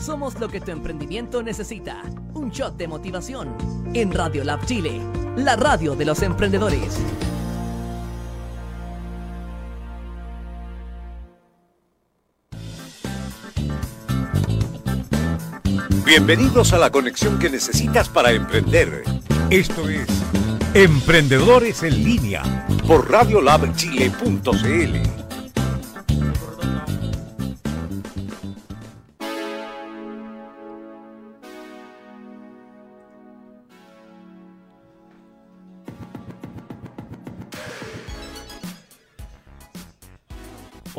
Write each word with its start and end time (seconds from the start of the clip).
Somos 0.00 0.40
lo 0.40 0.48
que 0.48 0.62
tu 0.62 0.70
emprendimiento 0.70 1.42
necesita. 1.42 2.00
Un 2.32 2.50
shot 2.50 2.78
de 2.78 2.88
motivación. 2.88 3.54
En 3.92 4.10
Radio 4.10 4.42
Lab 4.44 4.64
Chile, 4.64 4.98
la 5.36 5.56
radio 5.56 5.94
de 5.94 6.06
los 6.06 6.22
emprendedores. 6.22 6.98
Bienvenidos 16.06 16.72
a 16.72 16.78
la 16.78 16.90
conexión 16.90 17.38
que 17.38 17.50
necesitas 17.50 18.08
para 18.08 18.32
emprender. 18.32 19.04
Esto 19.50 19.86
es 19.88 20.08
Emprendedores 20.72 21.82
en 21.82 22.04
línea 22.04 22.42
por 22.86 23.10
radiolabchile.cl. 23.10 25.29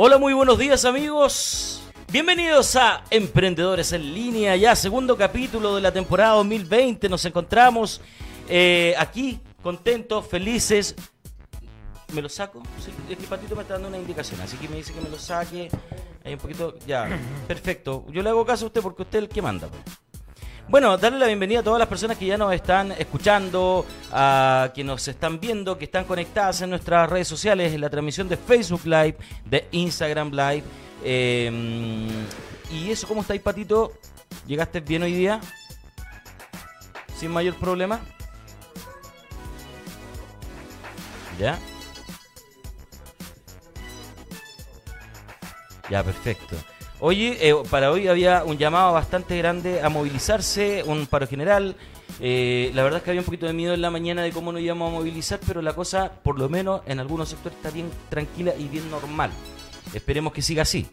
Hola, 0.04 0.18
muy 0.18 0.34
buenos 0.34 0.58
días 0.58 0.84
amigos. 0.84 1.80
Bienvenidos 2.12 2.76
a 2.76 3.04
Emprendedores 3.12 3.94
en 3.94 4.16
línea, 4.16 4.56
ya 4.56 4.76
segundo 4.76 5.16
capítulo 5.16 5.76
de 5.76 5.82
la 5.82 5.92
temporada 5.92 6.34
2020. 6.38 7.08
Nos 7.08 7.24
encontramos 7.26 8.02
eh, 8.50 8.96
aquí 8.98 9.40
contentos, 9.62 10.26
felices. 10.26 10.96
¿Me 12.14 12.24
lo 12.24 12.30
saco? 12.30 12.64
Sí, 12.84 12.90
es 13.12 13.16
que 13.20 13.28
Patito 13.28 13.56
me 13.56 13.62
está 13.62 13.76
dando 13.76 13.90
una 13.90 14.00
indicación, 14.00 14.42
así 14.42 14.58
que 14.58 14.68
me 14.70 14.78
dice 14.78 14.92
que 14.92 15.02
me 15.02 15.10
lo 15.10 15.20
saque. 15.20 15.70
Hay 16.26 16.34
un 16.34 16.40
poquito, 16.40 16.80
ya, 16.88 17.08
perfecto. 17.48 18.04
Yo 18.10 18.24
le 18.24 18.30
hago 18.32 18.44
caso 18.44 18.66
a 18.66 18.68
usted 18.70 18.82
porque 18.82 19.04
usted 19.04 19.20
es 19.20 19.24
el 19.26 19.30
que 19.30 19.44
manda. 19.44 19.68
pues. 19.68 20.01
Bueno, 20.72 20.98
darle 20.98 21.20
la 21.20 21.26
bienvenida 21.26 21.60
a 21.60 21.64
todas 21.64 21.80
las 21.80 21.88
personas 21.90 22.18
que 22.18 22.26
ya 22.26 22.38
nos 22.38 22.54
están 22.54 22.94
escuchando, 22.94 23.86
a 24.10 24.72
que 24.74 24.86
nos 24.86 25.06
están 25.06 25.38
viendo, 25.38 25.78
que 25.78 25.84
están 25.84 26.06
conectadas 26.06 26.62
en 26.62 26.70
nuestras 26.70 27.10
redes 27.10 27.28
sociales, 27.28 27.74
en 27.74 27.82
la 27.82 27.90
transmisión 27.90 28.30
de 28.30 28.38
Facebook 28.38 28.86
Live, 28.86 29.18
de 29.44 29.68
Instagram 29.72 30.32
Live. 30.32 30.64
Eh, 31.04 32.08
y 32.72 32.90
eso, 32.90 33.06
¿cómo 33.06 33.20
estáis, 33.20 33.42
Patito? 33.42 33.92
¿Llegaste 34.48 34.80
bien 34.80 35.04
hoy 35.04 35.12
día? 35.12 35.42
¿Sin 37.18 37.32
mayor 37.32 37.56
problema? 37.56 38.00
¿Ya? 41.38 41.60
Ya, 45.90 46.02
perfecto. 46.02 46.56
Oye, 47.04 47.50
eh, 47.50 47.56
para 47.70 47.92
hoy 47.92 48.08
había 48.08 48.44
un 48.44 48.58
llamado 48.58 48.94
bastante 48.94 49.36
grande 49.38 49.82
a 49.82 49.90
movilizarse, 49.90 50.84
un 50.86 51.08
paro 51.08 51.26
general. 51.28 51.76
Eh, 52.20 52.70
la 52.76 52.84
verdad 52.84 53.00
es 53.00 53.04
que 53.04 53.10
había 53.10 53.22
un 53.22 53.26
poquito 53.26 53.48
de 53.48 53.54
miedo 53.54 53.74
en 53.74 53.82
la 53.82 53.90
mañana 53.90 54.22
de 54.22 54.32
cómo 54.32 54.52
nos 54.52 54.62
íbamos 54.62 54.92
a 54.92 54.96
movilizar, 54.98 55.40
pero 55.48 55.64
la 55.64 55.74
cosa, 55.74 56.12
por 56.24 56.38
lo 56.38 56.48
menos 56.48 56.82
en 56.86 57.00
algunos 57.00 57.30
sectores, 57.30 57.58
está 57.58 57.72
bien 57.72 57.90
tranquila 58.10 58.54
y 58.56 58.68
bien 58.68 58.90
normal. 58.92 59.32
Esperemos 59.96 60.32
que 60.32 60.44
siga 60.44 60.62
así. 60.62 60.84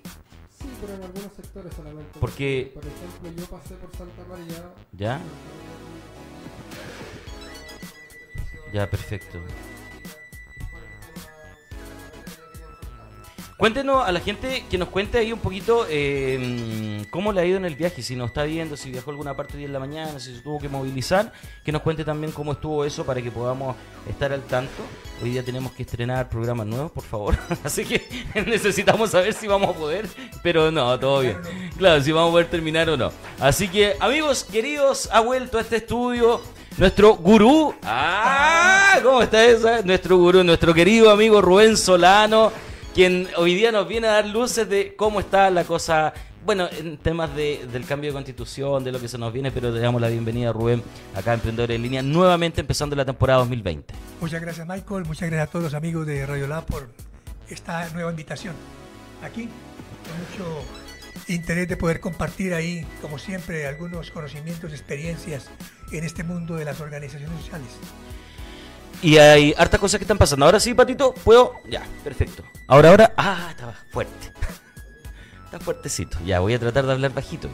Sí, 0.58 0.66
pero 0.80 0.94
en 0.94 1.02
algunos 1.02 1.30
sectores 1.36 1.74
solamente. 1.74 2.18
Porque- 2.18 2.72
Por 2.74 2.84
ejemplo, 2.84 3.42
yo 3.44 3.50
pasé 3.58 3.74
por 3.74 3.90
Santa 3.94 4.22
María. 4.30 4.72
¿Ya? 4.92 5.20
Ya, 8.72 8.88
perfecto. 8.90 9.38
Cuéntenos 13.58 14.06
a 14.06 14.12
la 14.12 14.20
gente 14.20 14.64
que 14.70 14.78
nos 14.78 14.88
cuente 14.88 15.18
ahí 15.18 15.32
un 15.32 15.40
poquito 15.40 15.84
eh, 15.90 17.04
cómo 17.10 17.32
le 17.32 17.40
ha 17.40 17.44
ido 17.44 17.56
en 17.56 17.64
el 17.64 17.74
viaje, 17.74 18.02
si 18.02 18.14
nos 18.14 18.28
está 18.28 18.44
viendo, 18.44 18.76
si 18.76 18.92
viajó 18.92 19.10
a 19.10 19.12
alguna 19.14 19.34
parte 19.34 19.56
hoy 19.56 19.64
en 19.64 19.72
la 19.72 19.80
mañana, 19.80 20.20
si 20.20 20.32
se 20.32 20.42
tuvo 20.42 20.60
que 20.60 20.68
movilizar, 20.68 21.32
que 21.64 21.72
nos 21.72 21.82
cuente 21.82 22.04
también 22.04 22.30
cómo 22.30 22.52
estuvo 22.52 22.84
eso 22.84 23.04
para 23.04 23.20
que 23.20 23.32
podamos 23.32 23.74
estar 24.08 24.32
al 24.32 24.42
tanto. 24.42 24.80
Hoy 25.20 25.30
día 25.30 25.42
tenemos 25.42 25.72
que 25.72 25.82
estrenar 25.82 26.28
programas 26.28 26.68
nuevos, 26.68 26.92
por 26.92 27.02
favor, 27.02 27.36
así 27.64 27.84
que 27.84 28.06
necesitamos 28.47 29.10
saber 29.10 29.32
si 29.32 29.48
vamos 29.48 29.74
a 29.74 29.76
poder, 29.76 30.06
pero 30.41 30.70
no, 30.70 30.97
todo 31.00 31.22
bien. 31.22 31.38
Claro, 31.76 32.00
si 32.00 32.12
vamos 32.12 32.28
a 32.28 32.32
poder 32.34 32.47
terminar 32.47 32.88
o 32.91 32.97
no. 32.97 33.10
Así 33.41 33.66
que, 33.66 33.97
amigos 33.98 34.44
queridos, 34.44 35.08
ha 35.10 35.18
vuelto 35.18 35.58
a 35.58 35.62
este 35.62 35.78
estudio 35.78 36.41
nuestro 36.76 37.16
gurú. 37.16 37.74
¡Ah! 37.82 39.00
¿Cómo 39.02 39.20
está 39.20 39.44
esa? 39.44 39.82
Nuestro 39.82 40.16
gurú, 40.16 40.44
nuestro 40.44 40.72
querido 40.72 41.10
amigo 41.10 41.42
Rubén 41.42 41.76
Solano, 41.76 42.52
quien 42.98 43.28
hoy 43.36 43.54
día 43.54 43.70
nos 43.70 43.86
viene 43.86 44.09
a 44.09 44.14
dar 44.14 44.26
luces 44.26 44.69
de 44.69 44.97
cómo 44.97 45.20
está 45.20 45.50
la 45.50 45.62
cosa. 45.62 46.12
Bueno, 46.44 46.69
en 46.72 46.98
temas 46.98 47.32
de, 47.36 47.64
del 47.70 47.86
cambio 47.86 48.10
de 48.10 48.14
constitución, 48.14 48.82
de 48.82 48.91
lo 48.91 48.98
que 48.98 49.06
se 49.06 49.16
nos 49.16 49.32
viene, 49.32 49.53
pero 49.53 49.70
le 49.70 49.78
damos 49.78 50.00
la 50.00 50.09
bienvenida 50.09 50.48
a 50.48 50.53
Rubén, 50.53 50.82
acá 51.14 51.31
en 51.31 51.34
Emprendedores 51.34 51.76
en 51.76 51.82
Línea, 51.82 52.03
nuevamente 52.03 52.60
empezando 52.60 52.97
la 52.97 53.04
temporada 53.04 53.38
2020. 53.38 53.94
Muchas 54.20 54.42
gracias 54.42 54.66
Michael, 54.66 55.04
muchas 55.04 55.31
gracias 55.31 55.48
a 55.48 55.53
todos 55.53 55.62
los 55.62 55.75
amigos 55.75 56.09
de 56.09 56.26
Radio 56.26 56.48
Lab 56.48 56.66
por 56.66 56.91
esta 57.48 57.88
nueva 57.91 58.10
invitación. 58.10 58.56
Aquí, 59.22 59.48
con 60.04 60.47
mucho 60.48 60.65
interés 61.28 61.69
de 61.69 61.76
poder 61.76 62.00
compartir 62.00 62.53
ahí, 62.53 62.84
como 63.00 63.20
siempre, 63.20 63.69
algunos 63.69 64.10
conocimientos, 64.10 64.72
experiencias 64.72 65.50
en 65.92 66.03
este 66.03 66.25
mundo 66.25 66.56
de 66.56 66.65
las 66.65 66.80
organizaciones 66.80 67.38
sociales. 67.42 67.69
Y 69.03 69.16
hay 69.19 69.54
hartas 69.56 69.81
cosas 69.81 69.98
que 69.98 70.04
están 70.04 70.19
pasando. 70.19 70.44
Ahora 70.44 70.60
sí, 70.60 70.75
Patito, 70.75 71.12
puedo. 71.12 71.54
Ya, 71.69 71.82
perfecto. 72.03 72.42
Ahora, 72.66 72.91
ahora. 72.91 73.14
Ah, 73.16 73.48
estaba 73.50 73.75
fuerte. 73.91 74.32
Está 75.44 75.60
fuertecito. 75.60 76.19
Ya, 76.26 76.41
voy 76.41 76.54
a 76.54 76.59
tratar 76.59 76.84
de 76.84 76.92
hablar 76.92 77.14
bajito. 77.14 77.48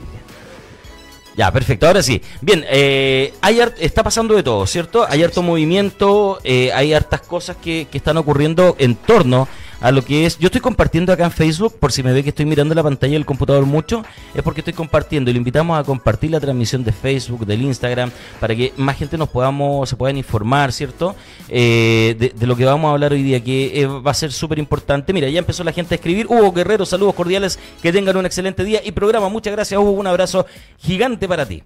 Ya, 1.37 1.53
perfecto. 1.53 1.87
Ahora 1.87 2.03
sí. 2.03 2.21
Bien, 2.41 2.65
eh, 2.69 3.35
hay 3.41 3.61
está 3.79 4.03
pasando 4.03 4.35
de 4.35 4.43
todo, 4.43 4.67
¿cierto? 4.67 5.07
Hay 5.09 5.23
harto 5.23 5.43
movimiento, 5.43 6.41
eh, 6.45 6.73
hay 6.73 6.93
hartas 6.93 7.21
cosas 7.21 7.57
que, 7.57 7.87
que 7.91 7.99
están 7.99 8.17
ocurriendo 8.17 8.75
en 8.79 8.97
torno 8.97 9.47
a 9.81 9.91
lo 9.91 10.05
que 10.05 10.27
es. 10.27 10.39
Yo 10.39 10.47
estoy 10.47 10.61
compartiendo 10.61 11.13
acá 11.13 11.25
en 11.25 11.31
Facebook, 11.33 11.79
por 11.79 11.93
si 11.93 12.03
me 12.03 12.13
ve 12.13 12.23
que 12.23 12.31
estoy 12.31 12.47
mirando 12.47 12.75
la 12.75 12.83
pantalla 12.83 13.13
del 13.15 13.27
computador 13.27 13.67
mucho, 13.67 14.05
es 14.35 14.43
porque 14.43 14.61
estoy 14.61 14.73
compartiendo. 14.75 15.31
Y 15.31 15.35
le 15.35 15.39
invitamos 15.39 15.79
a 15.79 15.85
compartir 15.85 16.31
la 16.31 16.41
transmisión 16.41 16.85
de 16.85 16.93
Facebook, 16.93 17.47
del 17.47 17.63
Instagram, 17.63 18.11
para 18.41 18.55
que 18.55 18.73
más 18.77 18.97
gente 18.97 19.17
nos 19.19 19.29
podamos, 19.29 19.89
se 19.89 19.97
puedan 19.97 20.17
informar, 20.17 20.73
¿cierto? 20.73 21.15
Eh, 21.49 22.17
de, 22.19 22.31
de 22.31 22.47
lo 22.47 22.57
que 22.57 22.65
vamos 22.65 22.89
a 22.89 22.93
hablar 22.93 23.13
hoy 23.13 23.23
día, 23.23 23.43
que 23.43 23.81
eh, 23.81 23.87
va 23.87 24.11
a 24.11 24.15
ser 24.15 24.33
súper 24.33 24.59
importante. 24.59 25.13
Mira, 25.13 25.29
ya 25.29 25.39
empezó 25.39 25.65
la 25.65 25.73
gente 25.73 25.95
a 25.95 25.97
escribir. 25.97 26.27
Hugo 26.27 26.53
Guerrero, 26.53 26.87
saludos 26.87 27.15
cordiales, 27.15 27.59
que 27.83 27.93
tengan 27.93 28.17
un 28.17 28.27
excelente 28.27 28.65
día 28.65 28.81
y 28.85 28.93
programa. 28.93 29.29
Muchas 29.29 29.53
gracias, 29.53 29.79
Hugo. 29.79 29.91
Un 29.93 30.07
abrazo 30.07 30.47
gigante 30.79 31.29
para 31.29 31.47
ti. 31.47 31.63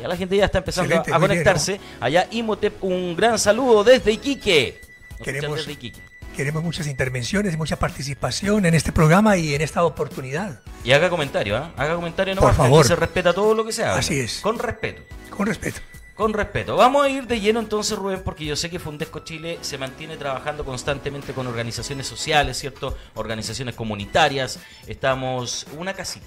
Ya 0.00 0.08
la 0.08 0.16
gente 0.16 0.36
ya 0.36 0.46
está 0.46 0.58
empezando 0.58 0.88
Excelente, 0.94 1.12
a 1.14 1.18
bien, 1.18 1.28
conectarse. 1.30 1.80
Allá 2.00 2.26
Imhotep, 2.30 2.82
un 2.84 3.16
gran 3.16 3.38
saludo 3.38 3.84
desde 3.84 4.12
Iquique. 4.12 4.80
Nos 5.18 5.20
Queremos- 5.20 5.56
desde 5.56 5.72
Iquique. 5.72 6.00
Queremos 6.36 6.64
muchas 6.64 6.88
intervenciones 6.88 7.54
y 7.54 7.56
mucha 7.56 7.78
participación 7.78 8.66
en 8.66 8.74
este 8.74 8.90
programa 8.90 9.36
y 9.36 9.54
en 9.54 9.60
esta 9.62 9.84
oportunidad. 9.84 10.60
Y 10.82 10.90
haga 10.90 11.08
comentario, 11.08 11.56
¿ah? 11.56 11.72
Haga 11.76 11.94
comentario, 11.94 12.34
no 12.34 12.40
Por 12.40 12.54
favor. 12.54 12.84
se 12.84 12.96
respeta 12.96 13.32
todo 13.32 13.54
lo 13.54 13.64
que 13.64 13.72
se 13.72 13.84
haga. 13.84 13.98
Así 13.98 14.18
es. 14.18 14.40
Con 14.40 14.58
respeto. 14.58 15.02
Con 15.30 15.46
respeto. 15.46 15.80
Con 16.16 16.32
respeto. 16.32 16.76
Vamos 16.76 17.04
a 17.06 17.08
ir 17.08 17.26
de 17.28 17.40
lleno 17.40 17.60
entonces, 17.60 17.96
Rubén, 17.96 18.22
porque 18.24 18.44
yo 18.44 18.56
sé 18.56 18.68
que 18.68 18.80
Fundesco 18.80 19.20
Chile 19.20 19.58
se 19.60 19.78
mantiene 19.78 20.16
trabajando 20.16 20.64
constantemente 20.64 21.32
con 21.34 21.46
organizaciones 21.46 22.06
sociales, 22.08 22.58
¿cierto? 22.58 22.96
Organizaciones 23.14 23.76
comunitarias. 23.76 24.58
Estamos 24.88 25.66
una 25.78 25.94
casita, 25.94 26.26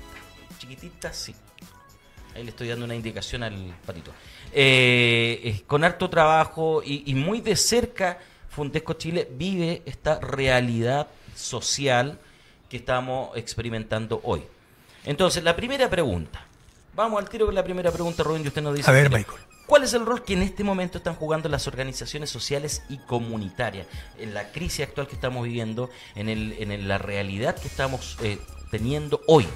chiquitita, 0.58 1.12
sí. 1.12 1.36
Ahí 2.34 2.44
le 2.44 2.52
estoy 2.52 2.70
dando 2.70 2.86
una 2.86 2.96
indicación 2.96 3.44
al 3.44 3.76
patito. 3.86 4.12
Eh, 4.54 5.42
eh, 5.44 5.64
con 5.68 5.84
harto 5.84 6.10
trabajo 6.10 6.82
y, 6.84 7.04
y 7.06 7.16
muy 7.16 7.42
de 7.42 7.56
cerca, 7.58 8.20
Fundesco 8.58 8.94
Chile 8.94 9.28
vive 9.38 9.84
esta 9.86 10.20
realidad 10.20 11.06
social 11.36 12.20
que 12.68 12.78
estamos 12.78 13.38
experimentando 13.38 14.20
hoy. 14.24 14.42
Entonces, 15.06 15.44
la 15.44 15.56
primera 15.56 15.88
pregunta. 15.92 16.44
Vamos 16.96 17.22
al 17.22 17.30
tiro 17.30 17.46
con 17.46 17.54
la 17.54 17.64
primera 17.64 17.92
pregunta, 17.92 18.24
Rubén, 18.24 18.44
y 18.44 18.48
usted 18.48 18.64
nos 18.64 18.76
dice... 18.76 18.90
A 18.90 18.94
ver, 18.94 19.12
Michael. 19.12 19.38
¿Cuál 19.68 19.84
es 19.84 19.94
el 19.94 20.08
rol 20.08 20.24
que 20.24 20.34
en 20.34 20.42
este 20.42 20.64
momento 20.64 20.98
están 20.98 21.14
jugando 21.14 21.48
las 21.50 21.68
organizaciones 21.68 22.32
sociales 22.32 22.82
y 22.90 22.98
comunitarias 22.98 23.86
en 24.18 24.34
la 24.34 24.52
crisis 24.52 24.88
actual 24.88 25.08
que 25.08 25.14
estamos 25.14 25.44
viviendo, 25.44 25.92
en, 26.16 26.28
el, 26.28 26.54
en 26.58 26.72
el- 26.72 26.88
la 26.88 26.98
realidad 26.98 27.56
que 27.56 27.68
estamos 27.68 28.18
eh, 28.24 28.40
teniendo 28.72 29.22
hoy? 29.28 29.48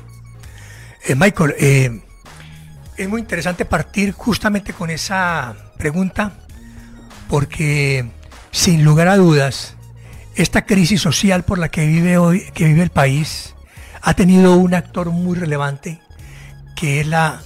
Eh, 1.07 1.15
Michael, 1.15 1.56
eh, 1.57 2.01
es 2.97 3.09
muy 3.09 3.19
interesante 3.21 3.65
partir 3.65 4.12
justamente 4.12 4.74
con 4.74 4.92
esa 4.92 5.56
pregunta 5.80 6.33
porque 7.27 8.12
sin 8.51 8.83
lugar 8.83 9.07
a 9.07 9.18
dudas 9.18 9.75
esta 10.36 10.65
crisis 10.65 11.01
social 11.01 11.44
por 11.44 11.57
la 11.57 11.69
que 11.69 11.86
vive 11.88 12.18
hoy 12.18 12.42
que 12.53 12.65
vive 12.65 12.83
el 12.83 12.89
país 12.89 13.56
ha 14.01 14.13
tenido 14.13 14.56
un 14.56 14.74
actor 14.74 15.12
muy 15.12 15.38
relevante 15.38 16.00
que 16.75 17.01
es 17.01 17.07
la, 17.07 17.42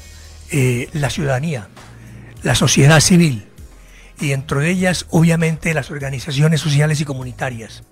eh, 0.51 0.89
la 0.93 1.09
ciudadanía, 1.09 1.67
la 2.43 2.55
sociedad 2.55 2.99
civil 2.99 3.47
y 4.19 4.29
dentro 4.29 4.59
de 4.59 4.69
ellas 4.69 5.05
obviamente 5.09 5.73
las 5.73 5.91
organizaciones 5.91 6.61
sociales 6.61 7.01
y 7.01 7.05
comunitarias. 7.05 7.83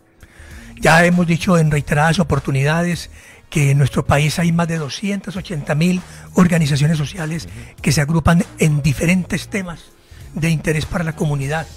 Ya 0.79 1.05
hemos 1.05 1.27
dicho 1.27 1.57
en 1.57 1.69
reiteradas 1.69 2.19
oportunidades 2.19 3.09
que 3.49 3.71
en 3.71 3.77
nuestro 3.77 4.05
país 4.05 4.39
hay 4.39 4.51
más 4.51 4.67
de 4.67 4.77
280 4.77 5.75
mil 5.75 6.01
organizaciones 6.33 6.97
sociales 6.97 7.47
que 7.81 7.91
se 7.91 8.01
agrupan 8.01 8.43
en 8.57 8.81
diferentes 8.81 9.47
temas 9.47 9.91
de 10.33 10.49
interés 10.49 10.85
para 10.85 11.03
la 11.03 11.15
comunidad. 11.15 11.67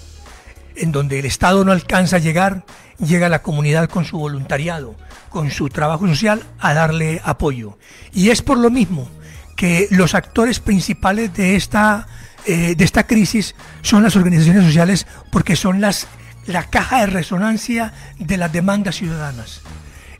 En 0.76 0.93
donde 0.93 1.19
el 1.19 1.25
Estado 1.25 1.64
no 1.64 1.73
alcanza 1.73 2.17
a 2.17 2.20
llegar, 2.20 2.64
llega 2.99 3.28
la 3.28 3.43
comunidad 3.43 3.88
con 3.88 4.05
su 4.05 4.19
voluntariado, 4.19 4.94
con 5.31 5.50
su 5.50 5.69
trabajo 5.69 6.06
social 6.06 6.43
a 6.58 6.75
darle 6.75 7.20
apoyo. 7.25 7.78
Y 8.12 8.31
es 8.31 8.43
por 8.43 8.58
lo 8.58 8.70
mismo 8.70 9.08
que 9.56 9.88
los 9.90 10.14
actores 10.14 10.61
principales 10.61 11.32
de 11.34 11.56
esta, 11.56 12.06
eh, 12.44 12.75
de 12.76 12.84
esta 12.84 13.06
crisis 13.06 13.55
son 13.82 14.02
las 14.02 14.17
organizaciones 14.17 14.64
sociales 14.64 15.06
porque 15.31 15.56
son 15.56 15.81
las, 15.81 16.06
la 16.46 16.64
caja 16.64 17.00
de 17.00 17.06
resonancia 17.06 17.93
de 18.19 18.37
las 18.37 18.52
demandas 18.52 18.96
ciudadanas. 18.96 19.62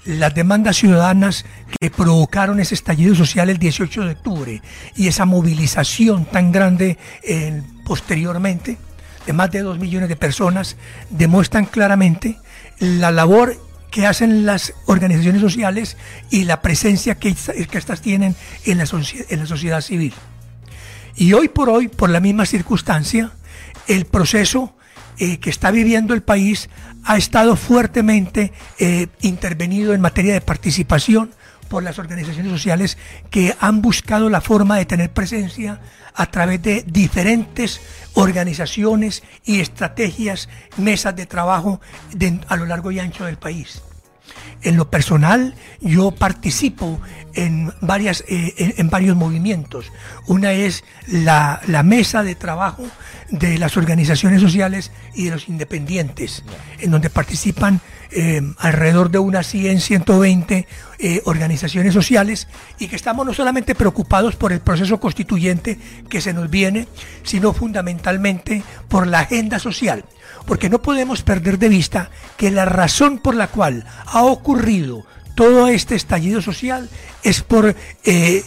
Las 0.05 0.35
demandas 0.35 0.77
ciudadanas 0.77 1.45
que 1.81 1.91
provocaron 1.91 2.61
ese 2.61 2.75
estallido 2.75 3.15
social 3.15 3.51
el 3.51 3.59
18 3.59 4.05
de 4.05 4.13
octubre 4.13 4.63
y 4.95 5.09
esa 5.09 5.25
movilización 5.25 6.25
tan 6.27 6.53
grande 6.53 6.97
eh, 7.23 7.61
posteriormente 7.85 8.79
de 9.27 9.33
más 9.33 9.51
de 9.51 9.63
dos 9.63 9.79
millones 9.79 10.09
de 10.09 10.17
personas 10.17 10.77
demuestran 11.11 11.67
claramente 11.67 12.39
la 12.79 13.11
labor 13.11 13.57
que 13.91 14.07
hacen 14.07 14.47
las 14.47 14.75
organizaciones 14.87 15.41
sociales 15.41 15.97
y 16.31 16.45
la 16.45 16.61
presencia 16.63 17.17
que, 17.17 17.35
que 17.35 17.79
estas 17.79 18.01
tienen 18.01 18.35
en 18.65 18.79
la, 18.79 18.85
en 19.29 19.39
la 19.39 19.47
sociedad 19.47 19.81
civil. 19.81 20.13
Y 21.17 21.33
hoy 21.33 21.49
por 21.49 21.71
hoy, 21.71 21.89
por 21.89 22.11
la 22.11 22.21
misma 22.21 22.45
circunstancia, 22.45 23.33
el 23.89 24.05
proceso 24.05 24.75
eh, 25.19 25.39
que 25.39 25.49
está 25.49 25.71
viviendo 25.71 26.13
el 26.13 26.23
país 26.23 26.69
ha 27.05 27.17
estado 27.17 27.57
fuertemente 27.57 28.53
eh, 28.79 29.07
intervenido 29.23 29.95
en 29.95 30.01
materia 30.03 30.35
de 30.35 30.43
participación 30.43 31.31
por 31.69 31.83
las 31.83 31.99
organizaciones 31.99 32.53
sociales 32.53 32.99
que 33.31 33.55
han 33.61 33.83
buscado 33.83 34.29
la 34.31 34.41
forma 34.41 34.77
de 34.77 34.87
tener 34.87 35.11
presencia 35.11 35.81
a 36.15 36.27
través 36.27 36.63
de 36.63 36.83
diferentes 36.87 37.81
organizaciones 38.15 39.23
y 39.45 39.61
estrategias, 39.61 40.49
mesas 40.79 41.15
de 41.15 41.27
trabajo 41.27 41.81
a 42.49 42.57
lo 42.57 42.67
largo 42.67 42.91
y 42.91 42.99
ancho 42.99 43.25
del 43.25 43.37
país. 43.37 43.83
En 44.63 44.77
lo 44.77 44.91
personal, 44.91 45.55
yo 45.81 46.11
participo 46.11 47.01
en, 47.35 47.73
varias, 47.81 48.25
eh, 48.27 48.75
en, 48.79 48.89
varios 48.89 49.15
movimientos. 49.15 49.93
Una 50.27 50.53
es 50.53 50.83
la, 51.07 51.61
la, 51.67 51.83
mesa 51.83 52.23
de 52.23 52.35
trabajo 52.35 52.85
de 53.31 53.59
las 53.59 53.77
organizaciones 53.77 54.41
sociales 54.41 54.91
y 55.15 55.27
de 55.27 55.33
los 55.33 55.49
independientes, 55.49 56.43
en 56.81 56.91
donde 56.91 57.11
participan 57.11 57.81
eh, 58.11 58.43
alrededor 58.59 59.11
de 59.11 59.19
unas 59.19 59.47
100, 59.47 59.81
120 59.81 60.67
eh, 60.99 61.23
organizaciones 61.25 61.95
sociales 61.95 62.49
y 62.79 62.89
que 62.89 62.97
estamos 62.97 63.27
no 63.27 63.35
solamente 63.35 63.75
preocupados 63.75 64.37
por 64.37 64.53
el 64.53 64.61
proceso 64.61 64.99
constituyente 64.99 65.79
que 66.09 66.21
se 66.21 66.33
nos 66.33 66.51
viene, 66.51 66.89
sino 67.23 67.53
fundamentalmente 67.53 68.63
por 68.89 69.07
la 69.07 69.21
agenda 69.21 69.59
social 69.59 70.05
porque 70.47 70.71
no 70.71 70.81
podemos 70.81 71.23
perder 71.23 71.59
de 71.59 71.69
vista 71.69 72.11
que 72.37 72.51
la 72.51 72.65
razón 72.65 73.19
por 73.19 73.35
la 73.35 73.49
cual 73.49 73.85
ha 74.07 74.23
ocurrido 74.23 75.05
todo 75.35 75.69
este 75.69 75.95
estallido 75.95 76.41
social 76.41 76.89
es 77.23 77.43
por, 77.43 77.77
eh, 78.05 78.43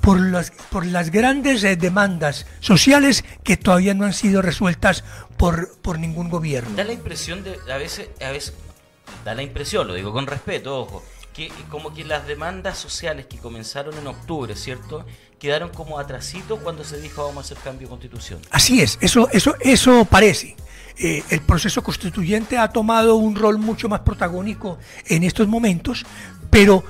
por, 0.00 0.20
las, 0.20 0.52
por 0.70 0.84
las 0.84 1.10
grandes 1.10 1.62
demandas 1.62 2.46
sociales 2.60 3.24
que 3.42 3.56
todavía 3.56 3.94
no 3.94 4.04
han 4.04 4.12
sido 4.12 4.42
resueltas 4.42 5.04
por, 5.36 5.74
por 5.80 5.98
ningún 5.98 6.28
gobierno. 6.28 6.76
Da 6.76 6.84
la 6.84 6.92
impresión 6.92 7.42
de, 7.42 7.56
a 7.72 7.78
veces, 7.78 8.52
da 9.24 9.34
la 9.34 9.42
impresión, 9.42 9.86
lo 9.88 9.94
digo 9.94 10.12
con 10.12 10.26
respeto, 10.26 10.80
ojo, 10.80 11.02
que 11.34 11.50
como 11.68 11.92
que 11.92 12.04
las 12.04 12.26
demandas 12.26 12.78
sociales 12.78 13.26
que 13.26 13.38
comenzaron 13.38 13.98
en 13.98 14.06
octubre, 14.06 14.54
¿cierto? 14.54 15.04
Quedaron 15.38 15.70
como 15.70 15.98
atrasitos 15.98 16.60
cuando 16.60 16.84
se 16.84 17.00
dijo 17.00 17.24
vamos 17.24 17.38
a 17.38 17.40
hacer 17.52 17.58
cambio 17.62 17.88
de 17.88 17.90
constitución. 17.90 18.40
Así 18.50 18.80
es, 18.80 18.98
eso, 19.00 19.28
eso, 19.32 19.54
eso 19.60 20.04
parece. 20.04 20.56
Eh, 20.96 21.24
el 21.30 21.40
proceso 21.40 21.82
constituyente 21.82 22.56
ha 22.56 22.68
tomado 22.68 23.16
un 23.16 23.34
rol 23.34 23.58
mucho 23.58 23.88
más 23.88 24.00
protagónico 24.00 24.78
en 25.06 25.24
estos 25.24 25.48
momentos, 25.48 26.06
pero 26.50 26.84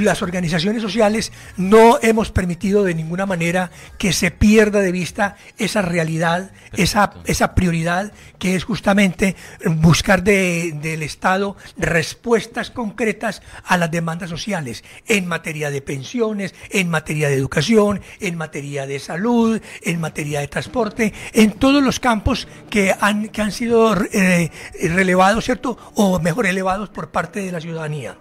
las 0.00 0.22
organizaciones 0.22 0.82
sociales 0.82 1.32
no 1.56 1.98
hemos 2.02 2.30
permitido 2.30 2.84
de 2.84 2.94
ninguna 2.94 3.26
manera 3.26 3.70
que 3.98 4.12
se 4.12 4.30
pierda 4.30 4.80
de 4.80 4.92
vista 4.92 5.36
esa 5.58 5.82
realidad, 5.82 6.50
esa, 6.72 7.14
esa 7.26 7.54
prioridad 7.54 8.12
que 8.38 8.56
es 8.56 8.64
justamente 8.64 9.36
buscar 9.64 10.22
del 10.22 11.02
Estado 11.02 11.56
respuestas 11.76 12.70
concretas 12.70 13.42
a 13.64 13.76
las 13.76 13.90
demandas 13.90 14.30
sociales 14.30 14.82
en 15.06 15.26
materia 15.26 15.70
de 15.70 15.82
pensiones, 15.82 16.54
en 16.70 16.88
materia 16.88 17.28
de 17.28 17.34
educación, 17.34 18.00
en 18.20 18.36
materia 18.36 18.86
de 18.86 18.98
salud, 18.98 19.60
en 19.82 20.00
materia 20.00 20.40
de 20.40 20.48
transporte, 20.48 21.12
en 21.32 21.52
todos 21.52 21.82
los 21.82 22.00
campos 22.00 22.48
que 22.70 22.94
han, 22.98 23.28
que 23.28 23.42
han 23.42 23.52
sido 23.52 23.94
eh, 24.12 24.50
relevados, 24.82 25.44
¿cierto? 25.44 25.76
O 25.94 26.18
mejor 26.18 26.46
elevados 26.46 26.88
por 26.88 27.10
parte 27.10 27.40
de 27.40 27.52
la 27.52 27.60
ciudadanía. 27.60 28.16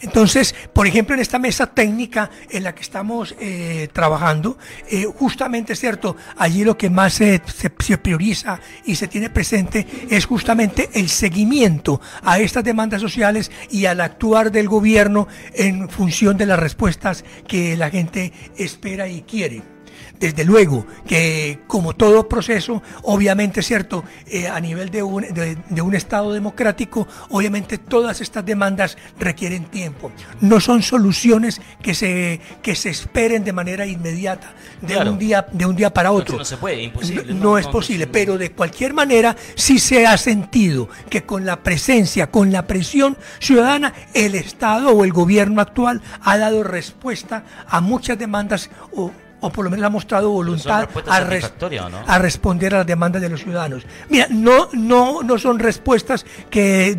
Entonces, 0.00 0.54
por 0.72 0.86
ejemplo, 0.86 1.13
en 1.14 1.20
esta 1.20 1.38
mesa 1.38 1.66
técnica 1.66 2.30
en 2.50 2.64
la 2.64 2.74
que 2.74 2.82
estamos 2.82 3.34
eh, 3.40 3.88
trabajando, 3.92 4.58
eh, 4.90 5.04
justamente 5.04 5.72
es 5.72 5.80
cierto, 5.80 6.16
allí 6.36 6.64
lo 6.64 6.76
que 6.76 6.90
más 6.90 7.14
se, 7.14 7.40
prioriza 8.02 8.60
y 8.84 8.96
se 8.96 9.08
tiene 9.08 9.30
presente 9.30 9.86
es 10.10 10.26
justamente 10.26 10.90
el 10.94 11.08
seguimiento 11.08 12.00
a 12.22 12.38
estas 12.38 12.64
demandas 12.64 13.00
sociales 13.00 13.50
y 13.70 13.86
al 13.86 14.00
actuar 14.00 14.50
del 14.50 14.68
gobierno 14.68 15.28
en 15.54 15.88
función 15.88 16.36
de 16.36 16.46
las 16.46 16.58
respuestas 16.58 17.24
que 17.46 17.76
la 17.76 17.90
gente 17.90 18.32
espera 18.56 19.08
y 19.08 19.22
quiere. 19.22 19.73
Desde 20.18 20.44
luego 20.44 20.86
que 21.06 21.60
como 21.66 21.94
todo 21.94 22.28
proceso, 22.28 22.82
obviamente 23.02 23.60
es 23.60 23.66
cierto, 23.66 24.04
eh, 24.26 24.48
a 24.48 24.60
nivel 24.60 24.90
de 24.90 25.02
un, 25.02 25.22
de, 25.22 25.82
un, 25.82 25.94
Estado 25.94 26.32
democrático, 26.32 27.06
obviamente 27.30 27.78
todas 27.78 28.20
estas 28.20 28.44
demandas 28.44 28.96
requieren 29.18 29.66
tiempo. 29.66 30.10
No 30.40 30.60
son 30.60 30.82
soluciones 30.82 31.60
que 31.82 31.94
se, 31.94 32.40
que 32.62 32.74
se 32.74 32.90
esperen 32.90 33.44
de 33.44 33.52
manera 33.52 33.86
inmediata, 33.86 34.54
de, 34.80 34.98
un, 34.98 35.18
día, 35.18 35.46
de 35.52 35.66
un 35.66 35.76
día 35.76 35.92
para 35.92 36.10
otro. 36.10 36.38
No, 36.38 36.44
se 36.44 36.56
puede, 36.56 36.82
imposible. 36.82 37.34
No, 37.34 37.58
es 37.58 37.66
posible, 37.66 38.06
pero 38.06 38.38
de 38.38 38.52
cualquier 38.52 38.94
manera 38.94 39.36
sí 39.54 39.78
se 39.78 40.06
ha 40.06 40.16
sentido 40.16 40.88
que 41.08 41.24
con 41.24 41.44
la 41.44 41.62
presencia, 41.62 42.30
con 42.30 42.50
la 42.52 42.66
presión 42.66 43.16
ciudadana, 43.40 43.92
el 44.14 44.34
Estado 44.34 44.90
o 44.90 45.04
el 45.04 45.12
gobierno 45.12 45.60
actual 45.60 46.02
ha 46.22 46.38
dado 46.38 46.62
respuesta 46.62 47.44
a 47.68 47.80
muchas 47.80 48.18
demandas 48.18 48.70
o 48.92 49.12
o 49.44 49.50
por 49.50 49.64
lo 49.64 49.70
menos 49.70 49.84
ha 49.84 49.90
mostrado 49.90 50.30
voluntad 50.30 50.88
a, 51.06 51.16
a, 51.16 52.18
responder 52.18 52.74
a 52.74 52.78
las 52.78 52.86
demandas 52.86 53.20
de 53.20 53.28
los 53.28 53.42
ciudadanos. 53.42 53.84
Mira, 54.08 54.26
no, 54.30 54.70
no, 54.72 55.22
no 55.22 55.38
son 55.38 55.58
respuestas 55.58 56.24
que 56.48 56.98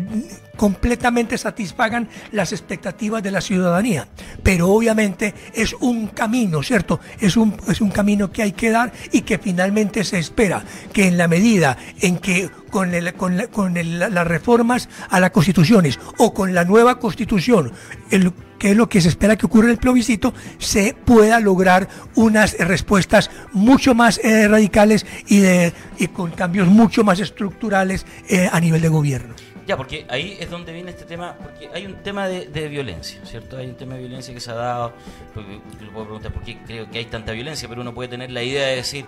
completamente 0.56 1.36
satisfagan 1.36 2.08
las 2.30 2.52
expectativas 2.52 3.22
de 3.22 3.32
la 3.32 3.40
ciudadanía, 3.40 4.06
pero 4.44 4.68
obviamente 4.68 5.34
es 5.52 5.74
un 5.74 6.06
camino, 6.06 6.62
¿cierto? 6.62 7.00
Es 7.20 7.36
un, 7.36 7.56
es 7.68 7.80
un 7.80 7.90
camino 7.90 8.30
que 8.30 8.42
hay 8.42 8.52
que 8.52 8.70
dar 8.70 8.92
y 9.10 9.22
que 9.22 9.38
finalmente 9.38 10.04
se 10.04 10.18
espera 10.18 10.62
que 10.92 11.08
en 11.08 11.18
la 11.18 11.26
medida 11.26 11.76
en 12.00 12.18
que 12.18 12.48
con, 12.70 12.94
el, 12.94 13.12
con, 13.14 13.38
con 13.50 13.74
las 13.74 14.26
reformas 14.26 14.88
a 15.10 15.18
las 15.18 15.32
constituciones 15.32 15.98
o 16.18 16.32
con 16.32 16.54
la 16.54 16.64
nueva 16.64 17.00
constitución, 17.00 17.72
el 18.10 18.32
que 18.58 18.70
es 18.70 18.76
lo 18.76 18.88
que 18.88 19.00
se 19.00 19.08
espera 19.08 19.36
que 19.36 19.46
ocurra 19.46 19.66
en 19.66 19.72
el 19.72 19.78
plebiscito, 19.78 20.34
se 20.58 20.94
pueda 20.94 21.40
lograr 21.40 21.88
unas 22.14 22.58
respuestas 22.58 23.30
mucho 23.52 23.94
más 23.94 24.18
eh, 24.24 24.48
radicales 24.48 25.06
y, 25.26 25.40
de, 25.40 25.72
y 25.98 26.08
con 26.08 26.30
cambios 26.30 26.68
mucho 26.68 27.04
más 27.04 27.20
estructurales 27.20 28.06
eh, 28.28 28.48
a 28.50 28.60
nivel 28.60 28.82
de 28.82 28.88
gobierno. 28.88 29.34
Ya, 29.66 29.76
porque 29.76 30.06
ahí 30.08 30.36
es 30.38 30.48
donde 30.48 30.72
viene 30.72 30.92
este 30.92 31.04
tema, 31.04 31.34
porque 31.42 31.68
hay 31.74 31.86
un 31.86 31.96
tema 31.96 32.28
de, 32.28 32.46
de 32.46 32.68
violencia, 32.68 33.20
¿cierto? 33.24 33.56
Hay 33.56 33.66
un 33.66 33.74
tema 33.74 33.94
de 33.94 34.00
violencia 34.00 34.32
que 34.32 34.38
se 34.38 34.52
ha 34.52 34.54
dado, 34.54 34.92
porque, 35.34 35.60
yo 35.82 35.90
puedo 35.90 36.04
preguntar 36.04 36.32
por 36.32 36.44
qué 36.44 36.58
creo 36.64 36.88
que 36.88 36.98
hay 36.98 37.06
tanta 37.06 37.32
violencia, 37.32 37.68
pero 37.68 37.80
uno 37.80 37.92
puede 37.92 38.08
tener 38.08 38.30
la 38.30 38.44
idea 38.44 38.68
de 38.68 38.76
decir, 38.76 39.06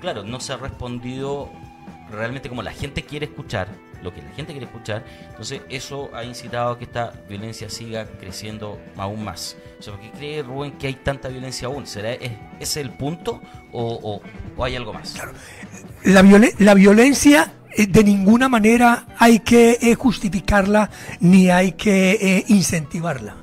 claro, 0.00 0.22
no 0.22 0.40
se 0.40 0.52
ha 0.52 0.58
respondido 0.58 1.50
realmente 2.10 2.50
como 2.50 2.62
la 2.62 2.72
gente 2.72 3.02
quiere 3.02 3.26
escuchar, 3.26 3.68
lo 4.04 4.14
que 4.14 4.22
la 4.22 4.30
gente 4.30 4.52
quiere 4.52 4.66
escuchar, 4.66 5.04
entonces 5.28 5.62
eso 5.68 6.10
ha 6.14 6.22
incitado 6.24 6.72
a 6.72 6.78
que 6.78 6.84
esta 6.84 7.12
violencia 7.28 7.68
siga 7.68 8.06
creciendo 8.20 8.78
aún 8.96 9.24
más. 9.24 9.56
O 9.80 9.90
¿por 9.90 10.00
qué 10.00 10.10
cree 10.10 10.42
Rubén 10.42 10.72
que 10.72 10.86
hay 10.86 10.94
tanta 10.94 11.28
violencia 11.28 11.66
aún? 11.66 11.86
¿Será 11.86 12.12
ese 12.60 12.80
el 12.80 12.90
punto 12.90 13.40
o, 13.72 14.20
o, 14.56 14.64
hay 14.64 14.76
algo 14.76 14.92
más? 14.92 15.12
Claro. 15.12 15.32
La, 16.04 16.22
la 16.58 16.74
violencia 16.74 17.52
eh, 17.76 17.86
de 17.86 18.04
ninguna 18.04 18.48
manera 18.48 19.06
hay 19.18 19.40
que 19.40 19.78
eh, 19.80 19.94
justificarla 19.94 20.90
ni 21.20 21.50
hay 21.50 21.72
que 21.72 22.12
eh, 22.12 22.44
incentivarla, 22.48 23.36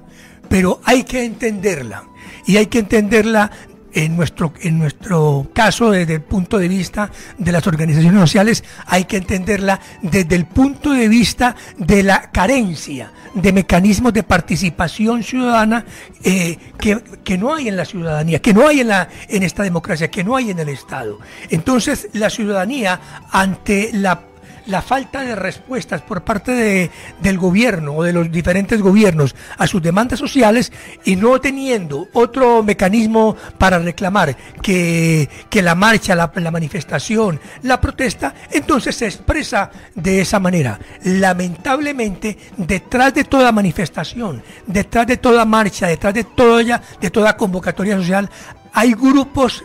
pero 0.48 0.80
hay 0.86 1.04
que 1.04 1.26
entenderla 1.26 2.06
y 2.46 2.58
hay 2.58 2.68
que 2.68 2.80
entenderla 2.80 3.52
en 3.94 4.16
nuestro, 4.16 4.54
en 4.62 4.80
nuestro 4.80 5.48
caso, 5.54 5.92
desde 5.92 6.16
el 6.16 6.22
punto 6.22 6.58
de 6.58 6.68
vista 6.68 7.12
de 7.38 7.52
las 7.52 7.66
organizaciones 7.68 8.20
sociales, 8.20 8.64
hay 8.86 9.06
que 9.06 9.18
entenderla 9.18 9.80
desde 10.02 10.36
el 10.36 10.46
punto 10.46 10.92
de 10.92 11.08
vista 11.08 11.56
de 11.78 12.04
la 12.04 12.32
carencia 12.32 13.12
de 13.34 13.54
mecanismos 13.54 14.14
de 14.14 14.24
participación 14.24 15.24
ciudadana 15.24 15.86
eh, 16.24 16.58
que, 16.78 17.02
que, 17.24 17.38
no 17.38 17.54
hay 17.54 17.68
en 17.68 17.78
la 17.78 17.86
ciudadanía, 17.86 18.40
que 18.40 18.54
no 18.54 18.68
hay 18.68 18.82
en, 18.82 18.90
la, 18.90 19.08
en 19.28 19.44
esta 19.44 19.64
democracia, 19.64 20.10
que 20.10 20.24
no 20.24 20.36
hay 20.36 20.52
en 20.52 20.60
el 20.60 20.70
Estado. 20.70 21.20
Entonces, 21.50 22.10
la 22.14 22.30
ciudadanía, 22.30 23.00
ante 23.32 23.92
la 23.94 24.31
la 24.66 24.82
falta 24.82 25.22
de 25.22 25.36
respuestas 25.36 26.02
por 26.02 26.24
parte 26.24 26.52
de, 26.52 26.92
del 27.22 27.38
gobierno 27.38 27.96
o 27.96 28.04
de 28.04 28.14
los 28.14 28.32
diferentes 28.32 28.82
gobiernos 28.82 29.36
a 29.58 29.68
sus 29.68 29.82
demandas 29.82 30.20
sociales 30.20 30.72
y 31.06 31.16
no 31.16 31.40
teniendo 31.42 32.08
otro 32.14 32.64
mecanismo 32.64 33.36
para 33.58 33.80
reclamar 33.80 34.36
que, 34.62 35.30
que 35.50 35.62
la 35.62 35.76
marcha, 35.76 36.16
la, 36.16 36.32
la 36.36 36.52
manifestación, 36.52 37.40
la 37.64 37.82
protesta, 37.82 38.34
entonces 38.52 38.96
se 38.96 39.06
expresa 39.06 39.72
de 39.96 40.22
esa 40.22 40.40
manera. 40.40 40.80
Lamentablemente, 41.04 42.38
detrás 42.58 43.14
de 43.14 43.24
toda 43.24 43.52
manifestación, 43.52 44.44
detrás 44.68 45.08
de 45.08 45.18
toda 45.18 45.46
marcha, 45.46 45.88
detrás 45.88 46.14
de 46.14 46.24
toda, 46.24 46.82
de 47.00 47.10
toda 47.10 47.38
convocatoria 47.38 47.98
social, 47.98 48.30
hay 48.74 48.94
grupos 48.94 49.64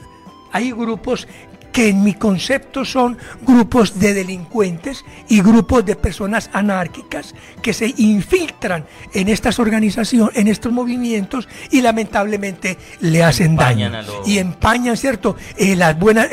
hay 0.52 0.70
grupos 0.72 1.28
que 1.76 1.90
en 1.90 2.02
mi 2.02 2.14
concepto 2.14 2.86
son 2.86 3.18
grupos 3.42 4.00
de 4.00 4.14
delincuentes 4.14 5.04
y 5.28 5.42
grupos 5.42 5.84
de 5.84 5.94
personas 5.94 6.48
anárquicas 6.54 7.34
que 7.60 7.74
se 7.74 7.92
infiltran 7.98 8.86
en 9.12 9.28
estas 9.28 9.58
organizaciones, 9.58 10.34
en 10.38 10.48
estos 10.48 10.72
movimientos 10.72 11.46
y 11.70 11.82
lamentablemente 11.82 12.78
le 13.00 13.22
hacen 13.22 13.56
daño 13.56 13.92
y 14.24 14.38
empañan, 14.38 14.96
¿cierto? 14.96 15.36
Eh, 15.58 15.76
las, 15.76 15.98
buenas, 15.98 16.30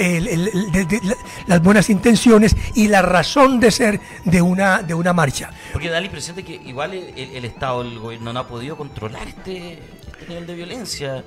las 1.48 1.62
buenas 1.62 1.90
intenciones 1.90 2.56
y 2.74 2.88
la 2.88 3.02
razón 3.02 3.60
de 3.60 3.72
ser 3.72 4.00
de 4.24 4.42
una, 4.42 4.82
de 4.82 4.94
una 4.94 5.12
marcha. 5.12 5.50
Porque 5.74 5.90
da 5.90 6.00
la 6.00 6.06
impresión 6.06 6.38
de 6.38 6.46
que 6.46 6.56
igual 6.56 6.94
el, 6.94 7.44
Estado, 7.44 7.82
el 7.82 8.00
gobierno 8.00 8.32
no 8.32 8.40
ha 8.40 8.48
podido 8.48 8.78
controlar 8.78 9.28
este, 9.28 9.74
este 9.74 10.26
nivel 10.30 10.48
de 10.48 10.56
violencia. 10.56 11.22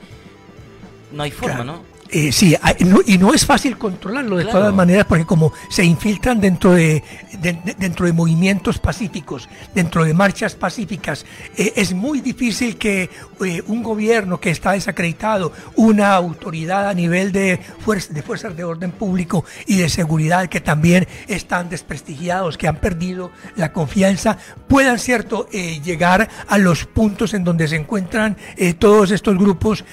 No 1.13 1.23
hay 1.23 1.31
forma, 1.31 1.65
¿no? 1.65 1.96
Eh, 2.11 2.31
sí, 2.31 2.57
y 3.07 3.19
no 3.19 3.35
es 3.35 3.45
fácil 3.45 3.77
controlarlo 3.77 4.37
de 4.37 4.45
todas 4.45 4.73
maneras 4.73 5.07
porque 5.07 5.25
como 5.25 5.53
se 5.69 5.85
infiltran 5.85 6.41
dentro 6.41 6.73
de, 6.73 7.03
dentro 7.79 8.07
de 8.07 8.13
movimientos 8.13 8.79
pacíficos, 8.79 9.49
dentro 9.75 10.05
de 10.05 10.15
marchas 10.15 10.55
pacíficas, 10.55 11.27
eh, 11.57 11.73
es 11.75 11.95
muy 11.95 12.21
difícil 12.21 12.77
que 12.77 13.11
eh, 13.45 13.63
un 13.67 13.83
gobierno 13.83 14.39
que 14.39 14.51
está 14.51 14.73
desacreditado, 14.73 15.53
una 15.75 16.15
autoridad 16.15 16.89
a 16.89 16.95
nivel 16.95 17.33
de, 17.33 17.59
de 18.11 18.23
fuerzas 18.23 18.57
de 18.57 18.65
orden 18.65 18.93
público 18.93 19.45
y 19.67 19.79
de 19.79 19.89
seguridad 19.89 20.49
que 20.49 20.61
también 20.61 21.09
están 21.27 21.69
desprestigiados, 21.69 22.57
que 22.57 22.69
han 22.69 22.77
perdido 22.77 23.33
la 23.57 23.73
confianza, 23.73 24.39
puedan 24.69 24.99
cierto 24.99 25.49
llegar 25.51 26.29
a 26.47 26.59
los 26.59 26.85
puntos 26.85 27.35
en 27.35 27.43
donde 27.43 27.67
se 27.69 27.77
encuentran 27.77 28.37
todos 28.79 29.11
estos 29.11 29.37
grupos, 29.37 29.85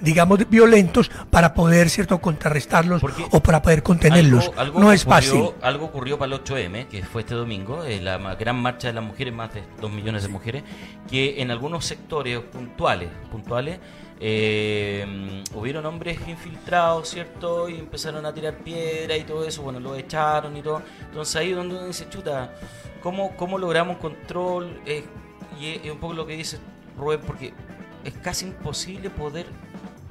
digamos, 0.00 0.48
violentos 0.48 1.10
para 1.30 1.54
poder, 1.54 1.90
¿cierto?, 1.90 2.20
contrarrestarlos 2.20 3.02
o 3.30 3.40
para 3.40 3.62
poder 3.62 3.82
contenerlos. 3.82 4.50
no 4.74 4.92
es 4.92 5.04
fácil. 5.04 5.50
Algo 5.62 5.86
ocurrió 5.86 6.18
para 6.18 6.34
el 6.34 6.42
8M, 6.42 6.88
que 6.88 7.02
fue 7.02 7.22
este 7.22 7.34
domingo, 7.34 7.84
eh, 7.84 8.00
la 8.00 8.18
gran 8.34 8.60
marcha 8.60 8.88
de 8.88 8.94
las 8.94 9.04
mujeres, 9.04 9.34
más 9.34 9.52
de 9.54 9.62
2 9.80 9.90
millones 9.90 10.22
de 10.22 10.28
mujeres, 10.28 10.64
que 11.08 11.40
en 11.40 11.50
algunos 11.50 11.84
sectores 11.84 12.40
puntuales, 12.40 13.10
puntuales, 13.30 13.78
eh, 14.22 15.42
hubieron 15.54 15.86
hombres 15.86 16.18
infiltrados, 16.28 17.08
¿cierto? 17.08 17.70
Y 17.70 17.78
empezaron 17.78 18.26
a 18.26 18.34
tirar 18.34 18.58
piedra 18.58 19.16
y 19.16 19.24
todo 19.24 19.46
eso, 19.46 19.62
bueno, 19.62 19.80
lo 19.80 19.96
echaron 19.96 20.56
y 20.56 20.62
todo. 20.62 20.82
Entonces 21.06 21.36
ahí 21.36 21.52
donde 21.52 21.76
uno 21.76 21.86
dice, 21.86 22.06
chuta, 22.10 22.52
¿cómo, 23.02 23.34
cómo 23.36 23.56
logramos 23.56 23.96
control? 23.96 24.78
Eh, 24.84 25.04
y 25.58 25.86
es 25.86 25.90
un 25.90 25.98
poco 25.98 26.12
lo 26.12 26.26
que 26.26 26.36
dice 26.36 26.58
Rubén, 26.98 27.20
porque 27.26 27.54
es 28.04 28.12
casi 28.14 28.46
imposible 28.46 29.08
poder 29.08 29.46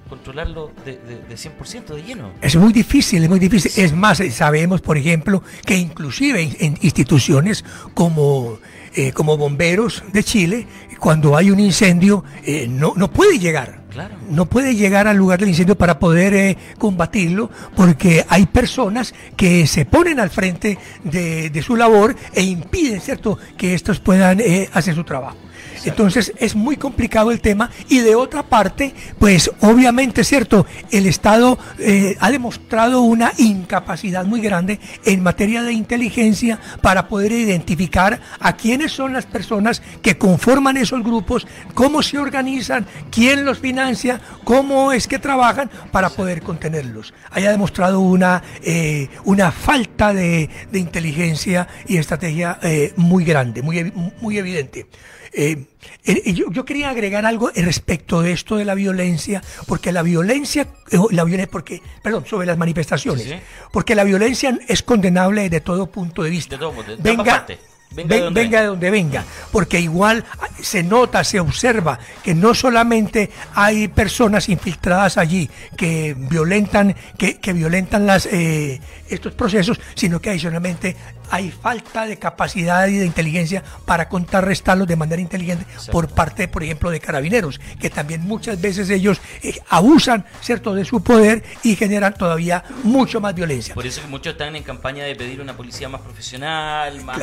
controlarlo 0.10 0.72
de, 0.84 0.98
de, 0.98 1.36
100% 1.36 1.94
de 1.94 2.04
lleno. 2.04 2.32
Es 2.42 2.56
muy 2.56 2.74
difícil, 2.74 3.24
es 3.24 3.30
muy 3.30 3.40
difícil. 3.40 3.72
Es 3.84 3.94
más, 3.94 4.22
sabemos, 4.32 4.82
por 4.82 4.98
ejemplo, 4.98 5.44
que 5.66 5.78
inclusive 5.78 6.58
en 6.60 6.78
instituciones 6.82 7.64
como, 7.94 8.58
eh, 8.96 9.12
como 9.14 9.38
bomberos 9.38 10.04
de 10.12 10.24
Chile, 10.24 10.68
cuando 11.00 11.38
hay 11.38 11.52
un 11.52 11.60
incendio, 11.60 12.24
eh, 12.44 12.68
no, 12.68 12.94
no 12.96 13.12
puede 13.12 13.38
llegar. 13.38 13.80
Claro. 13.90 14.16
No 14.30 14.46
puede 14.46 14.76
llegar 14.76 15.08
al 15.08 15.18
lugar 15.18 15.40
del 15.40 15.50
incendio 15.50 15.76
para 15.76 15.98
poder 15.98 16.34
eh, 16.34 16.58
combatirlo 16.78 17.50
porque 17.76 18.24
hay 18.30 18.46
personas 18.46 19.16
que 19.36 19.66
se 19.66 19.86
ponen 19.86 20.20
al 20.20 20.30
frente 20.30 20.78
de, 21.04 21.50
de 21.50 21.62
su 21.62 21.76
labor 21.76 22.16
e 22.34 22.44
impiden, 22.44 23.02
¿cierto?, 23.02 23.40
que 23.58 23.74
estos 23.74 24.00
puedan 24.00 24.40
hacer 24.74 24.94
su 24.94 25.04
trabajo. 25.04 25.38
Entonces 25.86 26.34
es 26.38 26.56
muy 26.56 26.78
complicado 26.78 27.32
el 27.32 27.42
tema 27.42 27.70
y 27.88 28.00
de 28.00 28.16
otra 28.16 28.44
parte, 28.44 28.94
pues 29.18 29.52
obviamente, 29.62 30.24
¿cierto? 30.24 30.66
El 30.92 31.06
Estado 31.06 31.58
eh, 31.80 32.16
ha 32.20 32.32
demostrado 32.32 33.02
una 33.02 33.32
incapacidad 33.38 34.26
muy 34.26 34.42
grande 34.42 34.80
en 35.06 35.24
materia 35.24 35.64
de 35.64 35.74
inteligencia 35.74 36.60
para 36.82 37.08
poder 37.08 37.32
identificar 37.32 38.20
a 38.40 38.56
quiénes 38.56 38.92
son 38.92 39.14
las 39.14 39.26
personas 39.26 39.82
que 40.02 40.18
conforman 40.18 40.78
esos 40.78 41.04
grupos, 41.04 41.48
cómo 41.74 42.02
se 42.02 42.18
organizan, 42.18 42.86
quién 43.12 43.46
los 43.46 43.60
financia, 43.60 44.22
cómo 44.44 44.92
es 44.92 45.08
que 45.08 45.20
trabajan 45.20 45.70
para 45.92 46.10
poder 46.10 46.42
contenerlos. 46.42 47.14
Haya 47.32 47.52
demostrado 47.52 48.00
una, 48.00 48.44
eh, 48.64 49.10
una 49.26 49.52
falta 49.52 50.14
de, 50.14 50.50
inteligencia 50.74 51.68
y 51.88 51.98
estrategia 51.98 52.58
eh, 52.62 52.94
muy 52.96 53.26
grande, 53.26 53.62
muy, 53.62 53.92
muy 54.22 54.38
evidente. 54.38 54.88
Eh, 55.32 55.66
eh, 56.06 56.34
yo, 56.34 56.66
quería 56.66 56.90
agregar 56.90 57.26
algo 57.26 57.52
respecto 57.56 58.22
de 58.22 58.32
esto 58.32 58.58
de 58.58 58.66
la 58.66 58.76
violencia, 58.76 59.42
porque 59.68 59.92
la 59.92 60.02
violencia, 60.02 60.68
eh, 60.92 60.98
la 61.12 61.24
violencia, 61.24 61.52
porque, 61.52 61.82
perdón, 62.02 62.26
sobre 62.26 62.48
las 62.48 62.58
manifestaciones, 62.58 63.36
porque 63.72 63.96
la 63.96 64.04
violencia 64.04 64.58
es 64.68 64.84
condenable 64.84 65.50
de 65.50 65.62
todo 65.62 65.88
punto 65.88 66.24
de 66.24 66.30
vista. 66.30 66.58
venga, 67.00 67.46
venga, 67.92 68.62
de 68.62 68.68
donde 68.68 68.90
venga, 68.90 69.24
porque 69.52 69.80
igual 69.80 70.24
se 70.62 70.84
nota, 70.84 71.24
se 71.24 71.40
observa 71.40 72.00
que 72.24 72.36
no 72.36 72.54
solamente 72.54 73.32
hay 73.54 73.88
personas 73.88 74.50
infiltradas 74.50 75.18
allí 75.18 75.50
que 75.76 76.16
violentan, 76.18 76.96
que, 77.18 77.40
que 77.40 77.54
violentan 77.54 78.06
las, 78.06 78.26
estos 78.26 79.34
procesos, 79.34 79.80
sino 79.96 80.22
que 80.22 80.30
adicionalmente 80.30 80.96
hay 81.32 81.52
falta 81.52 82.06
de 82.06 82.18
capacidad 82.18 82.88
y 82.88 82.98
de 82.98 83.06
inteligencia 83.06 83.64
para 83.86 84.10
contrarrestarlos 84.10 84.88
de 84.88 84.96
manera 84.96 85.22
inteligente 85.22 85.66
por 85.92 86.10
parte, 86.10 86.48
por 86.48 86.64
ejemplo, 86.64 86.90
de 86.90 87.00
carabineros, 87.00 87.60
que 87.80 87.90
también 87.90 88.22
muchas 88.22 88.60
veces 88.60 88.90
ellos 88.90 89.22
eh, 89.44 89.60
abusan, 89.70 90.26
¿cierto?, 90.42 90.74
de 90.74 90.86
su 90.86 91.04
poder 91.04 91.44
y 91.64 91.76
generan 91.76 92.14
todavía 92.14 92.64
mucho 92.84 93.22
más 93.22 93.36
violencia. 93.36 93.76
Por 93.76 93.86
eso 93.86 94.02
que 94.02 94.08
muchos 94.08 94.34
están 94.34 94.56
en 94.56 94.64
campaña 94.64 95.04
de 95.04 95.16
pedir 95.16 95.42
una 95.42 95.56
policía 95.56 95.90
más 95.90 96.02
profesional, 96.02 97.04
más 97.04 97.18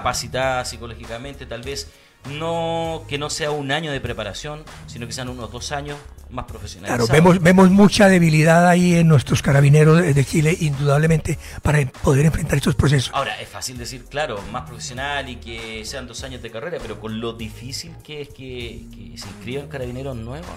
capacitada 0.00 0.64
psicológicamente, 0.64 1.46
tal 1.46 1.62
vez 1.62 1.90
no 2.28 3.04
que 3.08 3.18
no 3.18 3.30
sea 3.30 3.50
un 3.50 3.72
año 3.72 3.92
de 3.92 4.00
preparación, 4.00 4.64
sino 4.86 5.06
que 5.06 5.12
sean 5.12 5.28
unos 5.28 5.50
dos 5.50 5.72
años 5.72 5.96
más 6.30 6.44
profesionales. 6.44 6.96
Claro, 6.96 7.12
vemos, 7.12 7.42
vemos 7.42 7.70
mucha 7.70 8.08
debilidad 8.08 8.68
ahí 8.68 8.94
en 8.94 9.08
nuestros 9.08 9.42
carabineros 9.42 10.00
de 10.02 10.24
Chile, 10.24 10.56
indudablemente, 10.60 11.38
para 11.62 11.84
poder 11.86 12.26
enfrentar 12.26 12.58
estos 12.58 12.74
procesos. 12.74 13.10
Ahora, 13.14 13.40
es 13.40 13.48
fácil 13.48 13.78
decir, 13.78 14.04
claro, 14.04 14.40
más 14.52 14.62
profesional 14.62 15.28
y 15.28 15.36
que 15.36 15.84
sean 15.84 16.06
dos 16.06 16.22
años 16.22 16.42
de 16.42 16.50
carrera, 16.50 16.78
pero 16.80 17.00
con 17.00 17.20
lo 17.20 17.32
difícil 17.32 17.92
que 18.04 18.22
es 18.22 18.28
que, 18.28 18.84
se 19.16 19.26
inscriban 19.26 19.68
carabineros 19.68 20.16
nuevos. 20.16 20.48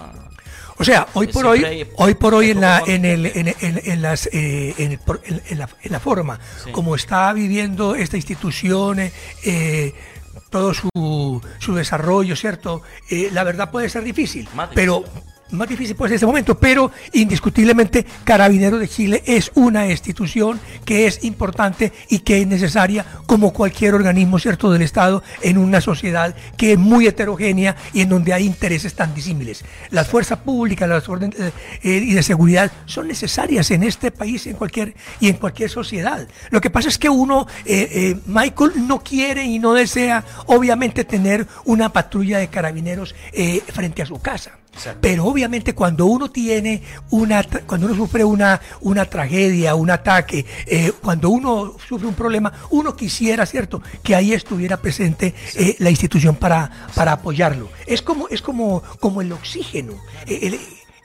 O 0.77 0.83
sea, 0.83 1.07
hoy 1.13 1.27
por 1.27 1.45
hoy, 1.45 1.87
hoy 1.95 2.13
por 2.15 2.33
hoy 2.33 2.51
en 2.51 2.61
la, 2.61 2.83
en 2.85 3.05
el, 3.05 3.25
en, 3.25 3.53
en, 3.61 4.01
las, 4.01 4.27
eh, 4.31 4.73
en, 4.77 4.99
la, 5.57 5.69
en, 5.81 5.91
la, 5.91 5.99
forma 5.99 6.39
como 6.71 6.95
está 6.95 7.31
viviendo 7.33 7.95
esta 7.95 8.17
institución, 8.17 8.99
eh, 8.99 9.93
todo 10.53 10.71
su, 10.75 11.41
su 11.57 11.73
desarrollo, 11.73 12.35
¿cierto? 12.35 12.83
Eh, 13.09 13.29
la 13.33 13.43
verdad 13.43 13.71
puede 13.71 13.89
ser 13.89 14.03
difícil, 14.03 14.47
pero 14.75 15.03
más 15.51 15.69
difícil 15.69 15.95
puede 15.95 16.09
ser 16.09 16.15
ese 16.17 16.25
momento, 16.25 16.57
pero 16.57 16.91
indiscutiblemente 17.11 18.05
Carabineros 18.23 18.79
de 18.79 18.87
Chile 18.87 19.23
es 19.25 19.51
una 19.55 19.89
institución 19.89 20.59
que 20.85 21.07
es 21.07 21.23
importante 21.23 21.93
y 22.09 22.19
que 22.19 22.41
es 22.41 22.47
necesaria 22.47 23.05
como 23.25 23.53
cualquier 23.53 23.93
organismo 23.93 24.39
cierto 24.39 24.71
del 24.71 24.81
Estado 24.81 25.23
en 25.41 25.57
una 25.57 25.81
sociedad 25.81 26.35
que 26.57 26.73
es 26.73 26.79
muy 26.79 27.07
heterogénea 27.07 27.75
y 27.93 28.01
en 28.01 28.09
donde 28.09 28.33
hay 28.33 28.45
intereses 28.45 28.95
tan 28.95 29.13
disímiles. 29.13 29.63
Las 29.91 30.07
fuerzas 30.07 30.39
públicas 30.39 30.89
las 30.89 31.07
órdenes, 31.07 31.37
eh, 31.39 31.51
y 31.83 32.13
de 32.13 32.23
seguridad 32.23 32.71
son 32.85 33.07
necesarias 33.07 33.69
en 33.71 33.83
este 33.83 34.11
país 34.11 34.47
en 34.47 34.55
cualquier, 34.55 34.95
y 35.19 35.29
en 35.29 35.37
cualquier 35.37 35.69
sociedad. 35.69 36.27
Lo 36.49 36.61
que 36.61 36.69
pasa 36.69 36.89
es 36.89 36.97
que 36.97 37.09
uno, 37.09 37.47
eh, 37.65 37.89
eh, 37.91 38.19
Michael, 38.25 38.87
no 38.87 39.03
quiere 39.03 39.45
y 39.45 39.59
no 39.59 39.73
desea 39.73 40.23
obviamente 40.47 41.03
tener 41.03 41.47
una 41.65 41.89
patrulla 41.93 42.39
de 42.39 42.47
carabineros 42.47 43.15
frente 43.73 44.01
a 44.01 44.05
su 44.05 44.19
casa 44.19 44.62
Exacto. 44.73 44.99
Pero 45.01 45.25
obviamente 45.25 45.75
cuando 45.75 46.05
uno 46.07 46.31
tiene 46.31 46.81
una, 47.11 47.43
cuando 47.65 47.87
uno 47.87 47.95
sufre 47.95 48.23
una, 48.23 48.59
una 48.81 49.05
tragedia, 49.05 49.75
un 49.75 49.89
ataque, 49.91 50.45
eh, 50.65 50.91
cuando 51.01 51.29
uno 51.29 51.75
sufre 51.87 52.07
un 52.07 52.15
problema, 52.15 52.51
uno 52.71 52.95
quisiera, 52.95 53.45
¿cierto?, 53.45 53.81
que 54.01 54.15
ahí 54.15 54.33
estuviera 54.33 54.77
presente 54.77 55.35
eh, 55.55 55.75
la 55.79 55.89
institución 55.89 56.35
para, 56.35 56.87
para 56.95 57.11
apoyarlo. 57.13 57.69
Es 57.85 58.01
como, 58.01 58.27
es 58.29 58.41
como, 58.41 58.81
como 58.99 59.21
el 59.21 59.31
oxígeno. 59.31 59.93
Eh, 60.25 60.39
El, 60.47 60.59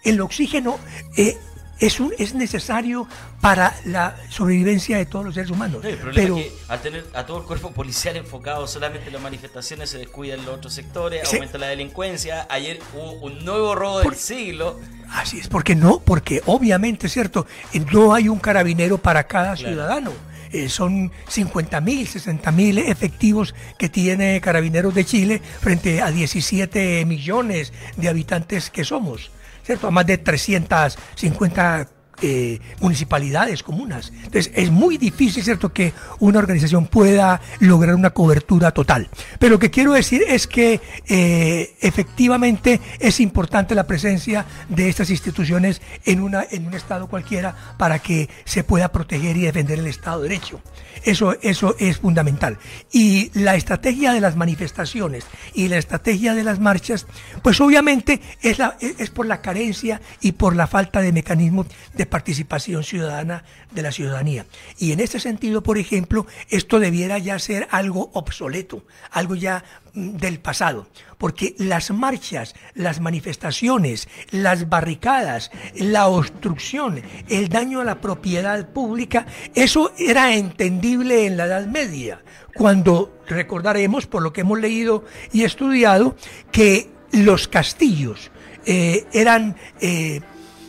el 0.05 0.21
oxígeno 0.21 0.79
eh, 1.17 1.37
es, 1.81 2.01
un, 2.01 2.13
es 2.19 2.35
necesario 2.35 3.07
para 3.41 3.75
la 3.85 4.17
sobrevivencia 4.31 4.99
de 4.99 5.07
todos 5.07 5.25
los 5.25 5.35
seres 5.35 5.51
humanos. 5.51 5.83
No, 5.83 5.89
el 5.89 5.97
problema 5.97 6.21
pero, 6.23 6.39
es 6.39 6.45
que 6.47 6.53
al 6.69 6.81
tener 6.83 7.05
a 7.15 7.25
todo 7.27 7.39
el 7.39 7.45
cuerpo 7.45 7.71
policial 7.73 8.17
enfocado 8.17 8.67
solamente 8.67 9.07
en 9.07 9.13
las 9.15 9.23
manifestaciones 9.23 9.91
se 9.91 9.99
descuidan 9.99 10.45
los 10.45 10.57
otros 10.57 10.73
sectores, 10.75 11.33
aumenta 11.33 11.59
la 11.59 11.69
delincuencia. 11.69 12.47
Ayer 12.51 12.81
hubo 12.95 13.13
un 13.27 13.45
nuevo 13.45 13.75
robo 13.75 14.03
Por- 14.03 14.13
del 14.13 14.21
siglo. 14.21 14.79
Así 15.11 15.39
es, 15.39 15.49
porque 15.49 15.75
no, 15.75 16.01
porque 16.01 16.43
obviamente, 16.47 17.09
¿cierto? 17.09 17.47
Eh, 17.73 17.81
No 17.93 18.13
hay 18.15 18.29
un 18.29 18.39
carabinero 18.39 18.99
para 18.99 19.25
cada 19.27 19.55
Claro. 19.55 19.69
ciudadano. 19.75 20.13
Eh, 20.51 20.71
son 20.71 21.13
50 21.29 21.79
mil, 21.83 22.09
60 22.09 22.51
mil 22.53 22.79
efectivos 22.79 23.55
que 23.79 23.91
tiene 23.91 24.41
Carabineros 24.41 24.95
de 24.95 25.05
Chile 25.05 25.43
frente 25.61 26.01
a 26.01 26.11
17 26.11 27.05
millones 27.05 27.73
de 27.99 28.09
habitantes 28.09 28.71
que 28.71 28.83
somos, 28.83 29.31
¿cierto? 29.69 29.89
A 29.89 29.91
más 29.91 30.07
de 30.07 30.17
350 30.17 31.89
eh, 32.23 32.61
municipalidades, 32.81 33.63
comunas. 33.63 34.13
Entonces 34.15 34.51
es 34.55 34.71
muy 34.71 34.99
difícil, 34.99 35.43
¿cierto?, 35.45 35.73
que 35.73 35.93
una 36.19 36.39
organización 36.39 36.87
pueda 36.87 37.41
lograr 37.61 37.95
una 37.95 38.11
cobertura 38.11 38.73
total. 38.73 39.09
Pero 39.39 39.55
lo 39.55 39.59
que 39.59 39.71
quiero 39.71 39.93
decir 39.93 40.23
es 40.27 40.47
que 40.47 40.81
eh, 41.07 41.75
efectivamente 41.81 42.81
es 42.99 43.21
importante 43.21 43.75
la 43.75 43.87
presencia 43.87 44.47
de 44.69 44.89
estas 44.89 45.11
instituciones 45.11 45.81
en, 46.05 46.21
una, 46.21 46.45
en 46.51 46.67
un 46.67 46.75
Estado 46.75 47.07
cualquiera 47.07 47.55
para 47.77 47.99
que 48.01 48.29
se 48.45 48.65
pueda 48.65 48.91
proteger 48.91 49.37
y 49.37 49.43
defender 49.43 49.79
el 49.79 49.87
Estado 49.87 50.23
de 50.23 50.29
Derecho. 50.29 50.61
Eso, 51.05 51.37
eso 51.43 51.77
es 51.79 51.99
fundamental. 51.99 52.59
Y 52.93 53.31
la 53.35 53.55
estrategia 53.55 54.13
de 54.13 54.21
las 54.21 54.37
manifestaciones 54.37 55.25
y 55.55 55.69
la 55.69 55.79
estrategia 55.79 56.35
de 56.35 56.45
las 56.45 56.59
marchas, 56.59 57.07
pues 57.43 57.61
obviamente 57.61 58.21
es, 58.43 58.59
la, 58.59 58.77
es 58.81 59.11
por 59.11 59.27
la 59.27 59.41
carencia 59.41 60.01
y 60.21 60.33
por 60.33 60.57
la 60.57 60.67
falta 60.67 61.01
de 61.01 61.13
mecanismos 61.13 61.67
de 61.95 62.07
participación 62.09 62.83
ciudadana 62.85 63.45
de 63.71 63.83
la 63.83 63.93
ciudadanía. 63.93 64.47
Y 64.79 64.93
en 64.93 65.01
este 65.01 65.21
sentido, 65.21 65.63
por 65.63 65.79
ejemplo, 65.79 66.27
esto 66.49 66.81
debiera 66.81 67.19
ya 67.19 67.39
ser 67.39 67.69
algo 67.71 68.11
obsoleto, 68.15 68.85
algo 69.11 69.35
ya 69.35 69.65
mm, 69.95 70.17
del 70.17 70.41
pasado, 70.41 70.89
porque 71.19 71.55
las 71.59 71.91
marchas, 71.91 72.55
las 72.75 73.01
manifestaciones, 73.01 74.09
las 74.31 74.69
barricadas, 74.69 75.51
la 75.75 76.09
obstrucción, 76.09 77.03
el 77.29 77.49
daño 77.49 77.81
a 77.81 77.85
la 77.85 78.01
propiedad 78.01 78.69
pública, 78.69 79.27
eso 79.55 79.93
era 79.99 80.35
entendible 80.35 81.27
en 81.27 81.37
la 81.37 81.47
Edad 81.47 81.67
Media, 81.67 82.23
cuando 82.55 83.21
recordaremos, 83.27 84.07
por 84.07 84.23
lo 84.23 84.33
que 84.33 84.41
hemos 84.41 84.59
leído 84.59 85.05
y 85.33 85.45
estudiado, 85.45 86.17
que 86.51 86.91
los 87.13 87.49
castillos 87.49 88.31
eh, 88.67 89.07
eran... 89.13 89.57
eh, 89.81 90.21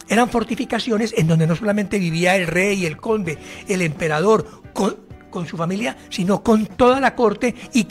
eran 0.09 0.29
fortificaciones 0.29 1.13
en 1.15 1.27
donde 1.27 1.47
no 1.47 1.55
solamente 1.55 1.99
vivía 1.99 2.35
el 2.35 2.47
rey, 2.47 2.85
el 2.85 2.97
conde, 2.97 3.37
el 3.67 3.81
emperador, 3.81 4.63
con, 4.73 5.07
su 5.47 5.57
familia, 5.57 5.95
sino 6.09 6.41
con 6.41 6.65
toda 6.65 6.99
la 6.99 7.15
corte 7.15 7.53
y 7.71 7.85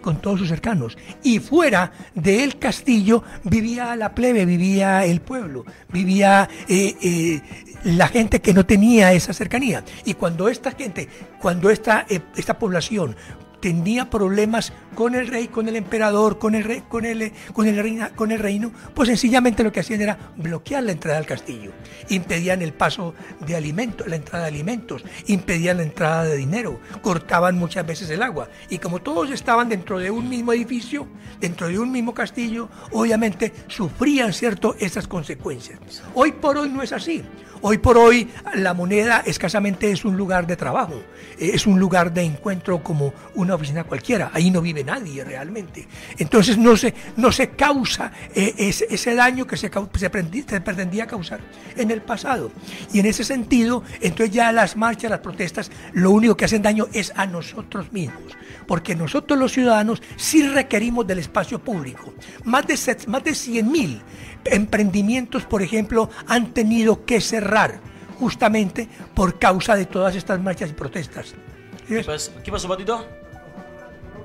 con 0.00 0.20
todos 0.20 0.40
sus 0.40 0.48
cercanos. 0.48 0.98
Y 1.22 1.38
fuera 1.38 1.90
del 2.14 2.58
castillo 2.58 3.24
vivía 3.44 3.96
la 3.96 4.14
plebe, 4.14 4.44
vivía 4.44 5.04
el 5.06 5.22
pueblo, 5.22 5.64
vivía 5.90 6.48
eh, 6.68 6.94
eh, 7.00 7.40
la 7.84 8.08
gente 8.08 8.42
que 8.42 8.52
no 8.52 8.66
tenía 8.66 9.12
esa 9.14 9.32
cercanía. 9.32 9.82
Y 10.04 10.14
cuando 10.14 10.48
esta 10.48 10.72
gente, 10.72 11.08
cuando 11.40 11.70
esta, 11.70 12.04
eh, 12.10 12.20
esta 12.36 12.58
población 12.58 13.16
tenía 13.62 14.10
problemas 14.10 14.72
con 14.96 15.14
el 15.14 15.28
rey, 15.28 15.46
con 15.46 15.68
el 15.68 15.76
emperador, 15.76 16.40
con 16.40 16.56
el 16.56 16.64
rey, 16.64 16.82
con 16.88 17.04
el, 17.04 17.32
con 17.54 17.68
el 17.68 17.76
reina, 17.76 18.10
con 18.10 18.32
el 18.32 18.40
reino, 18.40 18.72
pues 18.92 19.08
sencillamente 19.08 19.62
lo 19.62 19.72
que 19.72 19.80
hacían 19.80 20.02
era 20.02 20.18
bloquear 20.36 20.82
la 20.82 20.90
entrada 20.90 21.16
al 21.16 21.26
castillo, 21.26 21.70
impedían 22.08 22.60
el 22.60 22.72
paso 22.72 23.14
de 23.46 23.54
alimentos, 23.54 24.08
la 24.08 24.16
entrada 24.16 24.44
de 24.44 24.50
alimentos, 24.50 25.04
impedían 25.28 25.76
la 25.76 25.84
entrada 25.84 26.24
de 26.24 26.36
dinero, 26.36 26.80
cortaban 27.02 27.56
muchas 27.56 27.86
veces 27.86 28.10
el 28.10 28.22
agua 28.22 28.48
y 28.68 28.78
como 28.78 29.00
todos 29.00 29.30
estaban 29.30 29.68
dentro 29.68 30.00
de 30.00 30.10
un 30.10 30.28
mismo 30.28 30.52
edificio, 30.52 31.06
dentro 31.40 31.68
de 31.68 31.78
un 31.78 31.92
mismo 31.92 32.12
castillo, 32.12 32.68
obviamente 32.90 33.52
sufrían 33.68 34.32
cierto 34.32 34.74
esas 34.80 35.06
consecuencias. 35.06 35.78
Hoy 36.14 36.32
por 36.32 36.58
hoy 36.58 36.68
no 36.68 36.82
es 36.82 36.92
así. 36.92 37.22
Hoy 37.64 37.78
por 37.78 37.96
hoy 37.96 38.28
la 38.54 38.74
moneda 38.74 39.22
escasamente 39.24 39.92
es 39.92 40.04
un 40.04 40.16
lugar 40.16 40.48
de 40.48 40.56
trabajo, 40.56 41.00
es 41.38 41.64
un 41.64 41.78
lugar 41.78 42.12
de 42.12 42.22
encuentro 42.22 42.82
como 42.82 43.14
una 43.36 43.54
oficina 43.54 43.84
cualquiera, 43.84 44.32
ahí 44.34 44.50
no 44.50 44.60
vive 44.60 44.82
nadie 44.82 45.22
realmente. 45.22 45.86
Entonces 46.18 46.58
no 46.58 46.76
se, 46.76 46.92
no 47.16 47.30
se 47.30 47.50
causa 47.50 48.10
eh, 48.34 48.54
ese, 48.58 49.14
daño 49.14 49.46
que 49.46 49.56
se, 49.56 49.70
pretendía 49.70 51.06
causar 51.06 51.38
en 51.76 51.92
el 51.92 52.02
pasado. 52.02 52.50
Y 52.92 52.98
en 52.98 53.06
ese 53.06 53.22
sentido, 53.22 53.84
entonces 54.00 54.34
ya 54.34 54.50
las 54.50 54.76
marchas, 54.76 55.12
las 55.12 55.20
protestas, 55.20 55.70
lo 55.92 56.10
único 56.10 56.36
que 56.36 56.46
hacen 56.46 56.62
daño 56.62 56.88
es 56.92 57.12
a 57.14 57.26
nosotros 57.26 57.92
mismos, 57.92 58.36
porque 58.66 58.96
nosotros 58.96 59.38
los 59.38 59.52
ciudadanos 59.52 60.02
sí 60.16 60.48
requerimos 60.48 61.06
del 61.06 61.20
espacio 61.20 61.60
público. 61.60 62.12
Más 62.42 62.66
de, 62.66 62.76
más 63.06 63.22
de 63.22 63.36
100 63.36 63.70
mil 63.70 64.02
emprendimientos, 64.44 65.44
por 65.44 65.62
ejemplo, 65.62 66.10
han 66.28 66.52
tenido 66.52 67.04
que 67.04 67.20
cerrar 67.20 67.80
justamente 68.18 68.88
por 69.14 69.38
causa 69.38 69.74
de 69.76 69.86
todas 69.86 70.14
estas 70.16 70.40
marchas 70.40 70.70
y 70.70 70.72
protestas. 70.74 71.26
¿Sí 71.28 71.34
¿Qué, 71.88 71.94
ves? 71.96 72.06
pas- 72.06 72.42
qué 72.42 72.52
pasó, 72.52 72.68
Patito? 72.68 73.04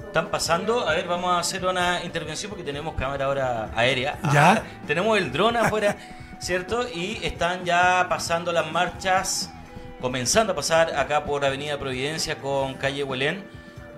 ¿Están 0.06 0.28
pasando? 0.30 0.88
A 0.88 0.94
ver, 0.94 1.08
vamos 1.08 1.32
a 1.36 1.40
hacer 1.40 1.66
una 1.66 2.04
intervención 2.04 2.50
porque 2.50 2.64
tenemos 2.64 2.96
cámara 2.96 3.26
ahora 3.26 3.72
aérea. 3.76 4.20
Ya. 4.34 4.52
Ah, 4.54 4.64
tenemos 4.88 5.18
el 5.18 5.32
dron 5.32 5.58
afuera, 5.58 5.96
¿cierto? 6.40 6.88
Y 6.94 7.20
están 7.24 7.66
ya 7.66 8.06
pasando 8.10 8.52
las 8.52 8.72
marchas, 8.72 9.52
comenzando 10.02 10.54
a 10.54 10.56
pasar 10.56 10.96
acá 10.96 11.24
por 11.26 11.44
Avenida 11.46 11.78
Providencia 11.78 12.38
con 12.40 12.76
calle 12.76 13.04
Huelén. 13.04 13.44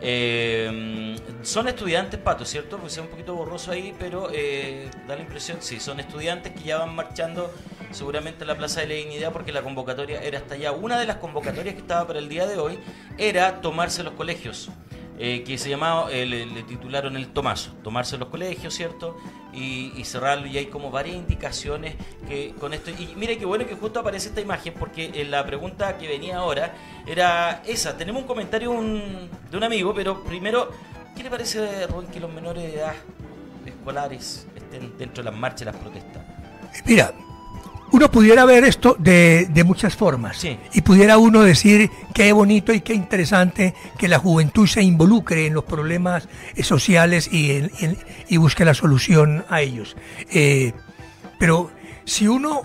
Eh, 0.01 1.15
son 1.41 1.67
estudiantes, 1.67 2.19
Pato, 2.19 2.45
¿cierto? 2.45 2.77
Porque 2.77 2.89
sea 2.89 3.03
un 3.03 3.09
poquito 3.09 3.35
borroso 3.35 3.71
ahí, 3.71 3.93
pero 3.99 4.29
eh, 4.33 4.89
da 5.07 5.15
la 5.15 5.21
impresión, 5.21 5.57
sí, 5.61 5.79
son 5.79 5.99
estudiantes 5.99 6.53
que 6.53 6.63
ya 6.63 6.77
van 6.77 6.95
marchando 6.95 7.53
seguramente 7.91 8.43
a 8.43 8.47
la 8.47 8.57
Plaza 8.57 8.81
de 8.81 8.87
la 8.87 8.93
Dignidad 8.95 9.31
porque 9.31 9.51
la 9.51 9.61
convocatoria 9.61 10.21
era 10.21 10.39
hasta 10.39 10.55
allá. 10.55 10.71
Una 10.71 10.99
de 10.99 11.05
las 11.05 11.17
convocatorias 11.17 11.75
que 11.75 11.81
estaba 11.81 12.07
para 12.07 12.19
el 12.19 12.29
día 12.29 12.47
de 12.47 12.57
hoy 12.57 12.79
era 13.17 13.61
tomarse 13.61 14.03
los 14.03 14.13
colegios. 14.13 14.69
Eh, 15.21 15.43
que 15.43 15.57
se 15.57 15.69
llamaba, 15.69 16.09
eh, 16.11 16.25
le, 16.25 16.45
titularon 16.63 17.15
el 17.17 17.27
Tomaso, 17.27 17.73
tomarse 17.83 18.17
los 18.17 18.29
colegios, 18.29 18.73
¿cierto? 18.73 19.17
Y, 19.53 20.01
cerrarlo, 20.05 20.47
y 20.47 20.57
hay 20.57 20.67
como 20.67 20.89
varias 20.91 21.17
indicaciones 21.17 21.95
que 22.27 22.53
con 22.59 22.73
esto. 22.73 22.89
Y 22.91 23.13
mira 23.17 23.35
qué 23.35 23.45
bueno 23.45 23.67
que 23.67 23.75
justo 23.75 23.99
aparece 23.99 24.29
esta 24.29 24.39
imagen, 24.41 24.73
porque 24.79 25.11
en 25.13 25.29
la 25.31 25.45
pregunta 25.45 25.97
que 25.97 26.07
venía 26.07 26.37
ahora 26.37 26.73
era 27.05 27.61
esa. 27.67 27.97
Tenemos 27.97 28.21
un 28.21 28.27
comentario 28.27 28.71
un- 28.71 29.29
de 29.51 29.57
un 29.57 29.63
amigo, 29.63 29.93
pero 29.93 30.23
primero, 30.23 30.71
¿qué 31.15 31.23
le 31.23 31.29
parece, 31.29 31.85
Rubén, 31.87 32.07
que 32.07 32.19
los 32.21 32.31
menores 32.31 32.63
de 32.63 32.75
edad 32.79 32.93
escolares 33.65 34.47
estén 34.55 34.97
dentro 34.97 35.23
de 35.23 35.29
las 35.31 35.39
marchas 35.39 35.61
y 35.63 35.65
las 35.65 35.75
protestas? 35.75 36.23
Mira, 36.85 37.11
uno 37.91 38.09
pudiera 38.11 38.45
ver 38.45 38.63
esto 38.63 38.95
de, 38.99 39.47
de 39.49 39.63
muchas 39.63 39.95
formas. 39.95 40.37
Sí. 40.37 40.57
Y 40.73 40.81
pudiera 40.81 41.17
uno 41.17 41.41
decir 41.41 41.89
qué 42.13 42.31
bonito 42.33 42.73
y 42.73 42.81
qué 42.81 42.93
interesante 42.93 43.73
que 43.97 44.07
la 44.07 44.19
juventud 44.19 44.67
se 44.67 44.81
involucre 44.81 45.45
en 45.47 45.53
los 45.53 45.63
problemas 45.63 46.27
sociales 46.61 47.29
y, 47.31 47.51
en- 47.51 47.71
en- 47.79 47.97
y 48.27 48.37
busque 48.37 48.65
la 48.65 48.73
solución 48.73 49.45
a 49.49 49.61
ellos. 49.61 49.95
Eh, 50.31 50.73
pero 51.37 51.71
si 52.05 52.27
uno 52.27 52.63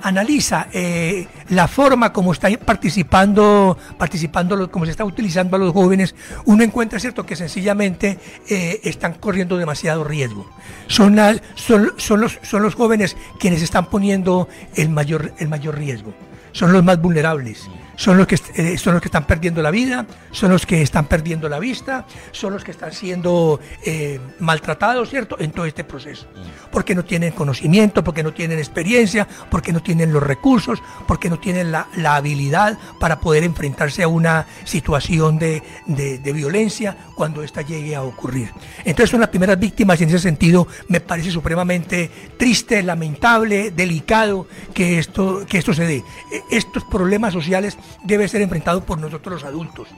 analiza 0.00 0.68
eh, 0.72 1.26
la 1.50 1.68
forma 1.68 2.12
como 2.12 2.32
está 2.32 2.48
participando, 2.58 3.76
participando, 3.98 4.70
como 4.70 4.84
se 4.84 4.90
está 4.92 5.04
utilizando 5.04 5.56
a 5.56 5.58
los 5.58 5.72
jóvenes, 5.72 6.14
uno 6.44 6.62
encuentra 6.64 6.98
cierto 7.00 7.24
que 7.26 7.36
sencillamente 7.36 8.18
eh, 8.48 8.80
están 8.84 9.14
corriendo 9.14 9.56
demasiado 9.56 10.04
riesgo. 10.04 10.48
Son, 10.86 11.16
las- 11.16 11.42
son, 11.54 11.92
son 11.96 12.20
los, 12.20 12.38
son 12.42 12.62
los 12.62 12.74
jóvenes 12.74 13.16
quienes 13.38 13.62
están 13.62 13.86
poniendo 13.86 14.48
el 14.74 14.88
mayor, 14.88 15.32
el 15.38 15.48
mayor 15.48 15.76
riesgo. 15.76 16.12
Son 16.52 16.72
los 16.72 16.82
más 16.82 17.00
vulnerables. 17.00 17.68
Son 17.98 18.16
los, 18.16 18.28
que, 18.28 18.38
eh, 18.54 18.78
son 18.78 18.92
los 18.94 19.02
que 19.02 19.08
están 19.08 19.26
perdiendo 19.26 19.60
la 19.60 19.72
vida, 19.72 20.06
son 20.30 20.52
los 20.52 20.64
que 20.64 20.82
están 20.82 21.06
perdiendo 21.06 21.48
la 21.48 21.58
vista, 21.58 22.06
son 22.30 22.52
los 22.52 22.62
que 22.62 22.70
están 22.70 22.92
siendo 22.92 23.58
eh, 23.84 24.20
maltratados, 24.38 25.10
¿cierto? 25.10 25.36
En 25.40 25.50
todo 25.50 25.66
este 25.66 25.82
proceso. 25.82 26.28
Porque 26.70 26.94
no 26.94 27.04
tienen 27.04 27.32
conocimiento, 27.32 28.04
porque 28.04 28.22
no 28.22 28.32
tienen 28.32 28.60
experiencia, 28.60 29.26
porque 29.50 29.72
no 29.72 29.82
tienen 29.82 30.12
los 30.12 30.22
recursos, 30.22 30.80
porque 31.08 31.28
no 31.28 31.40
tienen 31.40 31.72
la, 31.72 31.88
la 31.96 32.14
habilidad 32.14 32.78
para 33.00 33.18
poder 33.18 33.42
enfrentarse 33.42 34.04
a 34.04 34.08
una 34.08 34.46
situación 34.62 35.40
de, 35.40 35.64
de- 35.86 36.18
de 36.18 36.32
violencia 36.32 36.96
cuando 37.16 37.42
ésta 37.42 37.62
llegue 37.62 37.96
a 37.96 38.02
ocurrir. 38.04 38.50
Entonces 38.84 39.10
son 39.10 39.18
las 39.18 39.30
primeras 39.30 39.58
víctimas 39.58 40.00
y 40.00 40.04
en 40.04 40.10
ese 40.10 40.20
sentido 40.20 40.68
me 40.86 41.00
parece 41.00 41.32
supremamente 41.32 42.08
triste, 42.36 42.80
lamentable, 42.84 43.72
delicado 43.72 44.46
que 44.72 45.00
esto, 45.00 45.44
que 45.48 45.58
esto 45.58 45.74
se 45.74 45.84
dé. 45.84 46.04
E- 46.30 46.42
Estos 46.52 46.84
problemas 46.84 47.32
sociales 47.32 47.76
deben 48.04 48.28
ser 48.28 48.42
enfrentados 48.42 48.84
por 48.84 48.98
nosotros 48.98 49.34
los 49.42 49.44
adultos, 49.44 49.88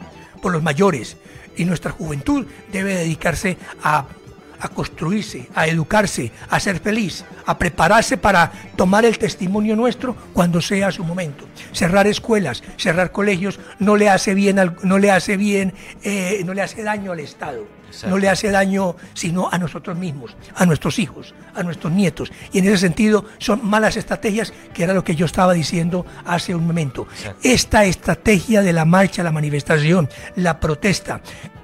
por 0.43 0.53
los 0.53 0.63
mayores, 0.63 1.17
y 1.57 1.65
nuestra 1.65 1.91
juventud 1.91 2.47
debe 2.73 2.95
dedicarse 2.95 3.57
a 3.83 4.07
a 4.61 4.69
construirse, 4.69 5.49
a 5.55 5.67
educarse, 5.67 6.31
a 6.49 6.61
ser 6.61 6.81
feliz, 6.81 7.25
a 7.47 7.59
prepararse 7.59 8.17
para 8.17 8.53
tomar 8.77 9.05
el 9.05 9.19
testimonio 9.19 9.75
nuestro 9.75 10.15
cuando 10.33 10.61
sea 10.61 10.93
su 10.93 11.03
momento. 11.03 11.47
Cerrar 11.73 12.07
escuelas, 12.07 12.63
cerrar 12.77 13.11
colegios 13.11 13.59
no 13.79 13.97
le 13.97 14.09
hace 14.11 14.35
bien, 14.35 14.61
no 14.83 14.99
le 14.99 15.11
hace 15.11 15.37
bien, 15.37 15.73
eh, 16.03 16.43
no 16.45 16.55
le 16.55 16.63
hace 16.63 16.83
daño 16.83 17.13
al 17.13 17.21
Estado, 17.21 17.67
Exacto. 17.91 18.11
no 18.11 18.19
le 18.19 18.29
hace 18.29 18.51
daño 18.51 18.97
sino 19.15 19.49
a 19.51 19.59
nosotros 19.59 19.97
mismos, 19.97 20.37
a 20.55 20.65
nuestros 20.65 20.99
hijos, 20.99 21.35
a 21.55 21.63
nuestros 21.63 21.93
nietos. 21.93 22.31
Y 22.53 22.59
en 22.59 22.67
ese 22.67 22.79
sentido 22.79 23.25
son 23.39 23.67
malas 23.67 23.97
estrategias, 23.97 24.53
que 24.73 24.85
era 24.85 24.95
lo 24.95 25.05
que 25.05 25.17
yo 25.17 25.27
estaba 25.27 25.53
diciendo 25.53 26.07
hace 26.25 26.55
un 26.55 26.67
momento. 26.67 27.07
Exacto. 27.11 27.41
Esta 27.43 27.85
estrategia 27.85 28.63
de 28.63 28.73
la 28.73 28.85
marcha, 28.85 29.23
la 29.23 29.33
manifestación, 29.33 30.09
la 30.37 30.61
protesta, 30.61 31.21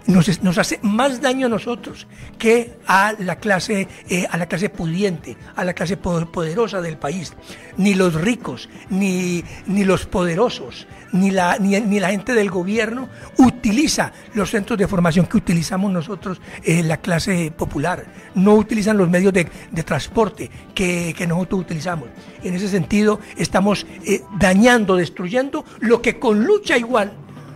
nos, 0.06 0.58
hace 0.58 0.78
más 0.82 1.20
daño 1.20 1.46
a 1.46 1.50
nosotros 1.50 2.06
que 2.38 2.74
a 2.86 3.14
la 3.18 3.36
clase, 3.38 3.88
eh, 4.08 4.26
a 4.30 4.36
la 4.36 4.46
clase 4.46 4.68
pudiente, 4.70 5.36
a 5.54 5.64
la 5.64 5.74
clase 5.74 5.96
po- 5.96 6.26
poderosa 6.26 6.80
del 6.80 6.96
país. 6.96 7.34
Ni 7.76 7.94
los 7.94 8.14
ricos, 8.14 8.68
ni, 8.88 9.44
ni 9.66 9.84
los 9.84 10.06
poderosos, 10.06 10.86
ni 11.12 11.30
la, 11.30 11.58
ni, 11.58 11.78
ni 11.80 12.00
la 12.00 12.10
gente 12.10 12.34
del 12.34 12.50
gobierno 12.50 13.08
utiliza 13.38 14.12
los 14.34 14.50
centros 14.50 14.78
de 14.78 14.86
formación 14.88 15.26
que 15.26 15.36
utilizamos 15.36 15.92
nosotros, 15.92 16.40
eh, 16.62 16.82
la 16.82 16.98
clase 16.98 17.52
popular. 17.56 18.06
No 18.34 18.54
utilizan 18.54 18.96
los 18.96 19.08
medios 19.10 19.32
de, 19.32 19.48
de 19.70 19.82
transporte 19.82 20.50
que, 20.74 21.14
que 21.16 21.26
nosotros 21.26 21.60
utilizamos. 21.62 22.08
En 22.42 22.54
ese 22.54 22.68
sentido, 22.68 23.20
estamos 23.36 23.86
eh, 24.04 24.22
dañando, 24.38 24.96
destruyendo 24.96 25.64
lo 25.80 26.00
que 26.00 26.18
con 26.18 26.44
lucha 26.44 26.76
igual 26.78 27.12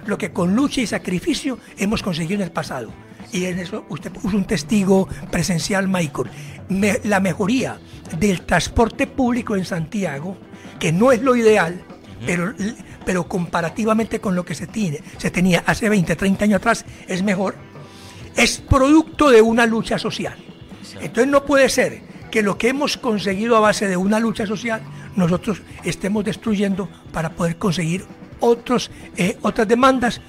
lo 0.06 0.18
que 0.18 0.32
con 0.32 0.54
lucha 0.54 0.80
y 0.80 0.86
sacrificio 0.86 1.58
hemos 1.78 2.02
conseguido 2.02 2.36
en 2.40 2.46
el 2.46 2.52
pasado. 2.52 2.90
Y 3.32 3.44
en 3.44 3.58
eso 3.58 3.84
usted 3.88 4.10
puso 4.10 4.36
un 4.36 4.44
testigo 4.44 5.08
presencial, 5.30 5.88
Michael. 5.88 6.28
Me- 6.68 7.00
la 7.04 7.20
mejoría 7.20 7.78
del 8.18 8.42
transporte 8.42 9.06
público 9.06 9.54
en 9.56 9.64
Santiago, 9.64 10.36
que 10.78 10.92
no 10.92 11.12
es 11.12 11.22
lo 11.22 11.36
ideal, 11.36 11.80
pero, 12.26 12.52
pero 13.04 13.28
comparativamente 13.28 14.20
con 14.20 14.34
lo 14.34 14.44
que 14.44 14.54
se, 14.54 14.66
tiene, 14.66 15.00
se 15.16 15.30
tenía 15.30 15.62
hace 15.66 15.88
20, 15.88 16.16
30 16.16 16.44
años 16.44 16.56
atrás, 16.56 16.84
es 17.06 17.22
mejor, 17.22 17.54
es 18.36 18.58
producto 18.58 19.30
de 19.30 19.42
una 19.42 19.64
lucha 19.66 19.98
social. 19.98 20.36
Entonces 21.00 21.28
no 21.28 21.44
puede 21.44 21.68
ser 21.68 22.02
que 22.30 22.42
lo 22.42 22.58
que 22.58 22.68
hemos 22.68 22.96
conseguido 22.96 23.56
a 23.56 23.60
base 23.60 23.86
de 23.88 23.96
una 23.96 24.18
lucha 24.20 24.46
social, 24.46 24.82
nosotros 25.16 25.62
estemos 25.84 26.24
destruyendo 26.24 26.88
para 27.12 27.30
poder 27.30 27.56
conseguir 27.56 28.04
otros, 28.40 28.90
eh, 29.16 29.38
otras 29.42 29.66
demandas 29.66 30.20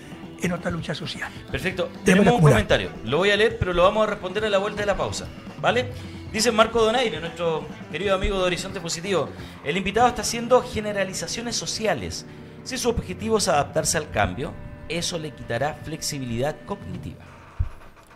en 0.41 0.51
otra 0.51 0.71
lucha 0.71 0.95
social. 0.95 1.31
Perfecto. 1.51 1.89
Tenemos 2.03 2.33
un 2.33 2.41
comentario. 2.41 2.89
Lo 3.05 3.17
voy 3.17 3.31
a 3.31 3.37
leer, 3.37 3.57
pero 3.57 3.73
lo 3.73 3.83
vamos 3.83 4.07
a 4.07 4.09
responder 4.09 4.45
a 4.45 4.49
la 4.49 4.57
vuelta 4.57 4.81
de 4.81 4.87
la 4.87 4.97
pausa. 4.97 5.27
¿Vale? 5.59 5.91
Dice 6.31 6.51
Marco 6.51 6.81
Donaire, 6.81 7.19
nuestro 7.19 7.65
querido 7.91 8.15
amigo 8.15 8.37
de 8.39 8.45
Horizonte 8.45 8.79
Positivo. 8.79 9.29
El 9.63 9.77
invitado 9.77 10.07
está 10.07 10.21
haciendo 10.21 10.61
generalizaciones 10.63 11.55
sociales. 11.55 12.25
Si 12.63 12.77
su 12.77 12.89
objetivo 12.89 13.37
es 13.37 13.47
adaptarse 13.47 13.97
al 13.97 14.09
cambio, 14.11 14.53
eso 14.87 15.19
le 15.19 15.31
quitará 15.31 15.73
flexibilidad 15.83 16.55
cognitiva. 16.65 17.25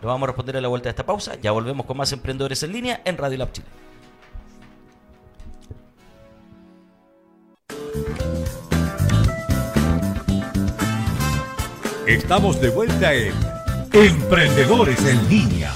Lo 0.01 0.07
vamos 0.07 0.23
a 0.23 0.27
responder 0.27 0.57
a 0.57 0.61
la 0.61 0.67
vuelta 0.67 0.85
de 0.85 0.91
esta 0.91 1.05
pausa. 1.05 1.35
Ya 1.41 1.51
volvemos 1.51 1.85
con 1.85 1.97
más 1.97 2.11
emprendedores 2.11 2.63
en 2.63 2.71
línea 2.71 3.01
en 3.05 3.17
Radio 3.17 3.37
Lab 3.37 3.51
Chile. 3.51 3.67
Estamos 12.07 12.61
de 12.61 12.69
vuelta 12.69 13.11
en 13.15 13.33
Emprendedores 13.91 15.03
en 15.05 15.27
Línea. 15.27 15.73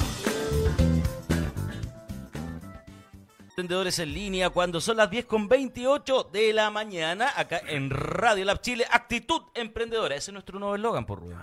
Emprendedores 3.49 3.97
en 3.97 4.13
línea 4.13 4.51
cuando 4.51 4.79
son 4.79 4.97
las 4.97 5.09
10 5.09 5.25
con 5.25 5.49
28 5.49 6.29
de 6.31 6.53
la 6.53 6.69
mañana 6.69 7.33
acá 7.35 7.59
en 7.67 7.89
Radio 7.89 8.45
Lab 8.45 8.61
Chile. 8.61 8.85
Actitud 8.91 9.41
emprendedora. 9.55 10.15
Ese 10.15 10.29
es 10.29 10.33
nuestro 10.33 10.59
nuevo 10.59 10.75
eslogan, 10.75 11.07
por 11.07 11.19
Rubén. 11.19 11.39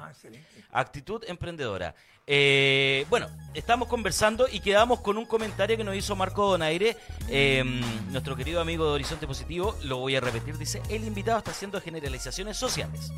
Actitud 0.71 1.25
emprendedora. 1.27 1.93
Eh, 2.25 3.07
bueno, 3.11 3.27
estamos 3.55 3.89
conversando 3.89 4.47
y 4.51 4.61
quedamos 4.61 5.01
con 5.01 5.19
un 5.19 5.27
comentario 5.27 5.77
que 5.77 5.85
nos 5.85 5.97
hizo 5.97 6.15
Marco 6.15 6.49
Donaire, 6.49 6.97
eh, 7.29 7.65
nuestro 8.11 8.37
querido 8.37 8.61
amigo 8.61 8.87
de 8.87 8.93
Horizonte 8.93 9.27
Positivo. 9.27 9.77
Lo 9.83 9.99
voy 9.99 10.15
a 10.15 10.21
repetir. 10.21 10.57
Dice, 10.57 10.81
el 10.89 11.05
invitado 11.05 11.39
está 11.39 11.51
haciendo 11.51 11.81
generalizaciones 11.81 12.57
sociales. 12.57 13.11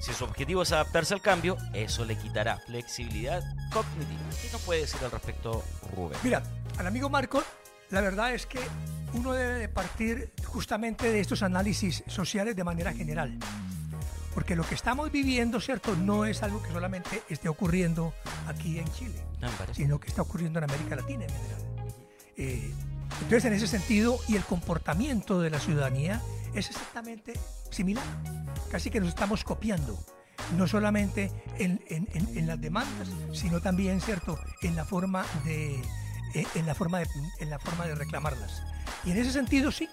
Si 0.00 0.12
su 0.12 0.24
objetivo 0.24 0.62
es 0.62 0.72
adaptarse 0.72 1.14
al 1.14 1.20
cambio, 1.22 1.56
eso 1.72 2.04
le 2.04 2.16
quitará 2.16 2.58
flexibilidad 2.58 3.42
cognitiva. 3.72 4.20
¿Qué 4.42 4.48
nos 4.52 4.60
puede 4.62 4.80
decir 4.82 5.00
al 5.04 5.10
respecto, 5.10 5.64
Rubén? 5.94 6.18
Mira, 6.22 6.42
al 6.78 6.86
amigo 6.86 7.08
Marco, 7.08 7.42
la 7.90 8.00
verdad 8.00 8.32
es 8.34 8.46
que 8.46 8.60
uno 9.14 9.32
debe 9.32 9.54
de 9.54 9.68
partir 9.68 10.32
justamente 10.44 11.10
de 11.10 11.20
estos 11.20 11.42
análisis 11.42 12.04
sociales 12.06 12.54
de 12.54 12.62
manera 12.64 12.92
general. 12.92 13.36
Porque 14.34 14.54
lo 14.54 14.64
que 14.64 14.74
estamos 14.74 15.10
viviendo, 15.10 15.60
¿cierto? 15.60 15.96
No 15.96 16.26
es 16.26 16.42
algo 16.42 16.62
que 16.62 16.70
solamente 16.70 17.22
esté 17.30 17.48
ocurriendo 17.48 18.12
aquí 18.46 18.78
en 18.78 18.92
Chile, 18.92 19.24
No, 19.40 19.48
parece. 19.52 19.82
sino 19.82 19.98
que 19.98 20.08
está 20.08 20.22
ocurriendo 20.22 20.58
en 20.58 20.64
América 20.64 20.94
Latina 20.94 21.24
en 21.24 21.30
general. 21.30 21.62
Eh, 22.36 22.70
entonces, 23.22 23.44
en 23.46 23.54
ese 23.54 23.66
sentido, 23.66 24.18
y 24.28 24.36
el 24.36 24.44
comportamiento 24.44 25.40
de 25.40 25.48
la 25.48 25.58
ciudadanía 25.58 26.20
es 26.60 26.70
exactamente 26.70 27.34
similar. 27.70 28.04
Casi 28.70 28.90
que 28.90 29.00
nos 29.00 29.10
estamos 29.10 29.44
copiando, 29.44 29.98
no 30.56 30.66
solamente 30.66 31.30
en, 31.58 31.82
en- 31.88 32.08
en- 32.14 32.46
las 32.46 32.60
demandas, 32.60 33.08
sino 33.32 33.60
también, 33.60 34.00
¿cierto?, 34.00 34.38
en 34.62 34.76
la 34.76 34.84
forma 34.84 35.24
de, 35.44 35.80
eh, 36.34 36.46
en 36.54 36.66
la 36.66 36.74
forma 36.74 36.98
de, 37.00 37.08
en 37.40 37.50
la 37.50 37.58
forma 37.58 37.86
de 37.86 37.94
reclamarlas. 37.94 38.62
Y 39.04 39.10
en 39.10 39.18
ese 39.18 39.32
sentido, 39.32 39.70
sí, 39.72 39.88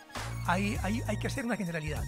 hay, 0.45 0.77
hay, 0.83 1.01
hay 1.07 1.17
que 1.17 1.27
hacer 1.27 1.45
una 1.45 1.57
generalidad. 1.57 2.03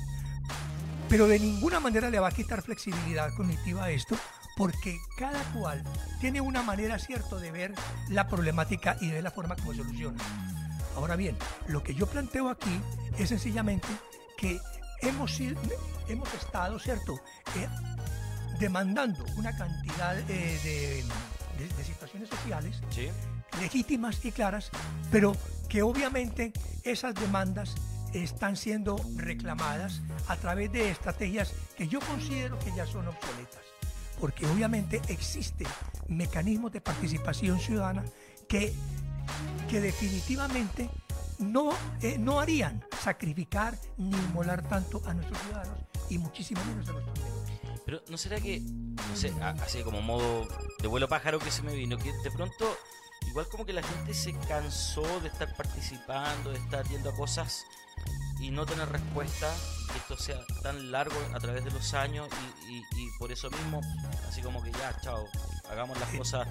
Pero 1.09 1.27
de 1.27 1.39
ninguna 1.39 1.79
manera 1.79 2.09
le 2.09 2.19
va 2.19 2.29
a 2.29 2.31
quitar 2.31 2.61
flexibilidad 2.61 3.33
cognitiva 3.35 3.85
a 3.85 3.91
esto, 3.91 4.15
porque 4.57 4.97
cada 5.17 5.41
cual 5.53 5.83
tiene 6.19 6.41
una 6.41 6.63
manera, 6.63 6.97
cierto, 6.97 7.39
de 7.39 7.51
ver 7.51 7.73
la 8.09 8.27
problemática 8.27 8.97
y 9.01 9.09
de 9.09 9.21
la 9.21 9.29
forma 9.31 9.55
como 9.55 9.73
soluciona. 9.73 10.23
Ahora 10.95 11.15
bien, 11.15 11.37
lo 11.67 11.83
que 11.83 11.93
yo 11.93 12.07
planteo 12.07 12.49
aquí 12.49 12.79
es 13.19 13.29
sencillamente 13.29 13.87
que 14.37 14.59
hemos, 15.01 15.39
hemos 16.07 16.33
estado, 16.33 16.79
¿cierto?, 16.79 17.19
Eh, 17.55 17.67
demandando 18.59 19.23
una 19.37 19.55
cantidad 19.55 20.17
eh, 20.17 20.23
de, 20.27 21.03
de- 21.65 21.73
de 21.75 21.83
situaciones 21.83 22.29
sociales 22.29 22.81
Sí. 22.89 23.09
legítimas 23.59 24.23
y 24.23 24.31
claras, 24.31 24.71
pero 25.11 25.35
que 25.69 25.81
obviamente 25.81 26.53
esas 26.83 27.15
demandas 27.15 27.75
están 28.13 28.55
siendo 28.55 28.95
reclamadas 29.17 30.01
a 30.27 30.37
través 30.37 30.71
de 30.71 30.89
estrategias 30.89 31.51
que 31.77 31.87
yo 31.89 31.99
considero 31.99 32.57
que 32.59 32.73
ya 32.75 32.85
son 32.85 33.07
obsoletas, 33.07 33.61
porque 34.21 34.45
obviamente 34.47 35.01
existen 35.09 35.67
mecanismos 36.07 36.71
de 36.71 36.79
participación 36.81 37.59
ciudadana 37.59 38.05
que, 38.47 38.73
que 39.69 39.81
definitivamente 39.81 40.89
no, 41.39 41.71
eh, 42.01 42.17
no 42.17 42.39
harían 42.39 42.83
sacrificar 43.03 43.77
ni 43.97 44.15
inmolar 44.17 44.67
tanto 44.67 45.01
a 45.05 45.13
nuestros 45.13 45.39
ciudadanos 45.41 45.79
y 46.09 46.17
muchísimo 46.17 46.63
menos 46.65 46.87
a 46.89 46.93
nuestros 46.93 47.19
menores. 47.19 47.81
Pero 47.85 48.01
¿no 48.09 48.17
será 48.17 48.39
que, 48.39 48.59
no 48.61 49.15
sé, 49.15 49.33
así 49.41 49.83
como 49.83 50.01
modo 50.01 50.47
de 50.79 50.87
vuelo 50.87 51.07
pájaro 51.07 51.39
que 51.39 51.51
se 51.51 51.61
me 51.61 51.73
vino, 51.75 51.97
que 51.97 52.11
de 52.23 52.31
pronto 52.31 52.65
igual 53.27 53.47
como 53.49 53.65
que 53.65 53.73
la 53.73 53.83
gente 53.83 54.13
se 54.13 54.33
cansó 54.47 55.03
de 55.19 55.27
estar 55.27 55.55
participando, 55.55 56.51
de 56.51 56.57
estar 56.59 56.87
yendo 56.87 57.09
a 57.09 57.15
cosas 57.15 57.63
y 58.39 58.51
no 58.51 58.65
tener 58.65 58.89
respuesta, 58.89 59.53
que 59.91 59.97
esto 59.99 60.17
sea 60.17 60.39
tan 60.61 60.91
largo 60.91 61.15
a 61.33 61.39
través 61.39 61.63
de 61.63 61.71
los 61.71 61.93
años 61.93 62.27
y, 62.67 62.73
y- 62.77 62.83
y 63.05 63.09
por 63.19 63.31
eso 63.31 63.49
mismo, 63.49 63.81
así 64.27 64.41
como 64.41 64.61
que 64.63 64.71
ya, 64.71 64.95
chao, 65.01 65.23
hagamos 65.69 65.99
las 65.99 66.09
cosas 66.09 66.47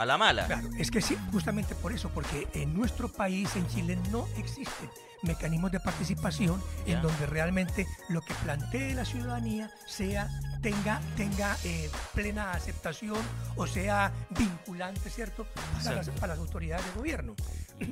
a 0.00 0.06
la 0.06 0.16
mala. 0.16 0.46
Claro, 0.46 0.70
es 0.78 0.90
que 0.90 1.02
sí, 1.02 1.14
justamente 1.30 1.74
por 1.74 1.92
eso, 1.92 2.08
porque 2.08 2.48
en 2.54 2.74
nuestro 2.74 3.08
país, 3.12 3.54
en 3.56 3.68
Chile, 3.68 3.98
no 4.10 4.26
existen 4.38 4.88
mecanismos 5.22 5.70
de 5.70 5.80
participación 5.80 6.62
en 6.86 7.02
donde 7.02 7.26
realmente 7.26 7.86
lo 8.08 8.22
que 8.22 8.32
plantee 8.42 8.94
la 8.94 9.04
ciudadanía 9.04 9.70
sea 9.86 10.30
tenga 10.62 11.02
tenga 11.14 11.54
eh, 11.64 11.90
plena 12.14 12.52
aceptación 12.52 13.18
o 13.56 13.66
sea 13.66 14.10
vinculante, 14.30 15.10
¿cierto? 15.10 15.44
Para 15.44 15.66
las, 15.66 15.86
Exacto. 15.86 16.12
para 16.20 16.32
las 16.32 16.38
autoridades 16.38 16.86
de 16.86 16.92
gobierno. 16.92 17.34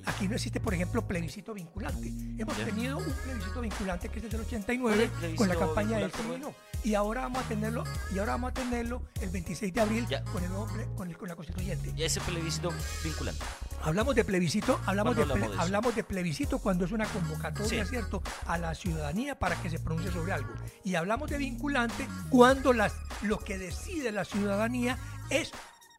aquí 0.07 0.29
no 0.29 0.37
existe, 0.37 0.61
por 0.61 0.73
ejemplo, 0.73 1.07
plebiscito 1.07 1.53
vinculante. 1.53 2.09
Hemos 2.39 2.57
tenido 2.57 2.97
un 2.97 3.13
plebiscito 3.13 3.61
vinculante 3.61 4.09
que 4.09 4.17
es 4.21 4.23
desde 4.23 4.37
el 4.39 4.43
89 4.45 4.81
¿Cuál 4.81 5.01
es 5.01 5.31
el 5.31 5.37
con 5.37 5.49
la 5.49 5.57
campaña 5.57 5.99
del 5.99 6.11
sí 6.11 6.23
no. 6.41 6.55
Y 6.85 6.95
ahora 6.95 7.23
vamos 7.23 7.45
a 7.45 7.49
tenerlo, 7.49 7.85
y 8.15 8.19
ahora 8.19 8.33
vamos 8.33 8.51
a 8.53 8.55
tenerlo 8.55 9.03
el 9.21 9.31
26 9.31 9.75
de 9.75 9.81
abril 9.81 10.07
Ya. 10.09 10.23
con 10.25 10.43
el 10.43 10.49
nuevo 10.49 10.67
ple- 10.69 10.95
con, 10.95 11.09
el- 11.11 11.19
con 11.19 11.29
la 11.29 11.37
constituyente. 11.37 11.93
Y 11.97 12.03
ese 12.05 12.21
plebiscito 12.21 12.71
vinculante. 13.05 13.45
Hablamos 13.83 14.15
de 14.15 14.25
plebiscito, 14.25 14.81
hablamos 14.87 15.17
de, 15.17 15.23
¿Cuándo 15.25 15.35
ple- 15.35 15.37
hablamos 15.37 15.51
de 15.51 15.55
eso? 15.57 15.63
hablamos 15.63 15.95
de 15.97 16.05
plebiscito 16.05 16.59
cuando 16.61 16.85
es 16.85 16.93
una 16.93 17.07
convocatoria, 17.07 17.85
Sí. 17.85 17.91
¿cierto?, 17.91 18.23
a 18.47 18.59
la 18.59 18.75
ciudadanía 18.75 19.39
para 19.39 19.61
que 19.61 19.71
se 19.71 19.79
pronuncie 19.79 20.13
sobre 20.13 20.33
algo. 20.33 20.53
Y 20.85 20.95
hablamos 20.95 21.29
de 21.31 21.39
vinculante 21.39 22.09
cuando 22.31 22.73
las, 22.73 22.93
lo 23.23 23.39
que 23.39 23.59
decide 23.59 24.13
la 24.13 24.25
ciudadanía 24.25 24.99
es 25.31 25.53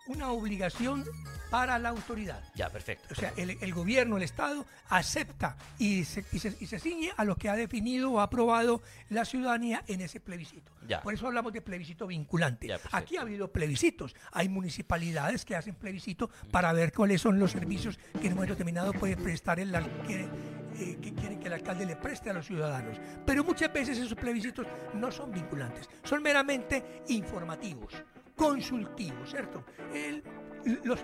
una 0.10 0.32
obligación 0.32 1.06
para 1.50 1.80
la 1.80 1.90
autoridad. 1.90 2.44
Ya, 2.56 2.70
perfecto. 2.70 3.08
O 3.12 3.16
sea, 3.16 3.34
el, 3.38 3.58
el 3.62 3.74
gobierno, 3.74 4.18
el 4.18 4.24
Estado, 4.24 4.66
acepta 4.90 5.56
y 5.78 6.04
se, 6.04 6.26
y, 6.32 6.40
se, 6.40 6.56
y 6.60 6.68
se 6.68 6.80
ciñe 6.80 7.12
a 7.16 7.24
lo 7.26 7.36
que 7.36 7.50
ha 7.50 7.56
definido 7.56 8.12
o 8.12 8.20
ha 8.20 8.24
aprobado 8.24 8.82
la 9.10 9.26
ciudadanía 9.26 9.84
en 9.88 10.02
ese 10.02 10.20
plebiscito. 10.20 10.72
Ya. 10.88 11.02
Por 11.02 11.14
eso 11.14 11.28
hablamos 11.28 11.54
de 11.54 11.62
plebiscito 11.62 12.08
vinculante. 12.08 12.68
Ya. 12.68 12.80
Aquí 12.92 13.18
ha 13.18 13.22
habido 13.22 13.52
plebiscitos. 13.52 14.16
Hay 14.32 14.50
municipalidades 14.50 15.46
que 15.46 15.56
hacen 15.56 15.76
plebiscito 15.76 16.30
para 16.52 16.74
ver 16.74 16.92
cuáles 16.92 17.22
son 17.22 17.40
los 17.40 17.52
servicios 17.52 17.98
que 18.20 18.28
en 18.28 18.34
un 18.34 18.36
momento 18.36 18.54
determinado 18.54 18.94
puede 18.94 19.16
prestar 19.18 19.60
el 19.60 19.72
que, 20.08 20.28
eh, 20.80 20.98
que 21.02 21.14
quieren 21.14 21.40
que 21.40 21.48
el 21.48 21.54
alcalde 21.54 21.86
le 21.86 21.96
preste 21.96 22.30
a 22.30 22.34
los 22.34 22.46
ciudadanos. 22.46 22.98
Pero 23.26 23.44
muchas 23.44 23.72
veces 23.72 23.98
esos 23.98 24.16
plebiscitos 24.16 24.68
no 24.94 25.12
son 25.12 25.32
vinculantes, 25.32 25.90
son 26.04 26.22
meramente 26.22 27.04
informativos, 27.10 27.94
consultivos, 28.40 29.30
¿cierto? 29.30 29.64
El- 29.94 30.24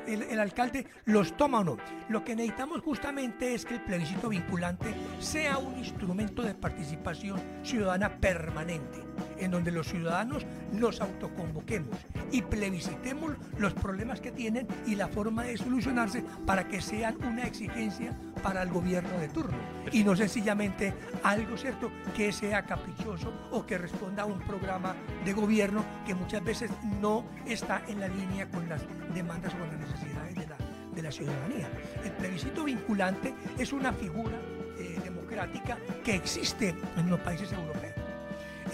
el 0.07 0.39
alcalde 0.39 0.85
los 1.05 1.35
toma 1.37 1.59
o 1.59 1.63
no. 1.63 1.77
Lo 2.09 2.23
que 2.23 2.35
necesitamos 2.35 2.81
justamente 2.81 3.53
es 3.53 3.65
que 3.65 3.75
el 3.75 3.81
plebiscito 3.83 4.27
vinculante 4.29 4.93
sea 5.19 5.57
un 5.57 5.77
instrumento 5.77 6.41
de 6.41 6.55
participación 6.55 7.41
ciudadana 7.63 8.17
permanente, 8.19 8.99
en 9.37 9.51
donde 9.51 9.71
los 9.71 9.87
ciudadanos 9.87 10.45
nos 10.71 11.01
autoconvoquemos 11.01 11.97
y 12.31 12.41
plebiscitemos 12.41 13.33
los 13.57 13.73
problemas 13.73 14.21
que 14.21 14.31
tienen 14.31 14.67
y 14.85 14.95
la 14.95 15.07
forma 15.07 15.43
de 15.43 15.57
solucionarse 15.57 16.23
para 16.45 16.67
que 16.67 16.81
sean 16.81 17.15
una 17.25 17.43
exigencia 17.43 18.17
para 18.43 18.61
el 18.61 18.69
gobierno 18.69 19.17
de 19.19 19.29
turno 19.29 19.57
y 19.91 20.03
no 20.03 20.15
sencillamente 20.15 20.93
algo 21.23 21.57
cierto 21.57 21.91
que 22.15 22.31
sea 22.31 22.63
caprichoso 22.63 23.33
o 23.51 23.65
que 23.65 23.77
responda 23.77 24.23
a 24.23 24.25
un 24.25 24.39
programa 24.39 24.95
de 25.23 25.33
gobierno 25.33 25.85
que 26.05 26.15
muchas 26.15 26.43
veces 26.43 26.71
no 27.01 27.25
está 27.45 27.81
en 27.87 27.99
la 27.99 28.07
línea 28.07 28.49
con 28.49 28.67
las 28.67 28.81
demandas 29.13 29.53
o 29.53 29.57
con 29.57 29.67
las 29.67 29.79
necesidades 29.79 30.35
de 30.35 30.47
la, 30.47 30.57
de 30.95 31.01
la 31.01 31.11
ciudadanía. 31.11 31.69
El 32.03 32.11
plebiscito 32.11 32.63
vinculante 32.63 33.33
es 33.57 33.73
una 33.73 33.93
figura 33.93 34.37
eh, 34.77 34.99
democrática 35.03 35.77
que 36.03 36.15
existe 36.15 36.75
en 36.97 37.09
los 37.09 37.19
países 37.19 37.51
europeos. 37.51 37.93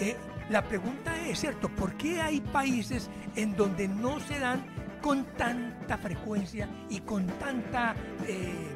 Eh, 0.00 0.16
la 0.50 0.62
pregunta 0.62 1.26
es, 1.26 1.40
¿cierto? 1.40 1.68
¿Por 1.68 1.94
qué 1.94 2.20
hay 2.20 2.40
países 2.40 3.10
en 3.36 3.56
donde 3.56 3.88
no 3.88 4.20
se 4.20 4.38
dan 4.38 4.64
con 5.00 5.24
tanta 5.36 5.98
frecuencia 5.98 6.68
y 6.88 7.00
con 7.00 7.26
tanta, 7.26 7.94
eh, 8.26 8.70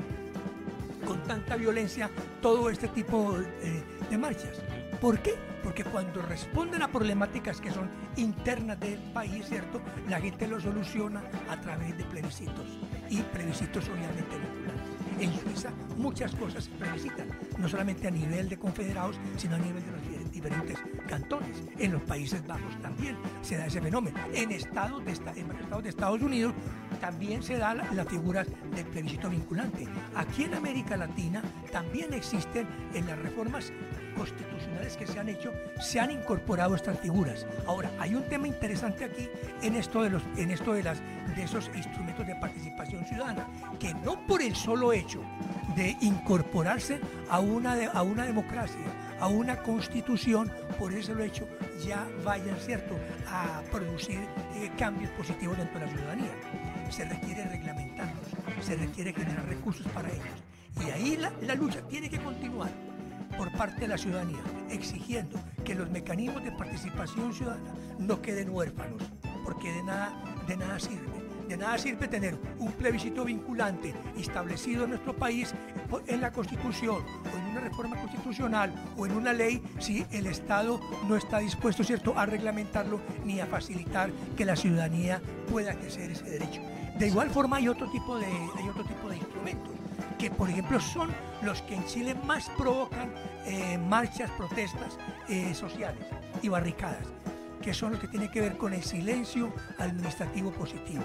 con 1.07 1.23
tanta 1.25 1.57
violencia 1.57 2.11
todo 2.41 2.71
este 2.71 2.89
tipo 2.89 3.39
eh, 3.39 3.83
de 4.11 4.19
marchas? 4.19 4.61
¿Por 5.01 5.19
qué? 5.21 5.35
Porque 5.63 5.85
cuando 5.85 6.23
responden 6.23 6.83
a 6.83 6.89
problemáticas 6.89 7.61
que 7.61 7.71
son 7.71 7.91
internas 8.17 8.79
del 8.81 9.01
país, 9.13 9.47
¿cierto? 9.47 9.83
La 10.09 10.21
gente 10.21 10.47
lo 10.47 10.61
soluciona 10.61 11.23
a 11.51 11.61
través 11.61 11.97
de 11.99 12.05
plebiscitos 12.05 12.79
y 13.11 13.21
plebiscitos 13.21 13.89
obviamente 13.89 14.37
vinculantes. 14.39 14.97
En 15.19 15.33
Suiza 15.41 15.71
muchas 15.97 16.35
cosas 16.35 16.65
se 16.65 16.71
plebiscitan, 16.71 17.29
no 17.59 17.69
solamente 17.69 18.07
a 18.07 18.11
nivel 18.11 18.49
de 18.49 18.59
confederados, 18.59 19.19
sino 19.37 19.57
a 19.57 19.59
nivel 19.59 19.85
de 19.85 19.91
los 19.91 20.01
diferentes 20.37 20.79
cantones. 21.09 21.63
En 21.79 21.93
los 21.93 22.03
Países 22.03 22.47
Bajos 22.47 22.77
también 22.83 23.17
se 23.43 23.57
da 23.57 23.67
ese 23.67 23.81
fenómeno. 23.81 24.19
En 24.35 24.51
estados 24.53 25.05
de, 25.05 25.13
en 25.13 25.51
estados 25.51 25.83
de 25.83 25.89
Estados 25.89 26.21
Unidos 26.23 26.53
también 27.01 27.43
se 27.43 27.57
da 27.57 27.75
la, 27.75 27.91
la 27.93 28.05
figura 28.05 28.45
del 28.75 28.87
plebiscito 28.87 29.29
vinculante. 29.31 29.87
Aquí 30.15 30.45
en 30.45 30.55
América 30.55 30.97
Latina 30.97 31.43
también 31.73 32.13
existen 32.13 32.67
en 32.95 33.07
las 33.07 33.19
reformas 33.19 33.73
constitucionales 34.17 34.97
que 34.97 35.07
se 35.07 35.19
han 35.19 35.29
hecho, 35.29 35.53
se 35.81 36.01
han 36.01 36.11
incorporado 36.11 36.75
estas 36.75 36.99
figuras. 37.01 37.47
Ahora, 37.67 37.91
hay 37.99 38.15
un 38.15 38.23
tema 38.29 38.49
interesante 38.49 39.05
aquí 39.05 39.29
en 39.63 39.75
esto 39.77 40.03
de 40.03 40.11
los, 40.11 40.23
en 40.39 40.51
esto 40.51 40.73
de 40.73 40.83
las, 40.83 40.99
de 41.35 41.43
esos 41.43 41.71
instrumentos 41.75 42.27
de 42.27 42.35
participación 42.37 43.05
ciudadana, 43.05 43.47
que 43.79 43.93
no 43.95 44.27
por 44.27 44.41
el 44.41 44.57
solo 44.57 44.93
hecho 44.95 45.21
de 45.77 45.97
incorporarse 46.01 46.99
a 47.29 47.41
una, 47.41 47.75
de- 47.75 47.91
a 47.93 48.03
una 48.03 48.25
democracia, 48.25 48.81
a 49.21 49.29
una 49.29 49.57
constitución, 49.63 50.51
por 50.79 50.93
ese 50.93 51.05
solo 51.09 51.25
hecho 51.25 51.47
ya 51.85 52.07
vayan, 52.25 52.57
¿cierto?, 52.59 52.95
a 53.29 53.63
producir 53.71 54.19
eh, 54.57 54.71
cambios 54.79 55.11
positivos 55.13 55.57
dentro 55.59 55.79
de 55.81 55.87
la 55.87 55.93
ciudadanía. 55.93 56.31
Se 56.91 57.05
requiere 57.05 57.45
reglamentarlos, 57.47 58.27
se 58.63 58.77
requiere 58.77 59.13
generar 59.13 59.47
recursos 59.47 59.87
para 59.93 60.09
ellos. 60.09 60.25
Y 60.87 60.91
ahí 60.91 61.17
la- 61.17 61.33
la 61.43 61.55
lucha 61.55 61.81
tiene 61.89 62.09
que 62.11 62.19
continuar 62.19 62.71
por 63.37 63.51
parte 63.53 63.81
de 63.83 63.89
la 63.89 63.99
ciudadanía, 63.99 64.41
exigiendo 64.71 65.39
que 65.65 65.75
los 65.75 65.91
mecanismos 65.91 66.45
de 66.45 66.53
participación 66.53 67.35
ciudadana 67.35 67.75
no 67.99 68.23
queden 68.23 68.51
huérfanos, 68.51 69.03
porque 69.45 69.73
de 69.73 69.83
nada, 69.83 70.13
de 70.47 70.57
nada 70.57 70.79
sirve. 70.79 71.16
De 71.49 71.57
nada 71.57 71.79
sirve 71.79 72.09
tener 72.09 72.37
un 72.59 72.73
plebiscito 72.73 73.25
vinculante 73.25 73.95
establecido 74.19 74.85
en 74.85 74.91
nuestro 74.91 75.15
país 75.15 75.55
en 76.07 76.21
la 76.21 76.33
Constitución 76.33 77.05
o 77.33 77.39
en 77.39 77.45
una 77.47 77.61
reforma 77.61 77.97
constitucional 77.97 78.75
o 78.97 79.07
en 79.07 79.13
una 79.13 79.33
ley 79.33 79.63
si 79.79 80.05
el 80.11 80.27
Estado 80.27 80.81
no 81.09 81.17
está 81.17 81.39
dispuesto, 81.39 81.85
¿cierto?, 81.85 82.19
a 82.19 82.27
reglamentarlo 82.27 83.01
ni 83.25 83.41
a 83.41 83.47
facilitar 83.47 84.11
que 84.37 84.45
la 84.45 84.57
ciudadanía 84.57 85.21
pueda 85.51 85.71
ejercer 85.71 86.11
ese 86.11 86.25
derecho. 86.25 86.61
De 86.99 87.07
igual 87.09 87.31
forma 87.31 87.59
hay 87.59 87.69
otro 87.69 87.91
tipo 87.91 88.19
de, 88.19 88.27
hay 88.27 88.69
otro 88.69 88.85
tipo 88.85 89.09
de 89.09 89.17
instrumentos 89.19 89.77
que 90.19 90.31
por 90.31 90.49
ejemplo 90.49 90.81
son 90.81 91.11
los 91.43 91.63
que 91.63 91.75
en 91.75 91.85
Chile 91.85 92.15
más 92.25 92.49
provocan 92.57 93.13
eh, 93.45 93.79
marchas, 93.79 94.31
protestas 94.33 94.99
eh, 95.29 95.55
sociales 95.55 96.05
y 96.43 96.49
barricadas, 96.49 97.07
que 97.63 97.75
son 97.75 97.93
los 97.93 98.01
que 98.01 98.09
tienen 98.09 98.31
que 98.31 98.41
ver 98.41 98.57
con 98.57 98.73
el 98.73 98.83
silencio 98.83 99.53
administrativo 99.79 100.51
positivo. 100.53 101.05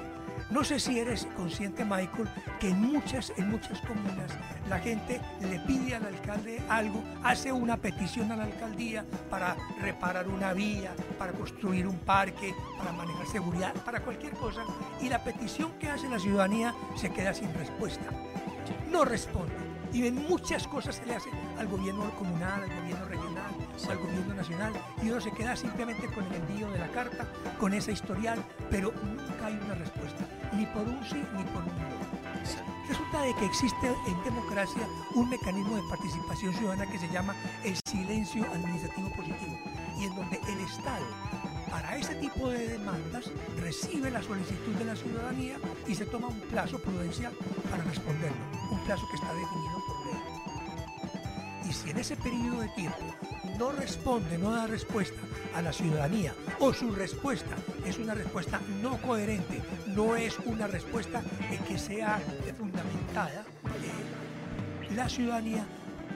No 0.52 0.66
sé 0.66 0.80
si 0.80 1.00
eres 1.00 1.28
consciente, 1.38 1.86
Michael, 1.86 2.28
que 2.60 2.70
en 2.70 2.82
muchas, 2.82 3.32
en 3.38 3.50
muchas 3.50 3.80
comunas 3.82 4.32
la 4.70 4.80
gente 4.80 5.22
le 5.42 5.60
pide 5.60 5.96
al 5.96 6.06
alcalde 6.06 6.62
algo, 6.68 7.02
hace 7.24 7.52
una 7.52 7.78
petición 7.78 8.32
a 8.32 8.36
la 8.36 8.44
alcaldía 8.44 9.06
para 9.30 9.56
reparar 9.80 10.28
una 10.28 10.54
vía, 10.54 10.92
para 11.18 11.32
construir 11.32 11.88
un 11.88 11.98
parque, 12.00 12.54
para 12.78 12.92
manejar 12.92 13.28
seguridad, 13.28 13.74
para 13.86 14.02
cualquier 14.02 14.34
cosa, 14.34 14.64
y 15.02 15.08
la 15.08 15.24
petición 15.24 15.72
que 15.80 15.90
hace 15.90 16.10
la 16.10 16.20
ciudadanía 16.20 16.76
se 16.96 17.12
queda 17.12 17.34
sin 17.34 17.54
respuesta 17.54 18.12
no 18.92 19.06
responde. 19.06 19.54
Y 19.94 20.08
en 20.08 20.16
muchas 20.28 20.68
cosas 20.68 20.96
se 20.96 21.06
le 21.06 21.16
hace 21.16 21.30
al 21.58 21.68
gobierno 21.68 22.10
comunal, 22.12 22.64
al 22.64 22.82
gobierno 22.82 23.06
regional, 23.06 23.52
al 23.90 23.98
gobierno 23.98 24.34
nacional, 24.36 24.74
y 25.02 25.10
uno 25.10 25.20
se 25.20 25.32
queda 25.32 25.56
simplemente 25.56 26.08
con 26.08 26.24
el 26.26 26.36
envío 26.36 26.70
de 26.72 26.80
la 26.80 26.88
carta, 26.90 27.28
con 27.60 27.74
esa 27.74 27.92
historial, 27.92 28.42
pero 28.70 28.94
nunca 29.04 29.48
hay 29.48 29.60
una 29.66 29.76
respuesta, 29.76 30.26
ni 30.54 30.66
por 30.68 30.84
un 30.88 31.04
sí 31.06 31.24
ni 31.36 31.44
por 31.46 31.64
un 31.64 31.78
no. 31.78 32.12
Resulta 32.88 33.22
de 33.22 33.34
que 33.36 33.46
existe 33.46 33.88
en 33.88 34.24
democracia 34.24 34.82
un 35.16 35.30
mecanismo 35.30 35.76
de 35.78 35.84
participación 35.84 36.54
ciudadana 36.54 36.92
que 36.92 37.00
se 37.00 37.08
llama 37.10 37.36
el 37.64 37.78
silencio 37.86 38.44
administrativo 38.52 39.10
positivo, 39.16 39.58
y 39.98 40.06
en 40.06 40.16
donde 40.16 40.42
el 40.48 40.60
Estado 40.60 41.06
para 41.70 41.96
ese 41.96 42.16
tipo 42.16 42.50
de 42.50 42.68
demandas 42.68 43.32
recibe 43.58 44.12
la 44.12 44.22
solicitud 44.22 44.74
de 44.74 44.86
la 44.86 44.96
ciudadanía 44.96 45.58
y 45.88 45.96
se 45.96 46.06
toma 46.06 46.28
un 46.28 46.42
plazo 46.42 46.78
prudencial 46.80 47.32
para 47.70 47.84
responderlo, 47.84 48.38
un 48.72 48.80
plazo 48.80 49.08
que 49.10 49.16
está 49.16 49.34
definido 49.34 49.82
por 49.88 50.06
ley. 50.06 50.22
Y 51.70 51.74
si 51.74 51.92
en 51.92 51.98
ese 51.98 52.18
periodo 52.18 52.60
de 52.60 52.68
tiempo 52.70 52.98
no 53.62 53.72
responde, 53.72 54.40
no 54.40 54.50
da 54.50 54.66
respuesta 54.66 55.22
a 55.54 55.62
la 55.62 55.72
ciudadanía 55.72 56.34
o 56.60 56.74
su 56.74 56.92
respuesta 56.96 57.56
es 57.86 58.00
una 58.00 58.16
respuesta 58.16 58.60
no 58.82 58.98
coherente, 58.98 59.62
no 59.86 60.16
es 60.16 60.40
una 60.40 60.66
respuesta 60.66 61.22
que 61.68 61.78
sea 61.78 62.20
fundamentada, 62.58 63.46
eh, 63.76 64.96
la 64.96 65.08
ciudadanía 65.08 65.64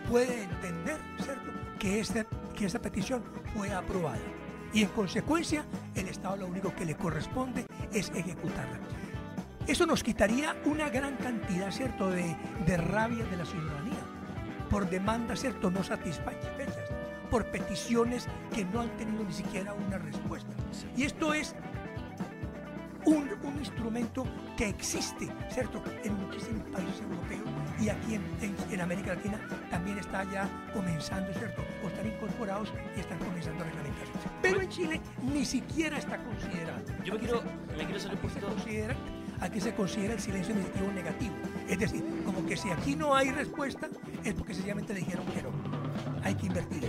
puede 0.09 0.41
entender, 0.41 0.97
¿cierto?, 1.23 1.51
que, 1.77 1.99
este, 1.99 2.25
que 2.55 2.65
esta 2.65 2.79
petición 2.79 3.23
fue 3.53 3.71
aprobada. 3.71 4.25
Y 4.73 4.81
en 4.81 4.89
consecuencia, 4.89 5.65
el 5.93 6.07
Estado 6.07 6.37
lo 6.37 6.47
único 6.47 6.73
que 6.73 6.83
le 6.83 6.95
corresponde 6.95 7.67
es 7.93 8.09
ejecutarla. 8.09 8.79
Eso 9.67 9.85
nos 9.85 10.01
quitaría 10.01 10.55
una 10.65 10.89
gran 10.89 11.15
cantidad, 11.17 11.69
¿cierto?, 11.69 12.09
de, 12.09 12.35
de 12.65 12.77
rabia 12.77 13.23
de 13.25 13.37
la 13.37 13.45
ciudadanía, 13.45 14.03
por 14.71 14.89
demandas, 14.89 15.41
¿cierto?, 15.41 15.69
no 15.69 15.83
satisfechas, 15.83 16.54
por 17.29 17.45
peticiones 17.51 18.27
que 18.53 18.65
no 18.65 18.81
han 18.81 18.89
tenido 18.97 19.23
ni 19.23 19.33
siquiera 19.33 19.73
una 19.73 19.97
respuesta. 19.97 20.49
Y 20.95 21.03
esto 21.03 21.33
es 21.33 21.55
un, 23.05 23.29
un 23.43 23.59
instrumento 23.59 24.25
que 24.57 24.67
existe, 24.69 25.27
¿cierto?, 25.51 25.83
en 26.03 26.13
muchísimos 26.25 26.67
países 26.69 27.01
europeos 27.01 27.43
y 27.79 27.89
aquí 27.89 28.15
en, 28.15 28.23
en- 28.41 28.55
en 28.71 28.81
América 28.81 29.13
Latina 29.13 29.39
también 29.69 29.99
está 29.99 30.23
ya 30.31 30.49
comenzando, 30.73 31.31
¿cierto?, 31.33 31.61
o 31.83 31.87
están 31.87 32.07
incorporados 32.07 32.73
y 32.95 33.01
están 33.01 33.19
comenzando 33.19 33.63
a 33.63 33.67
reglamentarse. 33.67 34.11
Pero 34.41 34.61
en 34.61 34.69
Chile 34.69 35.01
ni 35.21 35.45
siquiera 35.45 35.97
está 35.99 36.17
considerado. 36.17 36.81
Yo 37.03 37.13
me 37.13 37.19
quiero, 37.19 37.41
se- 37.41 37.77
me 37.77 37.85
quiero 37.85 38.09
un 38.11 38.17
poquito. 38.17 38.47
considera, 38.47 38.95
aquí 39.39 39.61
se 39.61 39.75
considera 39.75 40.13
el 40.15 40.19
silencio 40.19 40.53
administrativo 40.55 40.91
negativo. 40.93 41.35
Es 41.69 41.77
decir, 41.77 42.03
como 42.25 42.43
que 42.47 42.57
si 42.57 42.71
aquí 42.71 42.95
no 42.95 43.13
hay 43.13 43.29
respuesta, 43.31 43.87
es 44.23 44.33
porque 44.33 44.53
sencillamente 44.55 44.93
le 44.95 45.01
dijeron 45.01 45.25
que 45.27 45.43
no. 45.43 45.49
Hay 46.25 46.33
que 46.33 46.47
invertir. 46.47 46.81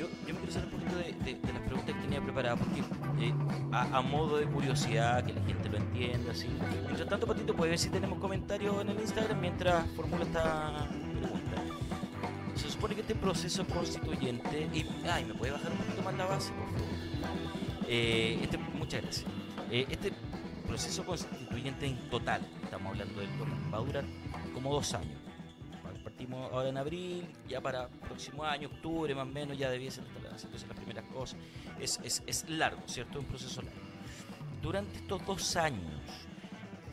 Yo, 0.00 0.08
yo 0.26 0.32
me 0.32 0.40
quiero 0.40 0.50
salir 0.50 0.72
un 0.72 0.80
poquito 0.80 0.96
de, 0.96 1.52
las 1.52 1.62
preguntas 1.62 1.94
que 1.94 2.00
tenía 2.00 2.22
preparadas, 2.22 2.58
porque 2.58 2.80
eh, 3.26 3.34
a, 3.70 4.00
modo 4.00 4.38
de 4.38 4.46
curiosidad, 4.46 5.22
que 5.26 5.34
la 5.34 5.42
gente 5.42 5.68
lo 5.68 5.76
entienda, 5.76 6.32
así. 6.32 6.48
Mientras 6.86 7.06
tanto, 7.06 7.26
Patito, 7.26 7.54
puede 7.54 7.72
ver 7.72 7.78
si 7.78 7.90
tenemos 7.90 8.18
comentarios 8.18 8.80
en 8.80 8.88
el 8.88 9.00
Instagram 9.00 9.40
mientras 9.42 9.86
formula 9.90 10.24
esta 10.24 10.88
pregunta. 11.20 11.62
Se 12.54 12.70
supone 12.70 12.94
que 12.94 13.02
este 13.02 13.14
proceso 13.14 13.66
constituyente. 13.66 14.70
Y, 14.72 14.86
ay, 15.06 15.26
¿me 15.26 15.34
puede 15.34 15.52
bajar 15.52 15.70
un 15.70 15.78
poquito 15.78 16.02
más 16.02 16.14
la 16.14 16.24
base, 16.24 16.50
por 16.54 16.66
favor? 16.68 16.88
Eh, 17.88 18.38
este, 18.40 18.56
muchas 18.56 19.02
gracias. 19.02 19.26
Eh, 19.70 19.86
este 19.90 20.14
proceso 20.66 21.04
constituyente 21.04 21.86
en 21.86 22.08
total, 22.08 22.40
estamos 22.64 22.92
hablando 22.92 23.20
del 23.20 23.28
gobierno, 23.36 23.70
va 23.70 23.78
a 23.78 23.80
durar 23.82 24.04
como 24.54 24.72
dos 24.72 24.94
años. 24.94 25.17
Ahora 26.26 26.68
en 26.68 26.76
abril, 26.76 27.28
ya 27.48 27.60
para 27.60 27.88
próximo 27.88 28.44
año, 28.44 28.68
octubre 28.68 29.14
más 29.14 29.26
o 29.26 29.30
menos, 29.30 29.56
ya 29.56 29.70
debiesen 29.70 30.04
estar 30.06 30.32
haciéndose 30.32 30.66
las 30.66 30.76
primeras 30.76 31.04
cosas. 31.06 31.38
Es, 31.80 32.00
es, 32.02 32.22
es 32.26 32.48
largo, 32.48 32.82
¿cierto? 32.86 33.18
Es 33.18 33.24
un 33.24 33.30
proceso 33.30 33.62
largo. 33.62 33.80
Durante 34.60 34.96
estos 34.96 35.24
dos 35.24 35.56
años, 35.56 36.02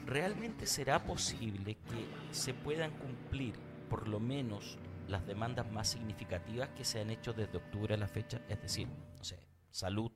¿realmente 0.06 0.68
será 0.68 1.04
posible 1.04 1.76
que 1.76 2.34
se 2.34 2.54
puedan 2.54 2.92
cumplir 2.92 3.56
por 3.90 4.08
lo 4.08 4.20
menos 4.20 4.78
las 5.08 5.26
demandas 5.26 5.72
más 5.72 5.88
significativas 5.90 6.70
que 6.70 6.86
se 6.86 7.02
han 7.02 7.10
hecho 7.10 7.34
desde 7.34 7.58
octubre 7.58 7.96
a 7.96 7.98
la 7.98 8.08
fecha? 8.08 8.42
Es 8.48 8.62
decir, 8.62 8.88
no 8.88 9.24
sé, 9.24 9.40
salud, 9.72 10.12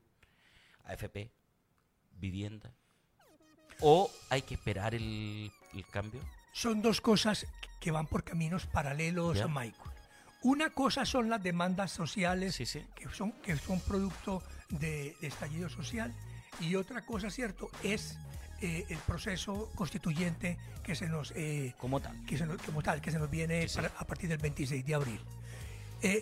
AFP, 0.84 1.32
vivienda. 2.12 2.72
¿O 3.82 4.12
hay 4.30 4.44
que 4.44 4.54
esperar 4.54 4.94
el, 4.94 5.52
el 5.74 5.86
cambio? 5.88 6.22
Son 6.52 6.82
dos 6.82 7.02
cosas 7.02 7.46
que 7.80 7.92
van 7.92 8.08
por 8.08 8.24
caminos 8.24 8.66
paralelos 8.66 9.38
Ya. 9.38 9.46
a 9.46 9.48
Michael. 9.48 9.92
Una 10.42 10.70
cosa 10.70 11.06
son 11.06 11.30
las 11.30 11.44
demandas 11.44 11.92
sociales 11.92 12.56
Sí, 12.56 12.66
sí. 12.66 12.86
que 12.96 13.10
son 13.10 13.32
que 13.42 13.56
son 13.58 13.80
producto 13.82 14.42
de, 14.70 15.16
de 15.22 15.28
estallido 15.28 15.70
social 15.70 16.14
y 16.62 16.76
otra 16.76 17.02
cosa, 17.06 17.30
cierto, 17.30 17.70
es 17.84 18.18
eh, 18.62 18.86
el 18.90 18.98
proceso 19.00 19.70
constituyente 19.76 20.58
que 20.84 20.96
se 20.96 21.08
nos 21.08 21.32
eh, 21.36 21.74
Como 21.78 22.00
tal. 22.02 22.26
que 22.26 22.38
se 22.38 22.46
nos, 22.46 22.62
como 22.62 22.82
tal 22.82 23.02
que 23.02 23.12
se 23.12 23.20
nos 23.20 23.30
viene 23.30 23.64
Sí, 23.64 23.70
sí. 23.70 23.76
para- 23.78 23.94
a 23.98 24.06
partir 24.06 24.30
del 24.30 24.38
26 24.40 24.86
de 24.86 24.96
abril. 24.96 25.22
Eh, 26.02 26.22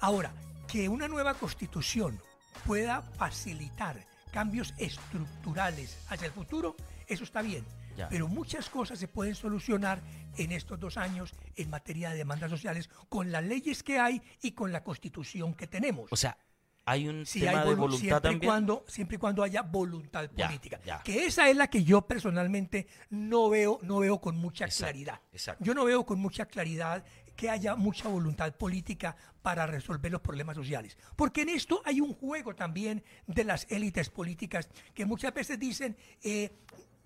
ahora, 0.00 0.32
que 0.66 0.88
una 0.88 1.08
nueva 1.08 1.34
constitución 1.34 2.20
pueda 2.66 3.02
facilitar 3.02 4.04
cambios 4.32 4.74
estructurales 4.78 5.98
hacia 6.08 6.26
el 6.26 6.32
futuro, 6.32 6.76
eso 7.06 7.24
está 7.24 7.40
bien. 7.42 7.64
Ya. 7.98 8.08
Pero 8.08 8.28
muchas 8.28 8.70
cosas 8.70 8.98
se 8.98 9.08
pueden 9.08 9.34
solucionar 9.34 10.00
en 10.36 10.52
estos 10.52 10.78
dos 10.78 10.96
años 10.96 11.34
en 11.56 11.68
materia 11.68 12.10
de 12.10 12.16
demandas 12.16 12.48
sociales 12.50 12.88
con 13.08 13.32
las 13.32 13.42
leyes 13.44 13.82
que 13.82 13.98
hay 13.98 14.22
y 14.40 14.52
con 14.52 14.70
la 14.72 14.84
constitución 14.84 15.52
que 15.54 15.66
tenemos. 15.66 16.10
O 16.12 16.16
sea, 16.16 16.38
hay 16.84 17.08
un 17.08 17.26
Si 17.26 17.40
tema 17.40 17.60
hay 17.62 17.68
de 17.68 17.74
volu- 17.74 17.78
voluntad 17.78 18.22
siempre 18.22 18.46
y 18.46 18.48
cuando 18.48 18.84
siempre 18.86 19.16
y 19.16 19.18
cuando 19.18 19.42
haya 19.42 19.62
voluntad 19.62 20.30
Ya, 20.36 20.46
política 20.46 20.80
ya. 20.86 21.02
que 21.02 21.26
esa 21.26 21.50
es 21.50 21.56
la 21.56 21.66
que 21.68 21.82
yo 21.82 22.02
personalmente 22.02 22.86
no 23.10 23.50
veo 23.50 23.78
no 23.82 23.98
veo 23.98 24.20
con 24.20 24.36
mucha 24.36 24.64
Exacto, 24.66 24.84
claridad 24.92 25.20
exacto. 25.32 25.64
yo 25.64 25.74
no 25.74 25.84
veo 25.84 26.06
con 26.06 26.18
mucha 26.20 26.46
claridad 26.46 27.04
que 27.36 27.50
haya 27.50 27.76
mucha 27.76 28.08
voluntad 28.08 28.54
política 28.56 29.14
para 29.42 29.66
resolver 29.66 30.10
los 30.10 30.22
problemas 30.22 30.56
sociales 30.56 30.96
porque 31.14 31.42
en 31.42 31.50
esto 31.50 31.82
hay 31.84 32.00
un 32.00 32.14
juego 32.14 32.54
también 32.54 33.04
de 33.26 33.44
las 33.44 33.66
élites 33.70 34.08
políticas 34.08 34.68
que 34.94 35.04
muchas 35.04 35.34
veces 35.34 35.58
dicen 35.58 35.94
eh, 36.22 36.50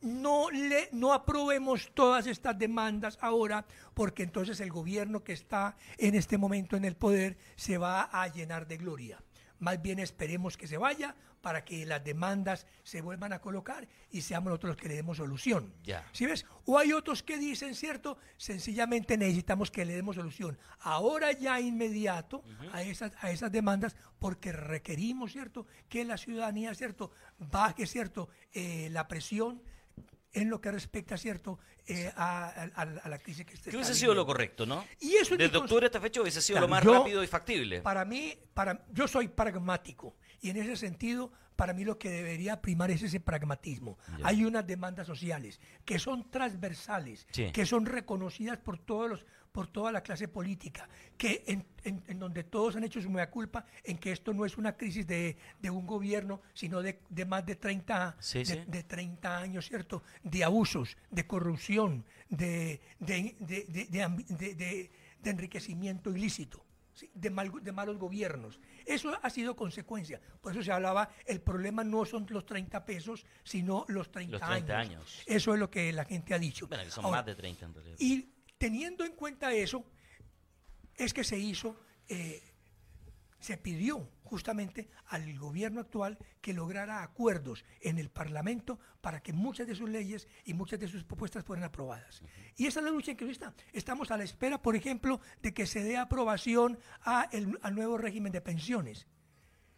no 0.03 0.51
le 0.51 0.89
no 0.93 1.13
aprobemos 1.13 1.91
todas 1.95 2.27
estas 2.27 2.59
demandas 2.59 3.19
ahora 3.21 3.65
porque 3.95 4.23
entonces 4.23 4.61
el 4.61 4.71
gobierno 4.71 5.23
que 5.25 5.33
está 5.33 5.77
en 5.99 6.15
este 6.15 6.39
momento 6.39 6.77
en 6.77 6.85
el 6.85 6.97
poder 6.97 7.39
se 7.57 7.79
va 7.79 8.03
a 8.03 8.29
llenar 8.29 8.67
de 8.67 8.77
gloria. 8.77 9.23
Más 9.59 9.81
bien 9.81 10.01
esperemos 10.01 10.57
que 10.57 10.67
se 10.67 10.77
vaya 10.77 11.15
para 11.41 11.65
que 11.65 11.85
las 11.85 12.03
demandas 12.03 12.67
se 12.85 13.01
vuelvan 13.01 13.33
a 13.33 13.41
colocar 13.41 13.87
y 14.11 14.23
seamos 14.23 14.51
nosotros 14.51 14.71
los 14.71 14.77
que 14.77 14.89
le 14.89 14.95
demos 14.95 15.19
solución. 15.19 15.75
Ya. 15.85 16.09
¿Sí 16.13 16.25
ves? 16.27 16.47
O 16.65 16.79
hay 16.79 16.93
otros 16.93 17.23
que 17.23 17.37
dicen, 17.37 17.75
¿cierto? 17.75 18.17
Sencillamente 18.37 19.17
necesitamos 19.17 19.71
que 19.71 19.85
le 19.85 19.95
demos 19.95 20.17
solución. 20.17 20.59
Ahora 20.81 21.33
ya 21.33 21.61
inmediato 21.61 22.43
a, 22.73 22.83
esas, 22.83 23.13
a 23.21 23.31
esas 23.31 23.53
demandas 23.53 23.97
porque 24.19 24.53
requerimos, 24.53 25.33
¿cierto? 25.33 25.67
Que 25.89 26.05
la 26.05 26.17
ciudadanía, 26.17 26.75
¿cierto? 26.75 27.11
Baje, 27.39 27.87
¿cierto? 27.87 28.29
Eh, 28.53 28.89
la 28.91 29.09
presión 29.09 29.63
en 30.33 30.51
lo 30.51 30.61
que 30.61 30.71
respecta, 30.71 31.17
¿cierto? 31.17 31.59
Eh, 31.87 32.13
a, 32.15 32.47
a- 32.47 32.71
a- 32.77 32.83
a 32.83 33.09
la 33.09 33.19
crisis 33.19 33.45
que 33.45 33.57
se 33.57 33.71
Que 33.71 33.77
hubiese 33.77 33.95
sido 33.95 34.15
lo 34.15 34.25
correcto, 34.25 34.65
¿no? 34.67 34.85
Y 35.01 35.15
eso 35.17 35.37
Desde 35.37 35.53
cons- 35.59 35.63
octubre 35.63 35.85
a 35.85 35.89
esta 35.89 36.01
fecha 36.01 36.21
hubiese 36.23 36.41
sido 36.41 36.59
Claro, 36.59 36.67
lo 36.69 36.71
más 36.71 36.85
yo- 36.85 36.93
rápido 36.95 37.25
y 37.25 37.27
factible. 37.27 37.81
Para 37.81 38.05
mí, 38.05 38.35
para, 38.55 38.85
yo 38.93 39.09
soy 39.09 39.27
pragmático 39.29 40.15
y 40.41 40.51
en 40.51 40.59
ese 40.59 40.77
sentido, 40.77 41.33
para 41.57 41.73
mí 41.73 41.85
lo 41.85 41.99
que 41.99 42.09
debería 42.11 42.61
primar 42.63 42.91
es 42.93 43.03
ese 43.03 43.19
pragmatismo. 43.19 43.99
Hay 44.23 44.45
unas 44.45 44.65
demandas 44.67 45.07
sociales 45.09 45.61
que 45.85 45.99
son 45.99 46.31
transversales, 46.31 47.27
Sí. 47.33 47.51
que 47.53 47.67
son 47.67 47.85
reconocidas 47.87 48.59
por 48.59 48.79
todos 48.79 49.11
los, 49.11 49.27
por 49.53 49.67
toda 49.67 49.93
la 49.93 50.03
clase 50.03 50.29
política, 50.29 50.89
que 51.19 51.45
en, 51.47 51.67
en- 51.85 52.03
en 52.09 52.19
donde 52.19 52.43
todos 52.43 52.75
han 52.75 52.85
hecho 52.85 53.03
su 53.03 53.11
mea 53.11 53.29
culpa 53.31 53.67
en 53.85 53.99
que 53.99 54.11
esto 54.11 54.33
no 54.33 54.47
es 54.47 54.57
una 54.57 54.79
crisis 54.79 55.07
de, 55.07 55.37
de 55.61 55.69
un 55.71 55.87
gobierno, 55.87 56.41
sino 56.55 56.81
de, 56.81 57.01
de 57.11 57.27
más 57.27 57.45
de 57.45 57.57
30, 57.57 58.17
Sí, 58.19 58.39
de, 58.39 58.45
sí. 58.47 58.61
de 58.67 58.83
30 58.83 59.37
años, 59.37 59.67
¿cierto? 59.69 60.03
De 60.23 60.43
abusos, 60.43 60.97
de 61.11 61.27
corrupción, 61.27 61.72
de, 62.29 62.81
de, 62.99 63.37
de- 63.41 64.55
de- 64.55 64.91
de 65.21 65.31
enriquecimiento 65.31 66.11
ilícito. 66.15 66.65
¿sí? 66.95 67.11
De, 67.15 67.31
mal- 67.31 67.63
de 67.63 67.73
malos 67.73 67.97
gobiernos. 67.99 68.61
Eso 68.85 69.17
ha 69.23 69.31
sido 69.31 69.55
consecuencia. 69.57 70.21
Por 70.41 70.53
eso 70.53 70.63
se 70.63 70.73
hablaba, 70.73 71.09
el 71.27 71.41
problema 71.41 71.83
no 71.85 72.05
son 72.05 72.27
los 72.29 72.45
30 72.45 72.85
pesos, 72.85 73.25
sino 73.45 73.85
los 73.89 74.11
30, 74.11 74.39
Los 74.39 74.49
30 74.49 74.79
años. 74.79 74.91
años. 74.91 75.23
Eso 75.27 75.55
es 75.55 75.61
lo 75.61 75.71
que 75.71 75.93
la 75.93 76.05
gente 76.05 76.35
ha 76.35 76.39
dicho. 76.39 76.67
Bueno, 76.67 76.85
que 76.85 76.91
son 76.91 77.05
Ahora, 77.05 77.19
más 77.19 77.27
de 77.27 77.35
30 77.37 77.67
en 77.67 77.75
realidad. 77.75 77.97
y 77.99 78.29
teniendo 78.59 79.05
en 79.05 79.13
cuenta 79.13 79.53
eso, 79.55 79.85
es 80.97 81.15
que 81.15 81.25
se 81.25 81.39
hizo, 81.39 81.81
eh, 82.09 82.43
se 83.41 83.57
pidió 83.57 84.09
justamente 84.33 84.89
al 85.09 85.39
gobierno 85.39 85.79
actual 85.83 86.17
que 86.41 86.55
lograra 86.55 87.03
acuerdos 87.03 87.67
en 87.83 87.99
el 87.99 88.09
Parlamento 88.09 88.79
para 89.03 89.21
que 89.23 89.35
muchas 89.35 89.67
de 89.67 89.75
sus 89.75 89.91
leyes 89.91 90.27
y 90.47 90.55
muchas 90.55 90.81
de 90.81 90.89
sus 90.89 91.05
propuestas 91.05 91.45
fueran 91.45 91.67
aprobadas. 91.67 92.23
Y 92.57 92.67
esa 92.67 92.81
es 92.81 92.85
la 92.87 92.91
lucha 92.93 93.11
en 93.11 93.19
que 93.19 93.31
está. 93.31 93.53
Estamos 93.75 94.11
a 94.11 94.17
la 94.17 94.25
espera, 94.25 94.63
por 94.63 94.75
ejemplo, 94.75 95.21
de 95.43 95.53
que 95.53 95.67
se 95.67 95.85
dé 95.85 95.99
aprobación 95.99 96.79
a 97.03 97.29
el- 97.31 97.59
al 97.61 97.75
nuevo 97.75 97.99
régimen 97.99 98.33
de 98.33 98.41
pensiones. 98.41 99.07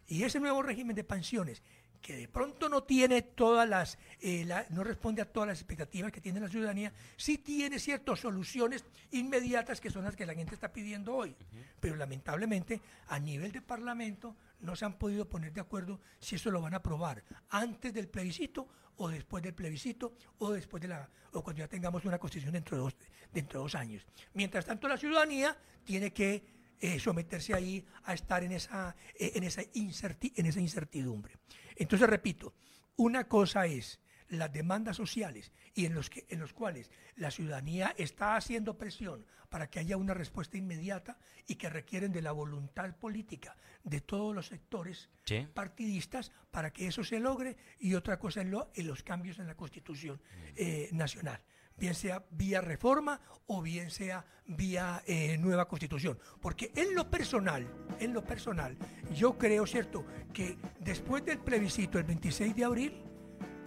Y 0.07 0.23
ese 0.23 0.39
nuevo 0.39 0.63
régimen 0.63 0.95
de 0.95 1.03
pensiones, 1.03 1.61
que 2.05 2.15
de 2.15 2.27
pronto 2.27 2.69
no 2.69 2.83
tiene 2.83 3.23
todas 3.23 3.67
las, 3.67 3.97
eh, 4.21 4.45
la- 4.45 4.63
no 4.69 4.83
responde 4.83 5.23
a 5.23 5.25
todas 5.25 5.47
las 5.47 5.57
expectativas 5.57 6.11
que 6.11 6.21
tiene 6.21 6.39
la 6.39 6.47
ciudadanía, 6.47 6.93
sí 7.17 7.39
tiene 7.39 7.79
ciertas 7.79 8.19
soluciones 8.19 8.85
inmediatas 9.09 9.81
que 9.81 9.89
son 9.89 10.03
las 10.03 10.15
que 10.15 10.27
la 10.27 10.35
gente 10.35 10.53
está 10.53 10.71
pidiendo 10.71 11.15
hoy. 11.15 11.35
Pero 11.79 11.95
lamentablemente, 11.95 12.79
a 13.07 13.17
nivel 13.17 13.51
de 13.51 13.63
Parlamento, 13.63 14.35
no 14.59 14.75
se 14.75 14.85
han 14.85 14.99
podido 14.99 15.27
poner 15.27 15.51
de 15.51 15.61
acuerdo 15.61 15.99
si 16.19 16.35
eso 16.35 16.51
lo 16.51 16.61
van 16.61 16.75
a 16.75 16.77
aprobar 16.77 17.23
antes 17.49 17.91
del 17.91 18.07
plebiscito 18.07 18.67
o 18.97 19.09
después 19.09 19.41
del 19.41 19.55
plebiscito 19.55 20.13
o 20.37 20.51
después 20.51 20.81
de 20.81 20.89
la 20.89 21.09
o 21.31 21.43
cuando 21.43 21.61
ya 21.61 21.67
tengamos 21.67 22.05
una 22.05 22.19
constitución 22.19 22.53
dentro 22.53 22.77
de 22.77 22.83
dos, 22.83 22.95
dentro 23.33 23.59
de 23.59 23.63
dos 23.63 23.73
años. 23.73 24.05
Mientras 24.35 24.63
tanto, 24.63 24.87
la 24.87 24.95
ciudadanía 24.97 25.57
tiene 25.83 26.13
que 26.13 26.43
eh, 26.79 26.99
someterse 26.99 27.53
ahí 27.55 27.83
a 28.03 28.13
estar 28.13 28.43
en 28.43 28.51
esa, 28.51 28.95
eh, 29.17 29.31
en, 29.35 29.43
esa 29.43 29.61
en 29.73 30.45
esa 30.45 30.59
incertidumbre. 30.59 31.33
Entonces, 31.75 32.09
repito, 32.09 32.53
una 32.95 33.27
cosa 33.27 33.65
es 33.65 33.99
las 34.29 34.51
demandas 34.51 34.97
sociales 34.97 35.51
y 35.73 35.85
en 35.85 35.93
los, 35.93 36.09
que, 36.09 36.25
en 36.29 36.39
los 36.39 36.53
cuales 36.53 36.89
la 37.15 37.29
ciudadanía 37.29 37.93
está 37.97 38.35
haciendo 38.35 38.77
presión 38.77 39.25
para 39.49 39.69
que 39.69 39.79
haya 39.79 39.97
una 39.97 40.13
respuesta 40.15 40.57
inmediata 40.57 41.17
y 41.47 41.55
que 41.55 41.69
requieren 41.69 42.11
de 42.11 42.21
la 42.23 42.31
voluntad 42.31 42.95
política 42.97 43.55
de 43.83 44.01
todos 44.01 44.33
los 44.33 44.47
sectores 44.47 45.09
Sí. 45.25 45.47
partidistas 45.53 46.31
para 46.51 46.71
que 46.73 46.87
eso 46.87 47.03
se 47.03 47.19
logre 47.19 47.55
y 47.79 47.93
otra 47.93 48.17
cosa 48.17 48.41
en, 48.41 48.49
lo, 48.51 48.71
en 48.73 48.87
los 48.87 49.03
cambios 49.03 49.37
en 49.39 49.47
la 49.47 49.55
constitución 49.55 50.19
eh, 50.55 50.89
nacional 50.91 51.41
bien 51.77 51.95
sea 51.95 52.23
vía 52.31 52.61
reforma 52.61 53.19
o 53.47 53.61
bien 53.61 53.89
sea 53.89 54.25
vía 54.45 55.03
eh, 55.05 55.37
nueva 55.37 55.67
constitución 55.67 56.19
porque 56.41 56.71
en 56.75 56.95
lo 56.95 57.09
personal 57.09 57.67
en 57.99 58.13
lo 58.13 58.23
personal 58.23 58.77
yo 59.13 59.37
creo 59.37 59.65
cierto 59.65 60.05
que 60.33 60.57
después 60.79 61.25
del 61.25 61.39
plebiscito 61.39 61.97
el 61.97 62.05
26 62.05 62.55
de 62.55 62.63
abril 62.63 63.05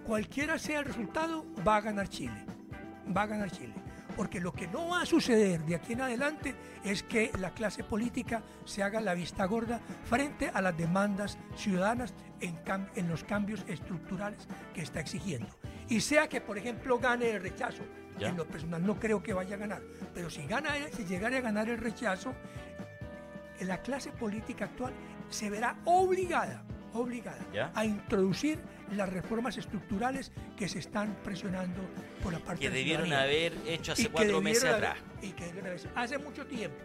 cualquiera 0.08 0.58
sea 0.58 0.78
el 0.78 0.86
resultado, 0.86 1.44
va 1.66 1.76
a 1.76 1.80
ganar 1.82 2.08
Chile. 2.08 2.46
Va 3.14 3.22
a 3.22 3.26
ganar 3.26 3.50
Chile. 3.50 3.74
Porque 4.16 4.40
lo 4.40 4.52
que 4.52 4.66
no 4.66 4.88
va 4.88 5.02
a 5.02 5.06
suceder 5.06 5.60
de 5.66 5.74
aquí 5.74 5.92
en 5.92 6.00
adelante 6.00 6.54
es 6.82 7.02
que 7.02 7.30
la 7.38 7.50
clase 7.50 7.84
política 7.84 8.42
se 8.64 8.82
haga 8.82 9.02
la 9.02 9.12
vista 9.12 9.44
gorda 9.44 9.80
frente 10.04 10.48
a 10.48 10.62
las 10.62 10.76
demandas 10.78 11.38
ciudadanas 11.56 12.14
en, 12.40 12.58
en 12.96 13.08
los 13.08 13.22
cambios 13.22 13.66
estructurales 13.68 14.48
que 14.72 14.80
está 14.80 14.98
exigiendo. 14.98 15.54
Y 15.88 16.00
sea 16.00 16.28
que, 16.28 16.40
por 16.40 16.58
ejemplo, 16.58 16.98
gane 16.98 17.30
el 17.30 17.42
rechazo. 17.42 17.82
Ya. 18.18 18.28
En 18.28 18.36
lo 18.36 18.46
personal 18.46 18.84
no 18.84 18.98
creo 18.98 19.22
que 19.22 19.32
vaya 19.32 19.54
a 19.54 19.58
ganar. 19.58 19.80
Pero 20.12 20.28
si, 20.28 20.44
gana, 20.46 20.70
si 20.92 21.04
llegara 21.04 21.38
a 21.38 21.40
ganar 21.40 21.68
el 21.68 21.78
rechazo, 21.78 22.34
la 23.60 23.80
clase 23.82 24.10
política 24.10 24.64
actual 24.66 24.92
se 25.30 25.50
verá 25.50 25.76
obligada, 25.84 26.64
obligada 26.94 27.38
¿Ya? 27.52 27.70
a 27.74 27.84
introducir 27.84 28.58
las 28.96 29.08
reformas 29.08 29.56
estructurales 29.56 30.32
que 30.56 30.68
se 30.68 30.78
están 30.80 31.16
presionando 31.22 31.80
por 32.22 32.32
la 32.32 32.38
parte 32.40 32.60
Que 32.62 32.70
de 32.70 32.74
la 32.74 32.78
debieron 32.78 33.12
haber 33.12 33.52
hecho 33.66 33.92
hace 33.92 34.08
cuatro 34.08 34.40
meses 34.40 34.64
atrás. 34.64 34.96
y 35.22 35.30
que 35.30 35.52
hace 35.94 36.18
mucho 36.18 36.46
tiempo. 36.46 36.76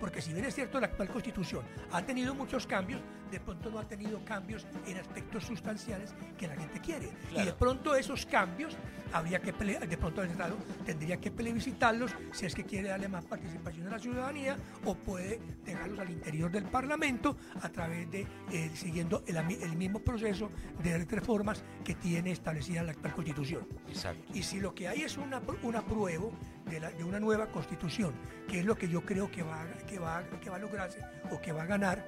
Porque 0.00 0.22
si 0.22 0.32
bien 0.32 0.44
es 0.44 0.54
cierto, 0.54 0.80
la 0.80 0.86
actual 0.86 1.08
constitución 1.08 1.64
ha 1.92 2.02
tenido 2.02 2.34
muchos 2.34 2.66
cambios, 2.66 3.00
de 3.30 3.40
pronto 3.40 3.70
no 3.70 3.78
ha 3.78 3.86
tenido 3.86 4.24
cambios 4.24 4.66
en 4.86 4.96
aspectos 4.96 5.44
sustanciales 5.44 6.14
que 6.36 6.48
la 6.48 6.56
gente 6.56 6.80
quiere. 6.80 7.10
Y 7.36 7.44
de 7.44 7.52
pronto 7.52 7.94
esos 7.94 8.24
cambios 8.26 8.76
habría 9.12 9.40
que 9.40 9.52
de 9.52 9.96
pronto 9.96 10.22
el 10.22 10.30
Estado 10.30 10.56
tendría 10.84 11.18
que 11.18 11.30
plebiscitarlos 11.30 12.12
si 12.32 12.46
es 12.46 12.54
que 12.54 12.64
quiere 12.64 12.88
darle 12.88 13.08
más 13.08 13.24
participación 13.24 13.86
a 13.86 13.90
la 13.90 13.98
ciudadanía 13.98 14.56
o 14.84 14.94
puede 14.94 15.40
dejarlos 15.64 15.98
al 15.98 16.10
interior 16.10 16.50
del 16.50 16.64
Parlamento 16.64 17.36
a 17.60 17.68
través 17.68 18.10
de 18.10 18.26
eh, 18.52 18.70
siguiendo 18.74 19.22
el, 19.26 19.76
mismo 19.76 20.00
proceso 20.00 20.50
de 20.82 20.98
reformas 21.04 21.62
que 21.84 21.94
tiene 21.94 22.32
establecida 22.32 22.82
la 22.82 22.92
actual 22.92 23.14
constitución. 23.14 23.66
Exacto. 23.88 24.32
Y 24.34 24.42
si 24.42 24.60
lo 24.60 24.74
que 24.74 24.88
hay 24.88 25.02
es 25.02 25.16
una, 25.16 25.40
un 25.62 25.76
apruebo 25.76 26.32
de, 26.70 26.80
la- 26.80 26.90
de 26.90 27.04
una 27.04 27.18
nueva 27.20 27.46
constitución, 27.48 28.14
que 28.48 28.60
es 28.60 28.64
lo 28.64 28.76
que 28.76 28.88
yo 28.88 29.02
creo 29.04 29.30
que 29.30 29.42
va, 29.42 29.64
que, 29.88 29.98
va, 29.98 30.22
que 30.40 30.50
va 30.50 30.56
a 30.56 30.60
lograrse 30.60 31.00
o 31.30 31.40
que 31.40 31.52
va 31.52 31.62
a 31.62 31.66
ganar 31.66 32.04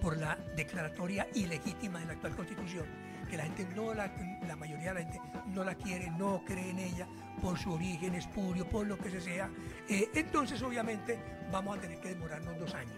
por 0.00 0.16
la 0.16 0.36
declaratoria 0.56 1.28
ilegítima 1.34 2.00
de 2.00 2.06
la 2.06 2.12
actual 2.14 2.34
constitución, 2.34 2.86
que 3.30 3.36
la 3.36 3.44
gente 3.44 3.66
no 3.74 3.94
la, 3.94 4.10
la 4.46 4.56
mayoría 4.56 4.92
de 4.92 5.04
la 5.04 5.10
gente 5.10 5.20
no 5.48 5.62
la 5.64 5.74
quiere, 5.74 6.10
no 6.10 6.42
cree 6.44 6.70
en 6.70 6.78
ella 6.80 7.06
por 7.40 7.58
su 7.58 7.72
origen 7.72 8.14
espurio, 8.14 8.68
por 8.68 8.86
lo 8.86 8.98
que 8.98 9.10
se 9.10 9.20
sea, 9.20 9.48
eh, 9.88 10.08
entonces 10.14 10.60
obviamente 10.62 11.18
vamos 11.50 11.78
a 11.78 11.80
tener 11.80 11.98
que 12.00 12.08
demorarnos 12.10 12.58
dos 12.58 12.74
años. 12.74 12.96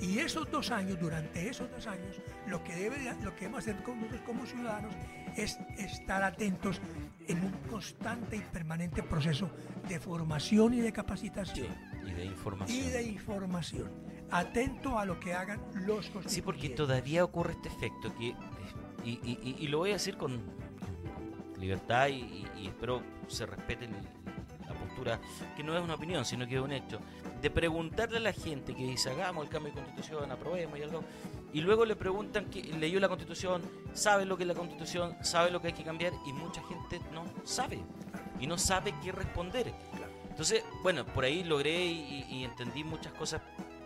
Y 0.00 0.18
esos 0.18 0.50
dos 0.50 0.70
años, 0.70 0.98
durante 0.98 1.48
esos 1.48 1.70
dos 1.70 1.86
años, 1.86 2.16
lo 2.46 2.64
que, 2.64 2.74
debe, 2.74 2.98
de- 2.98 3.14
lo 3.22 3.34
que 3.34 3.40
debemos 3.42 3.58
hacer 3.60 3.82
con 3.82 3.98
nosotros 3.98 4.22
como 4.24 4.46
ciudadanos 4.46 4.94
es 5.36 5.58
estar 5.78 6.22
atentos 6.22 6.80
en 7.28 7.44
un 7.44 7.52
constante 7.70 8.36
y 8.36 8.40
permanente 8.40 9.02
proceso 9.02 9.50
de 9.88 10.00
formación 10.00 10.72
y 10.74 10.80
de 10.80 10.92
capacitación 10.92 11.68
Y 12.06 12.12
de 12.12 12.24
información. 12.24 12.78
y 12.78 12.88
de 12.88 13.02
información. 13.02 13.90
Atento 14.30 14.98
a 14.98 15.04
lo 15.04 15.20
que 15.20 15.34
hagan 15.34 15.60
los 15.74 16.06
Sí, 16.06 16.12
constituyentes. 16.12 16.42
porque 16.44 16.68
todavía 16.70 17.22
ocurre 17.24 17.52
este 17.52 17.68
efecto 17.68 18.14
que, 18.16 18.34
y, 19.04 19.10
y- 19.22 19.56
y- 19.58 19.68
lo 19.68 19.78
voy 19.78 19.90
a 19.90 19.94
decir 19.94 20.16
con, 20.16 20.40
libertad 21.58 22.08
y, 22.08 22.46
espero 22.66 23.02
se 23.28 23.44
respete 23.44 23.84
el- 23.84 23.92
la 24.66 24.74
postura, 24.74 25.20
que 25.56 25.62
no 25.62 25.76
es 25.76 25.82
una 25.84 25.94
opinión, 25.94 26.24
sino 26.24 26.46
que 26.46 26.54
es 26.56 26.60
un 26.60 26.72
hecho, 26.72 27.00
de 27.40 27.50
preguntarle 27.50 28.18
a 28.18 28.20
la 28.20 28.32
gente 28.32 28.74
que 28.74 28.84
dice, 28.84 29.10
hagamos 29.10 29.44
el 29.44 29.50
cambio 29.50 29.72
de 29.72 29.80
constitución, 29.80 30.30
aprobemos 30.30 30.78
y 30.78 30.82
algo, 30.82 31.02
y 31.52 31.60
luego 31.60 31.84
le 31.84 31.96
preguntan 31.96 32.46
que 32.50 32.62
leyó 32.62 33.00
la 33.00 33.08
constitución, 33.08 33.62
sabe 33.94 34.24
lo 34.24 34.36
que 34.36 34.44
es 34.44 34.48
la 34.48 34.54
constitución, 34.54 35.16
sabe 35.22 35.50
lo 35.50 35.60
que 35.60 35.68
hay 35.68 35.72
que 35.72 35.84
cambiar, 35.84 36.12
y 36.26 36.32
mucha 36.32 36.62
gente 36.64 37.00
no 37.12 37.24
sabe, 37.44 37.80
y 38.38 38.46
no 38.46 38.58
sabe 38.58 38.94
qué 39.02 39.12
responder. 39.12 39.72
Entonces, 40.28 40.64
bueno, 40.82 41.04
por 41.04 41.24
ahí 41.24 41.42
logré 41.44 41.84
y, 41.86 42.26
y 42.30 42.44
entendí 42.44 42.84
muchas 42.84 43.12
cosas. 43.14 43.42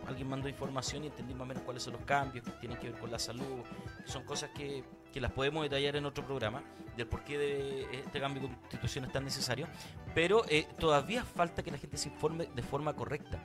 Alguien 0.07 0.29
mandó 0.29 0.49
información 0.49 1.05
y 1.05 1.07
entendí 1.07 1.33
más 1.33 1.43
o 1.43 1.47
menos 1.47 1.63
cuáles 1.63 1.83
son 1.83 1.95
los 1.95 2.03
cambios 2.03 2.45
que 2.45 2.51
tienen 2.53 2.79
que 2.79 2.91
ver 2.91 3.01
con 3.01 3.11
la 3.11 3.19
salud. 3.19 3.65
Son 4.05 4.23
cosas 4.25 4.51
que, 4.51 4.85
que 5.15 5.21
las 5.21 5.31
podemos 5.31 5.62
detallar 5.62 5.95
en 5.95 6.07
otro 6.07 6.27
programa, 6.27 6.61
del 6.97 7.07
por 7.07 7.23
qué 7.23 7.39
de 7.39 7.83
este 8.01 8.21
cambio 8.21 8.43
de 8.43 8.49
constitución 8.49 9.05
es 9.05 9.12
tan 9.12 9.25
necesario. 9.25 9.69
Pero 10.12 10.45
eh, 10.49 10.67
todavía 10.77 11.25
falta 11.25 11.62
que 11.62 11.71
la 11.71 11.79
gente 11.79 11.97
se 11.97 12.09
informe 12.09 12.49
de 12.53 12.62
forma 12.62 12.95
correcta. 12.95 13.39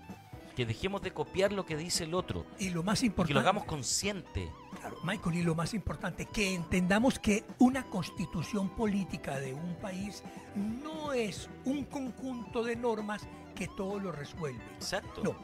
Que 0.56 0.66
dejemos 0.66 1.04
de 1.04 1.12
copiar 1.14 1.54
lo 1.54 1.68
que 1.68 1.78
dice 1.78 2.06
el 2.06 2.16
otro. 2.16 2.44
Y 2.58 2.72
lo 2.72 2.82
más 2.82 3.02
Que 3.02 3.06
importante. 3.06 3.36
lo 3.36 3.40
hagamos 3.40 3.66
consciente. 3.66 4.52
Claro, 4.80 4.98
Michael, 5.04 5.36
y 5.38 5.44
lo 5.44 5.54
más 5.54 5.76
importante, 5.76 6.26
que 6.26 6.56
entendamos 6.56 7.20
que 7.20 7.46
una 7.60 7.84
constitución 7.84 8.70
política 8.70 9.40
de 9.40 9.54
un 9.54 9.76
país 9.76 10.24
no 10.56 11.14
es 11.14 11.50
un 11.66 11.86
conjunto 11.86 12.64
de 12.64 12.76
normas 12.76 13.28
que 13.56 13.68
todo 13.68 14.00
lo 14.00 14.12
resuelve. 14.12 14.64
Exacto. 14.74 15.22
No, 15.24 15.36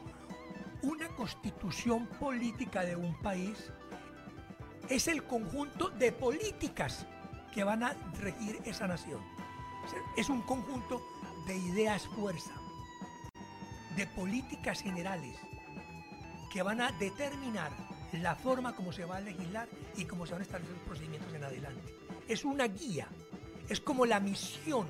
una 0.82 1.08
constitución 1.10 2.06
política 2.18 2.82
de 2.82 2.96
un 2.96 3.14
país 3.20 3.70
es 4.88 5.08
el 5.08 5.24
conjunto 5.24 5.90
de 5.90 6.12
políticas 6.12 7.06
que 7.52 7.64
van 7.64 7.82
a 7.82 7.94
regir 8.20 8.60
esa 8.64 8.86
nación. 8.86 9.20
Es 10.16 10.28
un 10.28 10.42
conjunto 10.42 11.02
de 11.46 11.56
ideas 11.56 12.06
fuerza, 12.08 12.52
de 13.96 14.06
políticas 14.06 14.82
generales 14.82 15.36
que 16.52 16.62
van 16.62 16.80
a 16.80 16.92
determinar 16.92 17.70
la 18.12 18.34
forma 18.34 18.74
como 18.74 18.92
se 18.92 19.04
va 19.04 19.16
a 19.16 19.20
legislar 19.20 19.68
y 19.96 20.04
cómo 20.04 20.26
se 20.26 20.32
van 20.32 20.42
a 20.42 20.44
establecer 20.44 20.76
los 20.76 20.86
procedimientos 20.86 21.32
en 21.34 21.44
adelante. 21.44 21.94
Es 22.28 22.44
una 22.44 22.66
guía, 22.66 23.08
es 23.68 23.80
como 23.80 24.06
la 24.06 24.20
misión, 24.20 24.86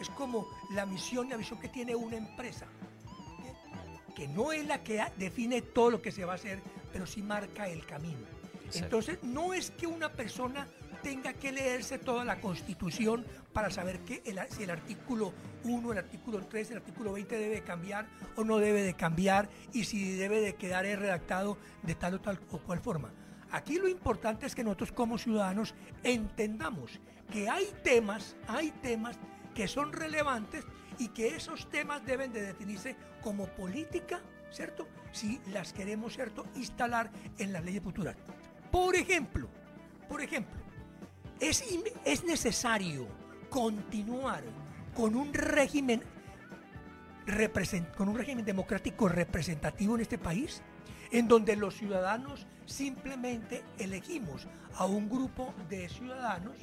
es 0.00 0.08
como 0.10 0.48
la 0.70 0.86
misión 0.86 1.26
y 1.26 1.30
la 1.30 1.36
visión 1.36 1.60
que 1.60 1.68
tiene 1.68 1.94
una 1.94 2.16
empresa, 2.16 2.66
que 4.14 4.28
no 4.28 4.52
es 4.52 4.66
la 4.66 4.82
que 4.82 5.04
define 5.16 5.62
todo 5.62 5.90
lo 5.90 6.02
que 6.02 6.12
se 6.12 6.24
va 6.24 6.32
a 6.32 6.36
hacer, 6.36 6.62
pero 6.92 7.06
sí 7.06 7.22
marca 7.22 7.68
el 7.68 7.84
camino. 7.84 8.35
Entonces, 8.74 9.18
no 9.22 9.54
es 9.54 9.70
que 9.70 9.86
una 9.86 10.12
persona 10.12 10.68
tenga 11.02 11.34
que 11.34 11.52
leerse 11.52 11.98
toda 11.98 12.24
la 12.24 12.40
Constitución 12.40 13.24
para 13.52 13.70
saber 13.70 14.00
que 14.00 14.22
si 14.50 14.64
el 14.64 14.70
artículo 14.70 15.32
1, 15.64 15.92
el 15.92 15.98
artículo 15.98 16.44
3, 16.44 16.72
el 16.72 16.76
artículo 16.78 17.12
20 17.12 17.38
debe 17.38 17.62
cambiar 17.62 18.06
o 18.34 18.44
no 18.44 18.58
debe 18.58 18.82
de 18.82 18.94
cambiar 18.94 19.48
y 19.72 19.84
si 19.84 20.16
debe 20.16 20.40
de 20.40 20.54
quedar 20.56 20.84
redactado 20.84 21.58
de 21.82 21.94
tal 21.94 22.14
o 22.14 22.20
tal 22.20 22.40
o 22.50 22.58
cual 22.58 22.80
forma. 22.80 23.12
Aquí 23.52 23.78
lo 23.78 23.88
importante 23.88 24.46
es 24.46 24.54
que 24.54 24.64
nosotros 24.64 24.92
como 24.92 25.18
ciudadanos 25.18 25.74
entendamos 26.02 27.00
que 27.30 27.48
hay 27.48 27.66
temas, 27.84 28.36
hay 28.48 28.72
temas 28.82 29.16
que 29.54 29.68
son 29.68 29.92
relevantes 29.92 30.64
y 30.98 31.08
que 31.08 31.28
esos 31.28 31.70
temas 31.70 32.04
deben 32.04 32.32
de 32.32 32.42
definirse 32.42 32.96
como 33.22 33.46
política, 33.46 34.20
¿cierto? 34.50 34.88
Si 35.12 35.40
las 35.52 35.72
queremos, 35.72 36.14
¿cierto?, 36.14 36.46
instalar 36.56 37.10
en 37.38 37.52
las 37.52 37.64
leyes 37.64 37.82
futuras. 37.82 38.16
Por 38.70 38.96
ejemplo, 38.96 39.48
por 40.08 40.20
ejemplo, 40.20 40.60
es, 41.40 41.64
es 42.04 42.24
necesario 42.24 43.06
continuar 43.50 44.42
con 44.94 45.14
un 45.14 45.32
régimen 45.32 46.02
con 47.96 48.08
un 48.08 48.16
régimen 48.16 48.44
democrático 48.44 49.08
representativo 49.08 49.96
en 49.96 50.02
este 50.02 50.16
país, 50.16 50.62
en 51.10 51.26
donde 51.26 51.56
los 51.56 51.74
ciudadanos 51.74 52.46
simplemente 52.66 53.64
elegimos 53.78 54.46
a 54.74 54.86
un 54.86 55.08
grupo 55.08 55.52
de 55.68 55.88
ciudadanos, 55.88 56.56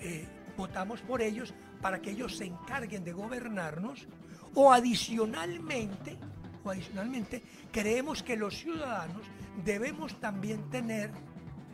eh, 0.00 0.26
votamos 0.58 1.00
por 1.00 1.22
ellos 1.22 1.54
para 1.80 2.02
que 2.02 2.10
ellos 2.10 2.36
se 2.36 2.44
encarguen 2.44 3.02
de 3.02 3.12
gobernarnos, 3.12 4.06
o 4.54 4.72
adicionalmente, 4.72 6.18
o 6.64 6.70
adicionalmente, 6.70 7.42
creemos 7.72 8.22
que 8.22 8.36
los 8.36 8.58
ciudadanos 8.58 9.22
debemos 9.64 10.20
también 10.20 10.68
tener 10.68 11.10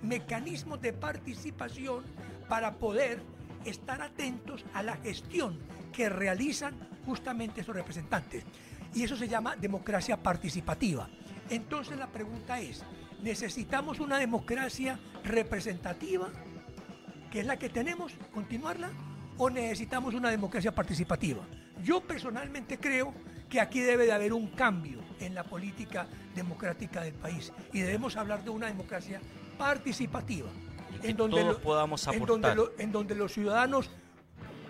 mecanismos 0.06 0.80
de 0.80 0.92
participación 0.92 2.04
para 2.48 2.74
poder 2.74 3.22
estar 3.64 4.00
atentos 4.00 4.64
a 4.74 4.82
la 4.82 4.96
gestión 4.96 5.58
que 5.92 6.08
realizan 6.08 6.74
justamente 7.04 7.60
esos 7.60 7.74
representantes. 7.74 8.44
Y 8.94 9.02
eso 9.02 9.16
se 9.16 9.28
llama 9.28 9.56
democracia 9.56 10.16
participativa. 10.22 11.08
Entonces 11.50 11.98
la 11.98 12.06
pregunta 12.06 12.60
es, 12.60 12.84
¿necesitamos 13.22 14.00
una 14.00 14.18
democracia 14.18 14.98
representativa, 15.24 16.28
que 17.30 17.40
es 17.40 17.46
la 17.46 17.58
que 17.58 17.68
tenemos, 17.68 18.12
continuarla, 18.32 18.90
o 19.38 19.50
necesitamos 19.50 20.14
una 20.14 20.30
democracia 20.30 20.74
participativa? 20.74 21.44
Yo 21.82 22.00
personalmente 22.00 22.78
creo 22.78 23.12
que 23.48 23.60
aquí 23.60 23.80
debe 23.80 24.06
de 24.06 24.12
haber 24.12 24.32
un 24.32 24.48
cambio 24.48 25.00
en 25.20 25.34
la 25.34 25.44
política 25.44 26.06
democrática 26.34 27.02
del 27.02 27.14
país 27.14 27.52
y 27.72 27.80
debemos 27.80 28.16
hablar 28.16 28.44
de 28.44 28.50
una 28.50 28.66
democracia 28.66 29.20
participativa. 29.58 30.48
Y 31.02 31.08
que 31.08 31.14
todos 31.14 31.58
podamos 31.60 32.06
en 32.08 32.24
donde 32.24 32.54
lo- 32.54 32.72
en 32.78 32.92
donde 32.92 33.14
los 33.14 33.32
ciudadanos 33.32 33.90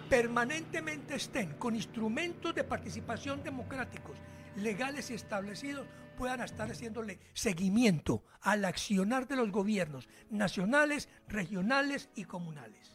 permanentemente 0.09 1.14
estén 1.16 1.55
con 1.55 1.74
instrumentos 1.74 2.55
de 2.55 2.64
participación 2.64 3.43
democráticos 3.43 4.16
legales 4.57 5.11
y 5.11 5.14
establecidos 5.14 5.87
puedan 6.16 6.41
estar 6.41 6.70
haciéndole 6.70 7.18
seguimiento 7.34 8.24
al 8.41 8.64
accionar 8.64 9.26
de 9.28 9.37
los 9.37 9.51
gobiernos 9.51 10.09
nacionales, 10.30 11.09
regionales 11.28 12.09
y 12.14 12.24
comunales. 12.24 12.93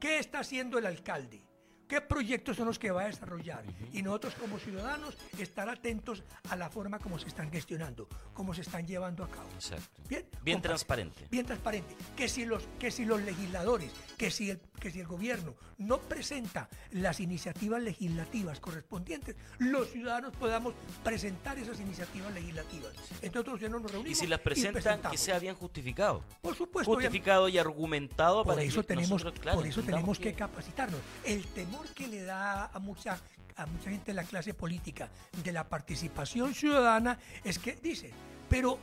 ¿qué 0.00 0.18
está 0.18 0.40
haciendo 0.40 0.76
el 0.78 0.86
alcalde? 0.86 1.40
¿Qué 1.88 2.00
proyectos 2.00 2.56
son 2.56 2.66
los 2.66 2.78
que 2.78 2.90
va 2.90 3.02
a 3.02 3.06
desarrollar? 3.06 3.64
Y 3.92 4.02
nosotros 4.02 4.34
como 4.34 4.58
ciudadanos 4.58 5.16
estar 5.38 5.68
atentos 5.68 6.22
a 6.48 6.56
la 6.56 6.70
forma 6.70 6.98
como 6.98 7.18
se 7.18 7.28
están 7.28 7.50
gestionando, 7.50 8.08
cómo 8.32 8.54
se 8.54 8.62
están 8.62 8.86
llevando 8.86 9.22
a 9.22 9.28
cabo. 9.28 9.48
Exacto. 9.54 10.02
Bien, 10.08 10.24
Bien 10.42 10.62
transparente. 10.62 11.26
Bien 11.30 11.44
transparente. 11.44 11.94
Que 12.16 12.28
si 12.28 12.46
los, 12.46 12.66
que 12.78 12.90
si 12.90 13.04
los 13.04 13.22
legisladores, 13.22 13.92
que 14.16 14.30
si, 14.30 14.50
el, 14.50 14.60
que 14.80 14.90
si 14.90 15.00
el 15.00 15.06
gobierno 15.06 15.54
no 15.78 16.00
presenta 16.00 16.68
las 16.92 17.20
iniciativas 17.20 17.82
legislativas 17.82 18.60
correspondientes, 18.60 19.36
los 19.58 19.90
ciudadanos 19.90 20.34
podamos 20.36 20.74
presentar 21.02 21.58
esas 21.58 21.80
iniciativas 21.80 22.32
legislativas. 22.32 22.92
Entonces 23.22 23.34
nosotros 23.34 23.60
ya 23.60 23.68
no 23.68 23.78
nos 23.80 23.90
reunimos 23.90 24.18
Y 24.18 24.20
si 24.20 24.26
las 24.26 24.40
presentan, 24.40 25.00
que 25.10 25.18
sea 25.18 25.38
bien 25.38 25.54
justificado. 25.54 26.22
Por 26.40 26.54
supuesto. 26.54 26.92
Justificado 26.92 27.48
y 27.48 27.58
argumentado 27.58 28.42
Por 28.42 28.54
para 28.54 28.62
eso 28.62 28.80
que 28.80 28.88
tenemos, 28.88 29.10
nosotros, 29.10 29.40
claro, 29.40 29.58
por 29.58 29.66
eso 29.66 29.82
tenemos 29.82 30.18
que 30.18 30.34
capacitarnos. 30.34 31.00
El 31.24 31.44
temor 31.48 31.73
que 31.94 32.06
le 32.08 32.22
da 32.22 32.66
a 32.66 32.78
mucha, 32.78 33.18
a 33.56 33.66
mucha 33.66 33.90
gente 33.90 34.06
de 34.06 34.14
la 34.14 34.24
clase 34.24 34.54
política 34.54 35.08
de 35.42 35.52
la 35.52 35.68
participación 35.68 36.54
ciudadana 36.54 37.18
es 37.44 37.58
que 37.58 37.76
dice, 37.76 38.12
pero 38.48 38.78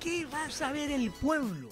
¿qué 0.00 0.24
va 0.26 0.44
a 0.44 0.50
saber 0.50 0.90
el 0.90 1.10
pueblo? 1.10 1.68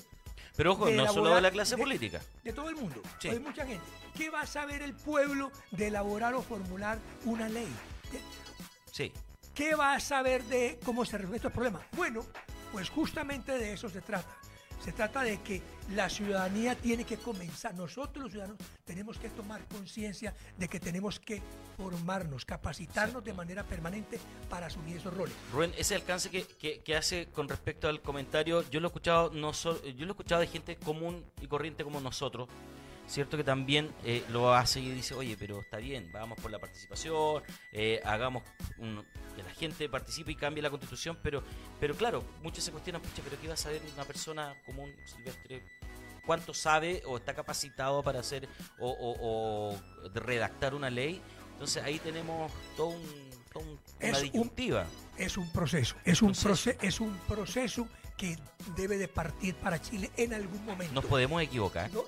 Pero 0.57 0.73
ojo, 0.73 0.89
no 0.91 1.13
solo 1.13 1.35
de 1.35 1.41
la 1.43 1.51
clase 1.51 1.77
de- 1.77 1.83
política. 1.83 2.21
De 2.43 2.53
todo 2.53 2.69
el 2.71 2.77
mundo. 2.77 3.03
Sí. 3.21 3.29
Hay 3.29 3.39
mucha 3.41 3.67
gente. 3.67 3.85
¿Qué 4.15 4.31
va 4.31 4.41
a 4.41 4.47
saber 4.47 4.81
el 4.83 4.95
pueblo 4.95 5.53
de 5.71 5.89
elaborar 5.89 6.35
o 6.35 6.43
formular 6.43 6.99
una 7.27 7.49
ley? 7.49 7.69
¿Qué- 8.11 8.21
Sí. 8.93 9.13
¿Qué 9.55 9.75
va 9.75 9.95
a 9.95 10.01
saber 10.01 10.43
de 10.45 10.79
cómo 10.85 11.05
se 11.05 11.13
resuelven 11.19 11.37
estos 11.37 11.53
problemas? 11.53 11.83
Bueno, 11.93 12.25
pues 12.73 12.89
justamente 12.91 13.53
de 13.59 13.73
eso 13.75 13.89
se 13.91 14.01
trata. 14.01 14.29
Se 14.81 14.93
trata 14.93 15.23
de 15.23 15.39
que 15.43 15.63
la 15.95 16.09
ciudadanía 16.09 16.77
tiene 16.77 17.05
que 17.05 17.17
comenzar, 17.17 17.75
nosotros 17.75 18.23
los 18.25 18.31
ciudadanos 18.33 18.59
tenemos 18.85 19.19
que 19.19 19.29
tomar 19.31 19.65
conciencia 19.67 20.33
de 20.57 20.69
que 20.69 20.79
tenemos 20.79 21.19
que 21.19 21.43
formarnos, 21.77 22.45
capacitarnos 22.45 23.25
de 23.25 23.33
manera 23.33 23.65
permanente 23.65 24.19
para 24.49 24.67
asumir 24.67 24.97
esos 24.99 25.13
roles. 25.13 25.35
Rubén, 25.53 25.73
ese 25.77 25.95
alcance 25.97 26.31
que, 26.31 26.45
que- 26.47 26.81
que 26.81 26.97
hace 26.97 27.27
con 27.27 27.49
respecto 27.49 27.89
al 27.89 28.01
comentario, 28.01 28.69
yo 28.71 28.79
lo 28.81 28.87
he 28.87 28.91
escuchado 28.91 29.31
no 29.33 29.53
so- 29.53 29.83
yo 29.85 30.05
lo 30.07 30.13
he 30.13 30.15
escuchado 30.15 30.41
de 30.41 30.47
gente 30.47 30.77
común 30.77 31.25
y 31.41 31.49
corriente 31.49 31.83
como 31.83 32.01
nosotros, 32.01 32.49
cierto 33.07 33.37
que 33.37 33.45
también 33.45 33.93
eh, 34.05 34.25
lo 34.31 34.53
hace 34.55 34.81
y 34.81 34.91
dice, 34.91 35.15
oye, 35.15 35.37
pero 35.39 35.61
está 35.61 35.77
bien, 35.79 36.11
vamos 36.13 36.39
por 36.41 36.51
la 36.51 36.59
participación, 36.59 37.43
eh, 37.73 38.01
hagamos 38.05 38.43
un- 38.79 39.05
que 39.35 39.43
la 39.43 39.51
gente 39.51 39.89
participe 39.89 40.33
y 40.33 40.35
cambie 40.37 40.63
la 40.63 40.71
constitución, 40.71 41.19
pero, 41.23 41.43
pero 41.79 41.95
claro, 41.95 42.25
muchos 42.43 42.65
se 42.65 42.73
cuestionan, 42.73 43.03
pucha, 43.03 43.23
pero 43.23 43.41
¿qué 43.41 43.49
va 43.49 43.55
a 43.55 43.59
saber 43.59 43.81
una 43.95 44.05
persona 44.05 44.55
común, 44.65 44.95
silvestre? 45.05 45.63
¿Cuánto 46.25 46.53
sabe 46.55 47.03
o 47.07 47.19
está 47.19 47.35
capacitado 47.35 48.03
para 48.03 48.19
hacer 48.21 48.49
o, 48.81 48.91
o- 48.91 49.73
o 49.73 50.11
redactar 50.15 50.75
una 50.75 50.91
ley? 50.91 51.21
Entonces 51.53 51.83
ahí 51.85 51.99
tenemos 52.01 52.51
todo 52.77 52.89
un, 52.89 53.31
todo 53.53 53.63
un- 53.63 53.79
Es 54.01 54.09
una 54.11 54.19
un- 54.19 54.25
disyuntiva. 54.25 54.87
Es 55.17 55.37
un 55.37 55.51
proceso, 55.53 55.95
es 56.05 56.21
un 56.23 56.33
Proceso. 56.33 56.49
proceso, 56.49 56.79
es 56.83 57.01
un 57.01 57.17
proceso 57.29 57.89
que 58.19 58.37
debe 58.75 58.97
de 58.99 59.07
partir 59.09 59.55
para 59.55 59.81
Chile 59.81 60.11
en 60.17 60.35
algún 60.35 60.65
momento. 60.65 60.93
Nos 60.95 61.05
podemos 61.05 61.41
equivocar. 61.43 61.91
No, 61.93 62.03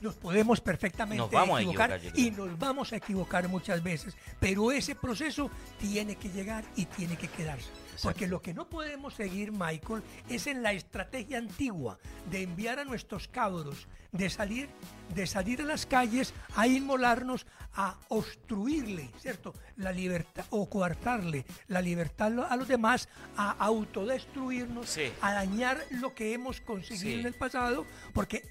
nos 0.00 0.14
podemos 0.14 0.60
perfectamente 0.60 1.18
Nos 1.18 1.30
vamos 1.30 1.58
a 1.58 1.62
equivocar, 1.62 2.00
y 2.14 2.30
nos 2.30 2.58
vamos 2.58 2.92
a 2.92 2.96
equivocar 2.96 3.48
muchas 3.48 3.82
veces, 3.82 4.16
pero 4.38 4.72
ese 4.72 4.94
proceso 4.94 5.50
tiene 5.78 6.16
que 6.16 6.30
llegar 6.30 6.64
y 6.76 6.86
tiene 6.86 7.16
que 7.16 7.28
quedarse. 7.28 7.68
Porque 8.02 8.26
lo 8.26 8.40
que 8.40 8.54
no 8.54 8.66
podemos 8.66 9.12
seguir, 9.14 9.52
Michael, 9.52 10.02
es 10.30 10.46
en 10.46 10.62
la 10.62 10.72
estrategia 10.72 11.36
antigua 11.36 11.98
de 12.30 12.42
enviar 12.44 12.78
a 12.78 12.84
nuestros 12.84 13.28
cabros, 13.28 13.88
de 14.10 14.30
salir, 14.30 14.70
de 15.14 15.26
salir 15.26 15.60
a 15.60 15.64
las 15.64 15.84
calles 15.84 16.32
a 16.56 16.66
inmolarnos, 16.66 17.46
a 17.74 17.98
obstruirle, 18.08 19.10
¿cierto? 19.20 19.52
La 19.76 19.92
libertad 19.92 20.46
o 20.48 20.68
coartarle 20.70 21.44
la 21.68 21.82
libertad 21.82 22.32
a 22.50 22.56
los 22.56 22.68
demás, 22.68 23.06
a 23.36 23.50
autodestruirnos, 23.50 24.88
Sí. 24.88 25.12
a 25.20 25.34
dañar 25.34 25.84
lo 25.90 26.14
que 26.14 26.32
hemos 26.32 26.62
conseguido 26.62 27.12
Sí. 27.16 27.20
en 27.20 27.26
el 27.26 27.34
pasado, 27.34 27.84
porque 28.14 28.42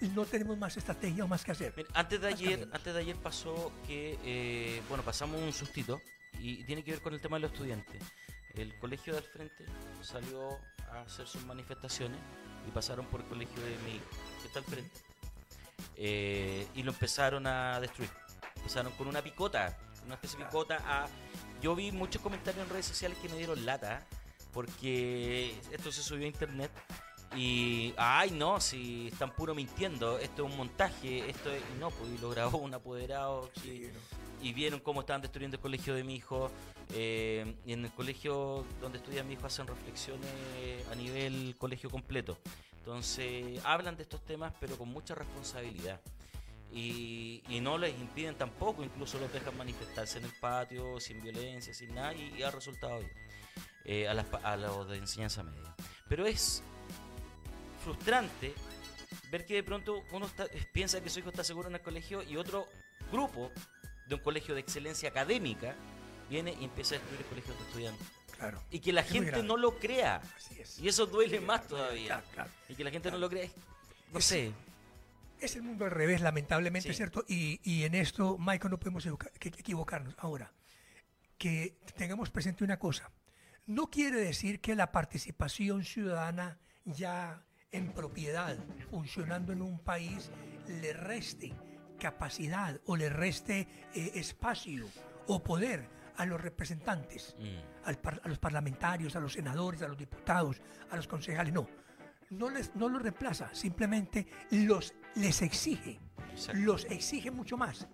no 0.00 0.24
tenemos 0.24 0.58
más 0.58 0.76
estrategia 0.76 1.24
o 1.24 1.28
más 1.28 1.44
que 1.44 1.52
hacer. 1.52 1.72
Mira, 1.76 1.88
antes 1.94 2.20
de 2.20 2.28
ayer, 2.28 2.68
antes 2.72 2.94
de 2.94 3.00
ayer 3.00 3.16
pasó 3.16 3.72
que, 3.86 4.18
eh, 4.24 4.82
bueno, 4.88 5.02
pasamos 5.02 5.40
un 5.40 5.52
sustito 5.52 6.00
y 6.38 6.64
tiene 6.64 6.84
que 6.84 6.92
ver 6.92 7.00
con 7.00 7.14
el 7.14 7.20
tema 7.20 7.36
de 7.36 7.42
los 7.42 7.52
estudiantes. 7.52 8.02
El 8.54 8.76
colegio 8.78 9.12
de 9.12 9.18
al 9.20 9.24
frente 9.24 9.64
salió 10.02 10.58
a 10.90 11.02
hacer 11.02 11.26
sus 11.26 11.44
manifestaciones 11.44 12.18
y 12.66 12.70
pasaron 12.70 13.06
por 13.06 13.20
el 13.20 13.26
colegio 13.26 13.62
de 13.62 13.76
mi 13.84 14.00
que 14.40 14.46
está 14.46 14.58
al 14.60 14.64
frente. 14.64 15.00
Eh, 15.96 16.66
y 16.74 16.82
lo 16.82 16.92
empezaron 16.92 17.46
a 17.46 17.80
destruir. 17.80 18.10
Empezaron 18.56 18.92
con 18.92 19.06
una 19.08 19.22
picota, 19.22 19.76
una 20.04 20.14
especie 20.14 20.38
de 20.38 20.44
picota 20.46 20.78
a... 20.84 21.08
Yo 21.62 21.74
vi 21.74 21.90
muchos 21.92 22.20
comentarios 22.20 22.64
en 22.64 22.70
redes 22.70 22.86
sociales 22.86 23.16
que 23.20 23.28
me 23.28 23.36
dieron 23.36 23.64
lata 23.64 24.06
porque 24.52 25.54
esto 25.70 25.92
se 25.92 26.02
subió 26.02 26.24
a 26.24 26.28
internet 26.28 26.70
y, 27.34 27.92
ay 27.96 28.30
no, 28.30 28.60
si 28.60 29.08
están 29.08 29.34
puro 29.34 29.54
mintiendo, 29.54 30.18
esto 30.18 30.44
es 30.46 30.50
un 30.52 30.56
montaje, 30.56 31.28
esto 31.28 31.50
es, 31.50 31.62
no, 31.80 31.90
pues 31.90 32.10
y 32.12 32.18
lo 32.18 32.30
grabó 32.30 32.58
un 32.58 32.74
apoderado 32.74 33.50
y 34.42 34.52
vieron 34.52 34.80
cómo 34.80 35.00
estaban 35.00 35.22
destruyendo 35.22 35.56
el 35.56 35.60
colegio 35.60 35.94
de 35.94 36.04
mi 36.04 36.14
hijo 36.14 36.50
eh, 36.92 37.56
y 37.64 37.72
en 37.72 37.84
el 37.84 37.92
colegio 37.92 38.64
donde 38.80 38.98
estudia 38.98 39.24
mi 39.24 39.34
hijo 39.34 39.46
hacen 39.46 39.66
reflexiones 39.66 40.30
a 40.90 40.94
nivel 40.94 41.56
colegio 41.58 41.90
completo. 41.90 42.38
Entonces 42.78 43.60
hablan 43.64 43.96
de 43.96 44.04
estos 44.04 44.24
temas 44.24 44.52
pero 44.60 44.76
con 44.76 44.88
mucha 44.88 45.14
responsabilidad. 45.14 46.00
Y, 46.72 47.42
y 47.48 47.60
no 47.60 47.78
les 47.78 47.98
impiden 47.98 48.34
tampoco, 48.34 48.84
incluso 48.84 49.18
los 49.18 49.32
dejan 49.32 49.56
manifestarse 49.56 50.18
en 50.18 50.24
el 50.24 50.32
patio 50.40 51.00
sin 51.00 51.22
violencia, 51.22 51.72
sin 51.72 51.94
nada, 51.94 52.12
y, 52.12 52.34
y 52.36 52.42
ha 52.42 52.50
resultado 52.50 52.98
bien 52.98 53.12
eh, 53.84 54.08
a, 54.08 54.14
las, 54.14 54.26
a 54.42 54.56
los 54.56 54.88
de 54.88 54.98
enseñanza 54.98 55.42
media. 55.42 55.74
Pero 56.08 56.26
es 56.26 56.62
frustrante 57.86 58.52
ver 59.30 59.46
que 59.46 59.54
de 59.54 59.62
pronto 59.62 60.02
uno 60.12 60.26
está- 60.26 60.46
eh, 60.46 60.66
piensa 60.72 61.00
que 61.00 61.08
su 61.08 61.20
hijo 61.20 61.30
está 61.30 61.44
seguro 61.44 61.68
en 61.68 61.76
el 61.76 61.80
colegio 61.82 62.22
y 62.22 62.36
otro 62.36 62.66
grupo 63.12 63.52
de 64.08 64.16
un 64.16 64.20
colegio 64.22 64.54
de 64.54 64.60
excelencia 64.60 65.08
académica 65.08 65.76
viene 66.28 66.52
y 66.60 66.64
empieza 66.64 66.96
a 66.96 66.98
destruir 66.98 67.20
el 67.20 67.26
colegio 67.28 67.54
de 67.54 67.60
estudiantes. 67.62 68.06
Claro. 68.36 68.60
Y 68.70 68.80
que 68.80 68.92
la 68.92 69.02
Es 69.02 69.10
gente 69.12 69.42
no 69.44 69.56
lo 69.56 69.78
crea. 69.78 70.20
Así 70.36 70.60
es. 70.60 70.78
Y 70.80 70.88
eso 70.88 71.06
duele 71.06 71.40
más 71.40 71.66
todavía. 71.68 72.06
Claro, 72.06 72.26
claro. 72.34 72.50
Y 72.68 72.74
que 72.74 72.84
la 72.84 72.90
gente 72.90 73.10
no 73.10 73.18
lo 73.18 73.30
crea. 73.30 73.44
es- 73.44 73.54
No 74.12 74.20
sé. 74.20 74.52
Es 75.40 75.54
el 75.54 75.62
mundo 75.62 75.84
al 75.84 75.90
revés, 75.92 76.20
lamentablemente, 76.22 76.88
Sí. 76.88 76.94
¿cierto? 76.96 77.24
Y, 77.28 77.60
y 77.62 77.84
en 77.84 77.94
esto, 77.94 78.36
Michael, 78.38 78.70
no 78.72 78.78
podemos 78.80 79.06
equivocarnos. 79.40 80.14
Ahora, 80.18 80.52
que 81.38 81.76
tengamos 81.96 82.30
presente 82.30 82.64
una 82.64 82.78
cosa. 82.78 83.10
No 83.66 83.88
quiere 83.90 84.18
decir 84.18 84.60
que 84.60 84.74
la 84.74 84.90
participación 84.92 85.84
ciudadana 85.84 86.58
ya 86.84 87.42
en 87.76 87.92
propiedad, 87.92 88.56
funcionando 88.90 89.52
en 89.52 89.62
un 89.62 89.78
país, 89.78 90.30
le 90.66 90.92
reste 90.92 91.52
capacidad 91.98 92.80
o 92.86 92.96
le 92.96 93.08
reste 93.08 93.68
eh, 93.94 94.12
espacio 94.14 94.86
o 95.26 95.42
poder 95.42 95.88
a 96.16 96.24
los 96.26 96.40
representantes, 96.40 97.36
Mm. 97.38 97.88
al 97.88 97.98
par- 97.98 98.20
a 98.24 98.28
los 98.28 98.38
parlamentarios, 98.38 99.16
a 99.16 99.20
los 99.20 99.32
senadores, 99.34 99.82
a 99.82 99.88
los 99.88 99.98
diputados, 99.98 100.60
a 100.90 100.96
los 100.96 101.06
concejales. 101.06 101.52
No, 101.52 101.68
no 102.30 102.50
les 102.50 102.74
no 102.74 102.88
los 102.88 103.02
reemplaza, 103.02 103.54
simplemente 103.54 104.26
los 104.50 104.94
les 105.14 105.42
exige, 105.42 106.00
Exacto. 106.32 106.60
los 106.60 106.84
exige 106.86 107.30
mucho 107.30 107.56
más 107.56 107.86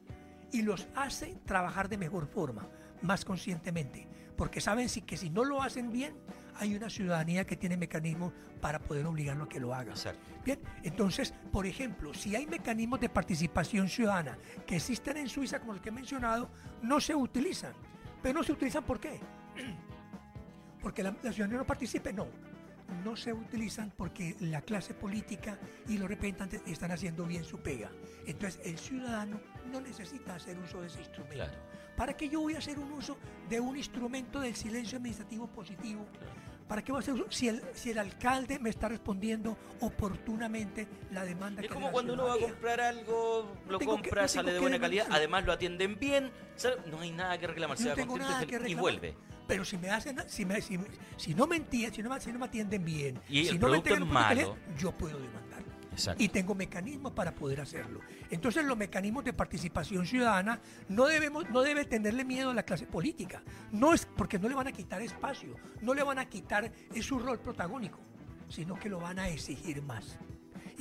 y 0.52 0.62
los 0.62 0.88
hace 0.94 1.36
trabajar 1.44 1.88
de 1.88 1.98
mejor 1.98 2.26
forma, 2.26 2.68
más 3.02 3.24
conscientemente, 3.24 4.08
porque 4.36 4.60
saben 4.60 4.88
si, 4.88 5.02
que 5.02 5.16
si 5.16 5.28
no 5.30 5.44
lo 5.44 5.62
hacen 5.62 5.90
bien, 5.92 6.14
hay 6.56 6.74
una 6.74 6.90
ciudadanía 6.90 7.44
que 7.44 7.56
tiene 7.56 7.76
mecanismos 7.76 8.32
para 8.60 8.78
poder 8.78 9.06
obligarlo 9.06 9.44
a 9.44 9.48
que 9.48 9.60
lo 9.60 9.74
haga. 9.74 9.92
Exacto. 9.92 10.20
Bien, 10.44 10.58
entonces, 10.82 11.34
por 11.52 11.66
ejemplo, 11.66 12.12
si 12.14 12.34
hay 12.34 12.46
mecanismos 12.46 13.00
de 13.00 13.08
participación 13.08 13.88
ciudadana 13.88 14.38
que 14.66 14.76
existen 14.76 15.16
en 15.16 15.28
Suiza, 15.28 15.60
como 15.60 15.72
los 15.72 15.82
que 15.82 15.90
he 15.90 15.92
mencionado, 15.92 16.48
no 16.82 17.00
se 17.00 17.14
utilizan. 17.14 17.72
Pero 18.22 18.38
no 18.38 18.44
se 18.44 18.52
utilizan 18.52 18.84
¿por 18.84 19.00
qué? 19.00 19.20
Porque 20.82 21.02
la, 21.02 21.14
la 21.22 21.32
ciudadanía 21.32 21.58
no 21.58 21.66
participe, 21.66 22.12
no. 22.12 22.26
No 23.04 23.16
se 23.16 23.32
utilizan 23.32 23.90
porque 23.96 24.36
la 24.40 24.60
clase 24.60 24.92
política 24.92 25.58
y 25.88 25.96
los 25.96 26.08
representantes 26.08 26.60
están 26.66 26.90
haciendo 26.90 27.24
bien 27.24 27.42
su 27.42 27.58
pega. 27.58 27.90
Entonces 28.26 28.60
el 28.64 28.78
ciudadano 28.78 29.40
no 29.70 29.80
necesita 29.80 30.34
hacer 30.34 30.58
uso 30.58 30.82
de 30.82 30.88
ese 30.88 30.98
instrumento. 30.98 31.36
Claro. 31.36 31.54
¿Para 31.96 32.14
qué 32.16 32.28
yo 32.28 32.40
voy 32.40 32.54
a 32.54 32.58
hacer 32.58 32.78
un 32.78 32.90
uso 32.92 33.16
de 33.48 33.60
un 33.60 33.76
instrumento 33.76 34.40
del 34.40 34.54
silencio 34.56 34.96
administrativo 34.98 35.46
positivo? 35.46 36.06
¿Para 36.68 36.82
qué 36.82 36.90
voy 36.92 37.00
a 37.00 37.02
hacer 37.02 37.14
uso 37.14 37.26
si 37.30 37.48
el, 37.48 37.62
si 37.74 37.90
el 37.90 37.98
alcalde 37.98 38.58
me 38.58 38.70
está 38.70 38.88
respondiendo 38.88 39.58
oportunamente 39.80 40.88
la 41.10 41.24
demanda 41.24 41.60
Es 41.60 41.68
que 41.68 41.74
como 41.74 41.90
cuando 41.92 42.14
uno 42.14 42.24
va 42.24 42.34
a 42.34 42.38
comprar 42.38 42.80
algo, 42.80 43.52
lo 43.68 43.78
que- 43.78 43.84
compra, 43.84 44.22
no 44.22 44.28
sale 44.28 44.52
de 44.52 44.60
buena 44.60 44.78
calidad, 44.80 45.06
además 45.10 45.44
lo 45.44 45.52
atienden 45.52 45.98
bien, 45.98 46.30
no 46.90 47.00
hay 47.00 47.10
nada 47.10 47.38
que 47.38 47.46
reclamar, 47.46 47.76
se 47.76 47.88
no 47.90 47.94
tengo 47.94 48.16
y 48.16 48.20
nada 48.20 48.46
que 48.46 48.54
y 48.54 48.58
reclamar. 48.58 48.80
vuelve. 48.80 49.16
Pero 49.48 49.64
si 49.64 49.76
me 49.76 49.90
hacen, 49.90 50.16
si, 50.28 50.46
me, 50.46 50.62
si, 50.62 50.78
si 51.16 51.34
no 51.34 51.46
me 51.46 51.56
entienden, 51.56 51.92
si 51.92 52.02
no, 52.02 52.08
me- 52.08 52.20
si 52.20 52.32
no 52.32 52.38
me 52.38 52.46
atienden 52.46 52.84
bien, 52.84 53.20
Y 53.28 53.42
si 53.44 53.48
el 53.50 53.60
no 53.60 53.68
me 53.68 53.80
producto 53.82 54.06
malo. 54.06 54.56
yo 54.78 54.92
puedo 54.92 55.18
demandar. 55.18 55.51
Y 56.18 56.28
tengo 56.28 56.54
mecanismos 56.54 57.12
para 57.12 57.34
poder 57.34 57.60
hacerlo. 57.60 58.00
Entonces 58.30 58.64
los 58.64 58.76
mecanismos 58.76 59.24
de 59.24 59.32
participación 59.32 60.06
ciudadana 60.06 60.60
no 60.88 61.06
debemos, 61.06 61.48
no 61.50 61.60
debe 61.62 61.84
tenerle 61.84 62.24
miedo 62.24 62.50
a 62.50 62.54
la 62.54 62.62
clase 62.62 62.86
política. 62.86 63.42
No 63.72 63.92
es 63.92 64.06
porque 64.06 64.38
no 64.38 64.48
le 64.48 64.54
van 64.54 64.68
a 64.68 64.72
quitar 64.72 65.02
espacio, 65.02 65.56
no 65.80 65.94
le 65.94 66.02
van 66.02 66.18
a 66.18 66.28
quitar 66.28 66.70
su 67.00 67.18
rol 67.18 67.38
protagónico, 67.38 67.98
sino 68.48 68.78
que 68.78 68.88
lo 68.88 69.00
van 69.00 69.18
a 69.18 69.28
exigir 69.28 69.82
más 69.82 70.18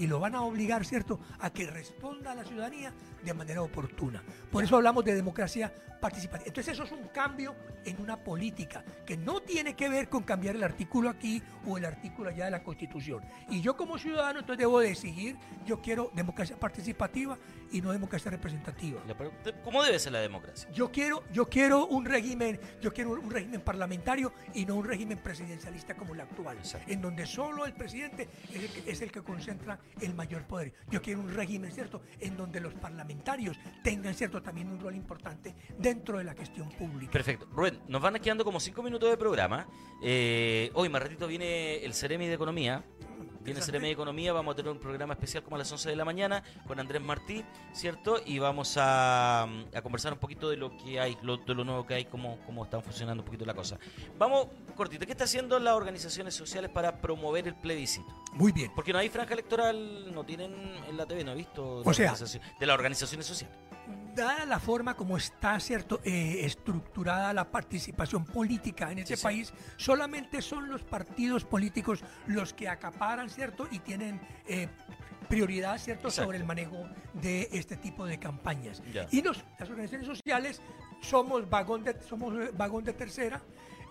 y 0.02 0.08
lo 0.08 0.20
van 0.20 0.34
a 0.34 0.42
obligar, 0.42 0.84
¿cierto?, 0.84 1.20
a 1.40 1.52
que 1.52 1.68
responda 1.68 2.32
a 2.32 2.36
la 2.36 2.44
ciudadanía 2.44 2.92
de 3.24 3.34
manera 3.36 3.62
oportuna. 3.62 4.24
Por 4.52 4.64
eso 4.64 4.76
hablamos 4.76 5.06
de 5.06 5.14
democracia 5.14 5.72
participativa. 6.02 6.48
Entonces 6.48 6.74
eso 6.74 6.84
es 6.84 6.92
un 6.92 7.08
cambio 7.10 7.56
en 7.86 8.02
una 8.02 8.18
política 8.18 8.84
que 9.06 9.16
no 9.16 9.42
tiene 9.42 9.76
que 9.76 9.88
ver 9.90 10.10
con 10.10 10.24
cambiar 10.24 10.56
el 10.56 10.64
artículo 10.64 11.10
aquí 11.10 11.42
o 11.68 11.78
el 11.78 11.86
artículo 11.86 12.30
allá 12.30 12.46
de 12.46 12.52
la 12.52 12.64
Constitución. 12.64 13.24
Y 13.50 13.62
yo 13.62 13.78
como 13.78 14.00
ciudadano 14.00 14.40
entonces 14.40 14.60
debo 14.60 14.80
de 14.80 14.90
exigir, 14.90 15.38
yo 15.66 15.80
quiero 15.82 16.12
democracia 16.14 16.60
participativa 16.60 17.38
y 17.72 17.82
no 17.82 17.92
democracia 17.92 18.32
representativa. 18.32 19.02
¿Cómo 19.64 19.84
debe 19.84 20.00
ser 20.00 20.14
la 20.14 20.20
democracia? 20.20 20.70
Yo 20.72 20.92
quiero, 20.92 21.24
yo 21.32 21.48
quiero 21.48 21.86
un 21.86 22.06
régimen, 22.06 22.60
yo 22.82 22.92
quiero 22.92 23.12
un 23.12 23.30
régimen 23.30 23.62
parlamentario 23.62 24.34
y 24.54 24.66
no 24.66 24.76
un 24.76 24.86
régimen 24.86 25.20
presidencialista 25.20 25.96
como 25.96 26.14
el 26.16 26.22
actual, 26.22 26.58
Exacto. 26.58 26.92
en 26.92 27.02
donde 27.02 27.26
solo 27.26 27.66
el 27.66 27.74
presidente 27.74 28.28
es 28.50 28.64
el, 28.64 28.72
que, 28.72 28.92
es 28.92 29.02
el 29.02 29.12
que 29.12 29.22
concentra 29.22 29.80
el 30.00 30.14
mayor 30.14 30.48
poder. 30.48 30.74
Yo 30.90 31.02
quiero 31.02 31.22
un 31.22 31.34
régimen, 31.34 31.72
¿cierto?, 31.72 32.02
en 32.20 32.38
donde 32.38 32.60
los 32.60 32.74
parlamentarios 32.74 33.58
tengan, 33.84 34.14
¿cierto?, 34.14 34.42
también 34.42 34.70
un 34.70 34.80
rol 34.80 34.96
importante 34.96 35.56
dentro 35.78 36.18
de 36.18 36.24
la 36.24 36.34
gestión 36.34 36.70
pública. 36.70 37.12
Perfecto. 37.12 37.48
Rubén, 37.52 37.80
nos 37.88 38.02
van 38.02 38.16
quedando 38.20 38.44
como 38.44 38.60
cinco 38.60 38.84
minutos 38.84 39.10
de 39.10 39.18
programa. 39.18 39.68
Eh, 40.04 40.72
hoy, 40.74 40.90
más 40.90 41.02
ratito, 41.02 41.28
viene 41.28 41.84
el 41.84 41.94
Ceremi 41.94 42.28
de 42.28 42.34
Economía. 42.34 42.84
Viene 43.44 43.60
el 43.60 43.66
Ceremi 43.66 43.88
de 43.88 43.94
Economía, 43.94 44.34
vamos 44.34 44.54
a 44.54 44.56
tener 44.56 44.72
un 44.72 44.78
programa 44.80 45.14
especial 45.14 45.42
como 45.44 45.56
a 45.56 45.60
las 45.60 45.72
11 45.72 45.90
de 45.90 45.96
la 45.96 46.06
mañana 46.06 46.44
con 46.68 46.80
Andrés 46.80 47.02
Martí, 47.02 47.44
¿cierto? 47.74 48.18
Y 48.26 48.38
vamos 48.40 48.76
a, 48.78 49.44
a 49.44 49.82
conversar 49.82 50.14
un 50.14 50.20
poquito 50.20 50.50
de 50.50 50.58
lo 50.58 50.78
que 50.78 51.00
hay, 51.00 51.18
lo- 51.24 51.38
de 51.38 51.54
lo 51.56 51.64
nuevo 51.64 51.86
que 51.86 51.96
hay, 51.96 52.06
cómo, 52.06 52.38
cómo 52.46 52.64
están 52.64 52.84
funcionando 52.84 53.22
un 53.22 53.26
poquito 53.26 53.44
la 53.46 53.54
cosa. 53.54 53.80
Vamos, 54.18 54.48
cortito, 54.76 55.06
¿qué 55.06 55.12
está 55.14 55.24
haciendo 55.24 55.58
las 55.60 55.74
organizaciones 55.74 56.36
sociales 56.36 56.70
para 56.70 57.02
promover 57.02 57.48
el 57.48 57.56
plebiscito? 57.56 58.08
Muy 58.34 58.52
bien. 58.52 58.72
Porque 58.76 58.94
no 58.94 59.00
hay 59.00 59.10
franja 59.10 59.34
electoral, 59.34 60.14
no 60.14 60.24
tienen 60.24 60.54
en 60.88 60.96
la 60.98 61.06
TV, 61.06 61.24
no 61.24 61.32
he 61.32 61.36
visto. 61.36 61.78
O 61.84 61.94
sea- 61.94 62.14
de 62.60 62.66
las 62.66 62.74
organizaciones 62.76 63.26
sociales. 63.26 63.58
Dada 64.16 64.46
la 64.46 64.60
forma 64.60 64.96
como 64.96 65.16
está 65.18 65.60
cierto 65.60 66.02
eh, 66.04 66.42
estructurada 66.46 67.34
la 67.34 67.50
participación 67.50 68.26
política 68.26 68.92
en 68.92 69.00
este 69.00 69.16
sí. 69.16 69.24
país, 69.24 69.54
solamente 69.78 70.42
son 70.42 70.70
los 70.70 70.84
partidos 70.84 71.46
políticos 71.46 72.04
los 72.28 72.54
que 72.54 72.68
acaparan 72.68 73.30
cierto 73.30 73.68
y 73.72 73.80
tienen 73.80 74.20
eh, 74.48 74.68
prioridad 75.30 75.78
cierto 75.78 76.10
Exacto. 76.10 76.26
sobre 76.26 76.38
el 76.40 76.44
manejo 76.46 76.90
de 77.14 77.48
este 77.54 77.78
tipo 77.78 78.06
de 78.06 78.20
campañas. 78.20 78.82
Ya. 78.92 79.08
Y 79.12 79.22
nos- 79.22 79.44
las 79.60 79.70
organizaciones 79.70 80.08
sociales 80.08 80.62
somos 81.02 81.50
vagón 81.50 81.84
de 81.84 81.96
somos 82.02 82.34
eh, 82.36 82.52
vagón 82.54 82.84
de 82.84 82.94
tercera. 82.94 83.42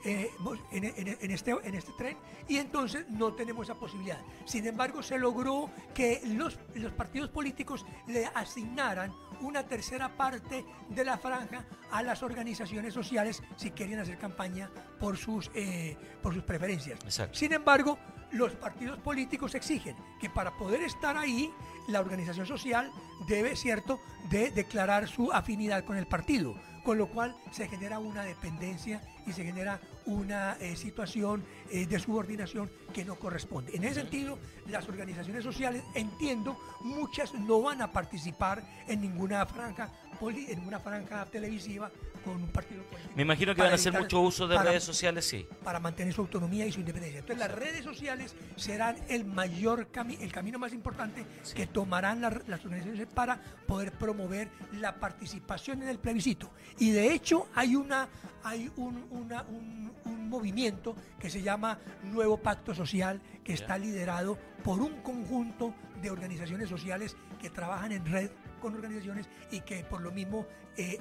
Eh, 0.05 0.31
en, 0.73 0.85
en- 0.85 1.19
en 1.21 1.31
este, 1.31 1.51
en 1.51 1.75
este 1.75 1.93
tren 1.99 2.17
y 2.49 2.57
entonces 2.57 3.09
no 3.11 3.33
tenemos 3.35 3.69
esa 3.69 3.79
posibilidad. 3.79 4.19
Sin 4.45 4.67
embargo, 4.67 5.03
se 5.03 5.19
logró 5.19 5.71
que 5.95 6.21
los, 6.25 6.59
los 6.75 6.93
partidos 6.93 7.29
políticos 7.31 7.85
le 8.07 8.27
asignaran 8.35 9.13
una 9.41 9.63
tercera 9.67 10.17
parte 10.17 10.65
de 10.89 11.05
la 11.05 11.17
franja 11.19 11.65
a 11.91 12.03
las 12.03 12.23
organizaciones 12.23 12.93
sociales 12.93 13.43
si 13.57 13.71
querían 13.71 14.01
hacer 14.01 14.19
campaña 14.19 14.71
por 14.99 15.17
sus, 15.17 15.51
eh, 15.55 15.97
por 16.23 16.35
sus 16.35 16.43
preferencias. 16.43 16.99
Exacto. 17.05 17.39
Sin 17.39 17.53
embargo, 17.53 17.99
los 18.33 18.53
partidos 18.53 18.99
políticos 19.01 19.55
exigen 19.55 19.97
que 20.21 20.29
para 20.31 20.57
poder 20.57 20.83
estar 20.83 21.17
ahí, 21.17 21.51
la 21.89 22.01
organización 22.01 22.47
social 22.47 22.93
debe, 23.27 23.57
cierto, 23.57 23.99
de 24.29 24.51
declarar 24.51 25.09
su 25.09 25.33
afinidad 25.33 25.85
con 25.85 25.97
el 25.97 26.07
partido, 26.07 26.55
con 26.85 26.99
lo 26.99 27.09
cual 27.09 27.35
se 27.51 27.69
genera 27.69 27.99
una 27.99 28.23
dependencia 28.23 29.03
y 29.27 29.33
se 29.33 29.45
genera 29.45 29.81
una 30.07 30.57
eh, 30.61 30.77
situación 30.77 31.45
eh, 31.71 31.87
de 31.87 31.99
subordinación 31.99 32.71
que 32.93 33.05
no 33.05 33.17
corresponde. 33.17 33.75
En 33.77 33.85
ese 33.85 34.01
sentido, 34.01 34.39
las 34.67 34.89
organizaciones 34.89 35.45
sociales, 35.45 35.83
entiendo, 35.95 36.59
muchas 36.81 37.35
no 37.35 37.63
van 37.63 37.83
a 37.83 37.93
participar 37.93 38.63
en 38.89 39.01
ninguna 39.01 39.45
franja, 39.47 39.91
en 40.21 40.67
una 40.67 40.81
franja 40.81 41.25
televisiva 41.27 41.91
con 42.25 42.37
un 42.43 42.49
partido 42.49 42.83
político. 42.85 43.13
Me 43.17 43.23
imagino 43.23 43.55
que 43.55 43.63
van 43.63 43.73
a 43.73 43.75
hacer 43.75 43.93
mucho 43.93 44.21
uso 44.21 44.47
de 44.47 44.57
para- 44.57 44.71
redes 44.71 44.85
sociales, 44.85 45.25
sí. 45.27 45.47
para 45.65 45.81
mantener 45.81 46.13
su 46.15 46.21
autonomía 46.21 46.67
y 46.67 46.73
su 46.73 46.81
independencia. 46.81 47.21
Entonces 47.21 47.39
las 47.47 47.57
redes 47.57 47.85
sociales 47.85 48.35
serán 48.57 48.97
el 49.09 49.25
mayor 49.25 49.89
camino, 49.89 50.23
el 50.23 50.33
camino 50.33 50.59
más 50.59 50.73
importante 50.73 51.25
que 51.55 51.67
tomarán 51.67 52.21
la- 52.21 52.41
las 52.47 52.65
organizaciones 52.65 53.07
para 53.13 53.41
poder 53.67 53.93
promover 53.93 54.49
la 54.73 54.95
participación 54.99 55.83
en 55.83 55.89
el 55.89 55.99
plebiscito. 55.99 56.51
Y 56.79 56.91
de 56.91 57.13
hecho 57.13 57.49
hay 57.55 57.77
una, 57.77 58.09
hay 58.45 58.71
un, 58.77 59.07
una- 59.11 59.43
un- 59.43 59.93
un 60.05 60.29
movimiento 60.29 60.95
que 61.19 61.29
se 61.31 61.43
llama 61.43 61.79
Nuevo 62.05 62.37
Pacto 62.39 62.75
Social 62.75 63.21
que 63.45 63.53
está 63.53 63.77
liderado 63.79 64.39
por 64.63 64.81
un 64.81 65.01
conjunto 65.03 65.75
de 66.01 66.11
organizaciones 66.11 66.69
sociales 66.69 67.17
que 67.41 67.51
trabajan 67.51 67.93
en 67.93 68.07
red 68.07 68.31
con 68.61 68.75
organizaciones 68.75 69.29
y 69.51 69.61
que 69.61 69.83
por 69.85 70.01
lo 70.03 70.11
mismo 70.13 70.47
eh, 70.77 70.99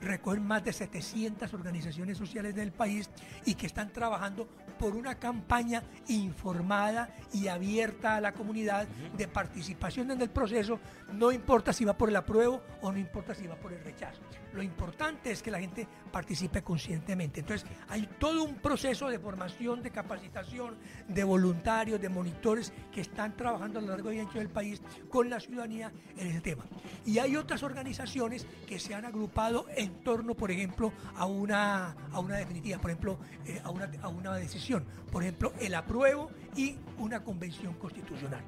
recogen 0.00 0.46
más 0.46 0.64
de 0.64 0.72
700 0.72 1.52
organizaciones 1.54 2.18
sociales 2.18 2.54
del 2.54 2.72
país 2.72 3.10
y 3.44 3.54
que 3.54 3.66
están 3.66 3.92
trabajando 3.92 4.48
por 4.78 4.94
una 4.94 5.16
campaña 5.16 5.82
informada 6.08 7.10
y 7.32 7.48
abierta 7.48 8.16
a 8.16 8.20
la 8.20 8.32
comunidad 8.32 8.86
de 9.16 9.28
participación 9.28 10.10
en 10.10 10.20
el 10.22 10.30
proceso, 10.30 10.78
no 11.12 11.32
importa 11.32 11.72
si 11.72 11.84
va 11.84 11.96
por 11.96 12.08
el 12.08 12.16
apruebo 12.16 12.62
o 12.82 12.92
no 12.92 12.98
importa 12.98 13.34
si 13.34 13.46
va 13.46 13.56
por 13.56 13.72
el 13.72 13.82
rechazo. 13.82 14.20
Lo 14.52 14.62
importante 14.62 15.30
es 15.30 15.42
que 15.42 15.50
la 15.50 15.60
gente 15.60 15.86
participe 16.10 16.62
conscientemente. 16.62 17.40
Entonces, 17.40 17.68
hay 17.88 18.08
todo 18.18 18.44
un 18.44 18.56
proceso 18.56 19.08
de 19.08 19.18
formación, 19.18 19.82
de 19.82 19.90
capacitación, 19.90 20.76
de 21.06 21.24
voluntarios, 21.24 22.00
de 22.00 22.08
monitores 22.08 22.72
que 22.92 23.02
están 23.02 23.36
trabajando 23.36 23.78
a 23.78 23.82
lo 23.82 23.88
largo 23.88 24.12
y 24.12 24.18
ancho 24.18 24.38
del 24.38 24.48
país 24.48 24.80
con 25.08 25.28
la 25.28 25.40
ciudadanía 25.40 25.92
en 26.16 26.28
ese 26.28 26.40
tema. 26.40 26.64
Y 27.04 27.18
hay 27.18 27.36
otras 27.36 27.62
organizaciones 27.62 28.46
que 28.66 28.78
se 28.78 28.94
han 28.94 29.04
agrupado 29.04 29.66
en 29.76 30.02
torno, 30.02 30.34
por 30.34 30.50
ejemplo, 30.50 30.92
a 31.16 31.26
una, 31.26 31.94
a 32.12 32.20
una 32.20 32.36
definitiva, 32.36 32.78
por 32.78 32.90
ejemplo, 32.90 33.18
eh, 33.46 33.60
a, 33.62 33.70
una, 33.70 33.90
a 34.02 34.08
una 34.08 34.34
decisión. 34.36 34.84
Por 35.10 35.22
ejemplo, 35.22 35.52
el 35.60 35.74
apruebo 35.74 36.30
y 36.58 36.76
una 36.98 37.22
convención 37.22 37.74
constitucional. 37.74 38.42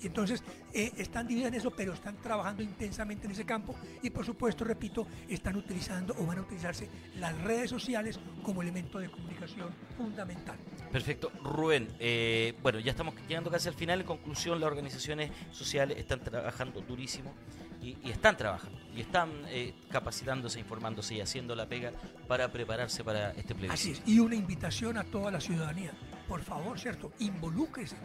Y 0.00 0.06
entonces 0.06 0.42
eh, 0.72 0.92
están 0.96 1.26
divididos 1.26 1.52
en 1.52 1.58
eso, 1.58 1.72
pero 1.72 1.94
están 1.94 2.16
trabajando 2.16 2.62
intensamente 2.62 3.26
en 3.26 3.32
ese 3.32 3.44
campo 3.44 3.74
y 4.02 4.10
por 4.10 4.24
supuesto, 4.24 4.64
repito, 4.64 5.04
están 5.28 5.56
utilizando 5.56 6.14
o 6.16 6.24
van 6.24 6.38
a 6.38 6.42
utilizarse 6.42 6.88
las 7.18 7.36
redes 7.42 7.68
sociales 7.68 8.20
como 8.44 8.62
elemento 8.62 9.00
de 9.00 9.10
comunicación 9.10 9.68
fundamental. 9.98 10.56
Perfecto. 10.92 11.32
Rubén, 11.42 11.88
eh, 11.98 12.54
bueno, 12.62 12.78
ya 12.78 12.92
estamos 12.92 13.14
llegando 13.28 13.50
casi 13.50 13.68
al 13.68 13.74
final. 13.74 14.00
En 14.00 14.06
conclusión, 14.06 14.60
las 14.60 14.68
organizaciones 14.68 15.32
sociales 15.50 15.98
están 15.98 16.20
trabajando 16.20 16.80
durísimo 16.82 17.34
y, 17.82 17.98
y 18.04 18.10
están 18.10 18.36
trabajando 18.36 18.78
y 18.94 19.00
están 19.00 19.30
eh, 19.48 19.74
capacitándose, 19.90 20.60
informándose 20.60 21.16
y 21.16 21.20
haciendo 21.20 21.56
la 21.56 21.66
pega 21.66 21.90
para 22.28 22.52
prepararse 22.52 23.02
para 23.02 23.32
este 23.32 23.56
plebiscito. 23.56 23.72
Así 23.72 23.90
es. 23.90 24.02
Y 24.06 24.20
una 24.20 24.36
invitación 24.36 24.96
a 24.98 25.02
toda 25.02 25.32
la 25.32 25.40
ciudadanía. 25.40 25.92
Por 26.28 26.42
favor, 26.42 26.78
¿cierto? 26.78 27.12
Involúquese. 27.20 27.96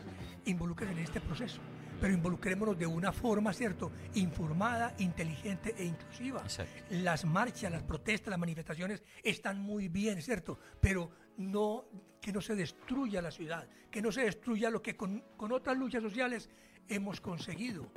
Involúquese 0.45 0.91
en 0.91 0.99
este 0.99 1.22
proceso. 1.22 1.59
Pero 1.99 2.13
involucrémonos 2.13 2.78
de 2.78 2.88
una 2.88 3.11
forma, 3.11 3.53
¿cierto? 3.53 3.91
Informada, 4.15 4.93
inteligente 4.99 5.76
e 5.78 5.86
inclusiva. 5.86 6.41
Exacto. 6.41 6.74
Las 6.89 7.26
marchas, 7.26 7.72
las 7.72 7.84
protestas, 7.84 8.30
las 8.32 8.39
manifestaciones 8.39 9.03
están 9.24 9.59
muy 9.61 9.88
bien, 9.88 10.22
¿cierto? 10.22 10.57
Pero 10.80 11.11
no 11.38 11.86
que 12.19 12.32
no 12.32 12.41
se 12.41 12.55
destruya 12.55 13.22
la 13.22 13.32
ciudad, 13.32 13.67
que 13.89 14.01
no 14.01 14.11
se 14.11 14.22
destruya 14.22 14.69
lo 14.69 14.82
que 14.82 14.95
con, 14.95 15.24
con 15.38 15.51
otras 15.51 15.76
luchas 15.78 16.03
sociales 16.03 16.49
hemos 16.88 17.19
conseguido. 17.22 17.91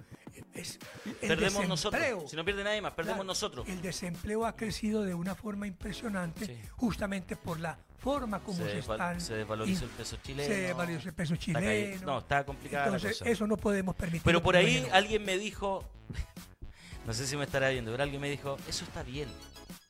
Es 0.53 0.79
el 1.23 1.29
Perdemos 1.29 1.69
nosotros. 1.69 2.31
Si 2.31 2.37
no 2.37 2.45
pierde 2.45 2.65
nadie 2.65 2.81
más, 2.83 2.93
perdemos 2.95 3.19
Claro, 3.19 3.27
nosotros. 3.27 3.69
El 3.69 3.81
desempleo 3.83 4.47
ha 4.47 4.57
crecido 4.57 5.03
de 5.03 5.15
una 5.15 5.35
forma 5.35 5.67
impresionante 5.67 6.47
Sí. 6.47 6.59
justamente 6.73 7.37
por 7.37 7.61
la 7.61 7.79
forma 8.05 8.39
como 8.41 8.59
Se 8.59 8.65
se, 8.65 8.77
desval- 8.83 8.93
están... 8.93 9.21
se 9.21 9.35
desvaloriza 9.35 9.85
in- 9.85 9.91
el 9.91 9.97
peso 9.97 10.17
chileno. 10.23 10.49
Se 10.55 10.61
desvalorizó 10.61 11.09
el 11.09 11.15
peso 11.15 11.35
Está 11.35 11.45
chileno. 11.45 12.07
no, 12.07 12.19
está 12.19 12.45
complicada 12.45 12.87
la 12.87 12.97
Entonces, 12.97 13.19
cosa. 13.19 13.31
eso 13.31 13.47
no 13.47 13.57
podemos 13.57 13.97
permitir. 13.97 14.23
Pero 14.23 14.43
por 14.43 14.55
ahí 14.57 14.87
alguien 14.93 15.25
me 15.25 15.39
dijo, 15.39 15.83
no 17.07 17.15
sé 17.15 17.27
si 17.27 17.37
me 17.37 17.45
estará 17.45 17.71
viendo, 17.71 17.91
pero 17.91 18.03
alguien 18.03 18.21
me 18.21 18.29
dijo, 18.31 18.57
eso 18.69 18.85
está 18.85 19.03
bien. 19.03 19.29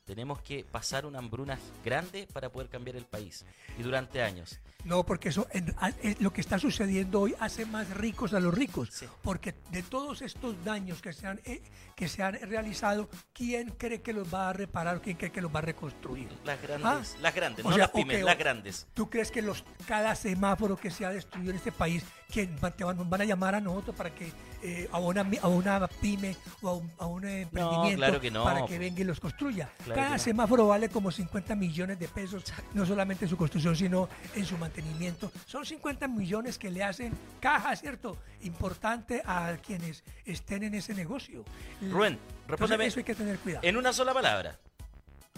Tenemos 0.04 0.40
que 0.42 0.64
pasar 0.64 1.06
una 1.06 1.18
hambruna 1.18 1.58
grande 1.84 2.28
para 2.32 2.50
poder 2.50 2.68
cambiar 2.68 2.96
el 2.96 3.04
país. 3.04 3.44
Y 3.78 3.82
durante 3.82 4.22
años. 4.22 4.60
No, 4.84 5.04
porque 5.04 5.30
eso 5.30 5.46
en- 5.52 5.74
es 6.02 6.20
lo 6.20 6.32
que 6.32 6.40
está 6.40 6.58
sucediendo 6.58 7.20
hoy 7.22 7.34
hace 7.40 7.64
más 7.66 7.88
ricos 7.90 8.34
a 8.34 8.40
los 8.40 8.52
ricos. 8.54 8.90
Sí. 8.92 9.06
Porque 9.22 9.54
de 9.70 9.82
todos 9.82 10.20
estos 10.22 10.62
daños 10.64 11.00
que 11.00 11.12
se, 11.12 11.26
han, 11.26 11.40
eh, 11.44 11.62
que 11.96 12.06
se 12.08 12.22
han 12.22 12.34
realizado, 12.34 13.08
¿quién 13.32 13.70
cree 13.70 14.02
que 14.02 14.12
los 14.12 14.32
va 14.32 14.50
a 14.50 14.52
reparar? 14.52 15.00
¿Quién 15.00 15.16
cree 15.16 15.32
que 15.32 15.40
los 15.40 15.54
va 15.54 15.60
a 15.60 15.62
reconstruir? 15.62 16.28
Las 16.44 16.60
grandes, 16.60 17.14
Ah, 17.16 17.18
las 17.22 17.34
grandes, 17.34 17.64
o 17.64 17.68
no 17.70 17.74
sea, 17.74 17.84
las 17.84 17.90
pymes, 17.92 18.22
las 18.22 18.38
grandes. 18.38 18.86
¿Tú 18.94 19.08
crees 19.08 19.30
que 19.30 19.40
los, 19.42 19.64
cada 19.86 20.14
semáforo 20.14 20.76
que 20.76 20.90
se 20.90 21.06
ha 21.06 21.10
destruido 21.10 21.50
en 21.50 21.56
este 21.56 21.72
país, 21.72 22.04
que 22.32 22.48
van- 22.60 22.72
te 22.72 22.84
van, 22.84 22.96
nos 22.96 23.08
van 23.08 23.20
a 23.20 23.24
llamar 23.24 23.54
a 23.54 23.60
nosotros 23.60 23.94
para 23.96 24.14
que 24.14 24.30
eh, 24.62 24.88
a, 24.92 24.98
una, 24.98 25.26
a 25.42 25.48
una 25.48 25.86
pyme 25.86 26.34
o 26.62 26.68
a 26.70 26.74
un, 26.74 26.90
a 26.98 27.06
un 27.06 27.24
emprendimiento 27.26 27.96
claro 27.98 28.20
que 28.20 28.30
no, 28.30 28.44
para 28.44 28.64
que 28.64 28.78
venga 28.78 29.00
y 29.02 29.04
los 29.04 29.20
construya. 29.20 29.68
Claro 29.84 30.00
Cada 30.00 30.16
no. 30.16 30.18
semáforo 30.18 30.66
vale 30.66 30.88
como 30.88 31.10
50 31.10 31.54
millones 31.54 31.98
de 31.98 32.08
pesos, 32.08 32.44
no 32.72 32.86
solamente 32.86 33.26
en 33.26 33.28
su 33.28 33.36
construcción, 33.36 33.76
sino 33.76 34.08
en 34.34 34.44
su 34.46 34.56
mantenimiento. 34.56 35.30
Son 35.46 35.64
50 35.66 36.08
millones 36.08 36.58
que 36.58 36.70
le 36.70 36.82
hacen 36.82 37.12
caja, 37.40 37.76
¿cierto? 37.76 38.16
Importante 38.42 39.22
a 39.26 39.56
quienes 39.64 40.02
estén 40.24 40.62
en 40.62 40.74
ese 40.74 40.94
negocio. 40.94 41.44
Rubén, 41.90 42.18
Entonces, 42.48 42.80
eso 42.80 43.00
hay 43.00 43.04
que 43.04 43.14
tener 43.14 43.38
cuidado. 43.38 43.66
en 43.66 43.76
una 43.76 43.92
sola 43.92 44.14
palabra. 44.14 44.58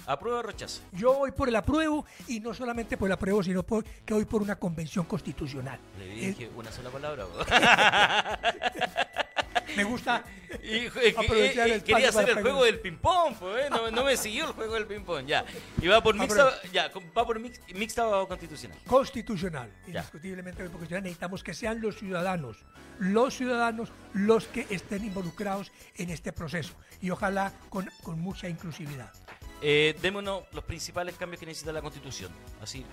¿Aprueba 0.07 0.39
o 0.39 0.43
rechazo? 0.43 0.81
Yo 0.93 1.15
voy 1.15 1.33
por 1.33 1.49
el 1.49 1.57
apruebo 1.57 2.05
y 2.29 2.41
no 2.41 2.55
solamente 2.55 2.97
por 2.97 3.09
el 3.09 3.13
apruebo, 3.13 3.43
sino 3.43 3.63
por, 3.63 3.85
que 3.85 4.15
voy 4.15 4.25
por 4.25 4.41
una 4.43 4.57
convención 4.57 5.05
constitucional. 5.05 5.79
Le 5.99 6.05
Eh, 6.05 6.27
dije 6.29 6.51
una 6.57 6.73
sola 6.73 6.91
palabra. 6.91 7.27
me 9.77 9.85
gusta 9.85 10.25
Y, 10.63 10.87
eh, 10.87 11.15
Aprovechar 11.17 11.69
eh, 11.69 11.75
el 11.75 11.81
eh, 11.81 11.85
quería 11.85 12.09
hacer 12.09 12.31
el 12.31 12.41
juego 12.41 12.65
del 12.65 12.81
ping-pong, 12.81 13.35
eh, 13.59 13.69
no, 13.71 13.91
no 13.91 14.05
me 14.05 14.17
siguió 14.17 14.47
el 14.47 14.53
juego 14.53 14.75
del 14.75 14.87
ping-pong, 14.87 15.27
ya. 15.27 15.45
Y 15.83 15.87
va 15.87 16.03
por 16.03 16.15
mixta, 16.17 16.49
Apro- 16.63 16.71
ya, 16.73 16.91
va 17.17 17.27
por 17.27 17.39
mix- 17.41 17.61
mixta 17.75 18.09
o 18.09 18.27
constitucional. 18.27 18.79
constitucional. 18.87 19.71
Indiscutiblemente 19.87 20.63
constitucional. 20.65 21.03
necesitamos 21.05 21.45
que 21.45 21.55
sean 21.55 21.81
los 21.81 21.97
ciudadanos, 21.99 22.65
los 22.99 23.37
ciudadanos 23.37 23.91
los 24.13 24.47
que 24.47 24.67
estén 24.71 25.05
involucrados 25.05 25.71
en 25.97 26.11
este 26.11 26.33
proceso 26.33 26.75
y 27.01 27.11
ojalá 27.11 27.53
con, 27.69 27.89
con 28.03 28.19
mucha 28.21 28.49
inclusividad. 28.49 29.13
Eh, 29.63 29.97
démonos 30.03 30.45
los 30.53 30.65
principales 30.65 31.17
cambios 31.17 31.41
que 31.41 31.47
necesita 31.47 31.73
la 31.73 31.81
constitución, 31.81 32.31
así, 32.61 32.85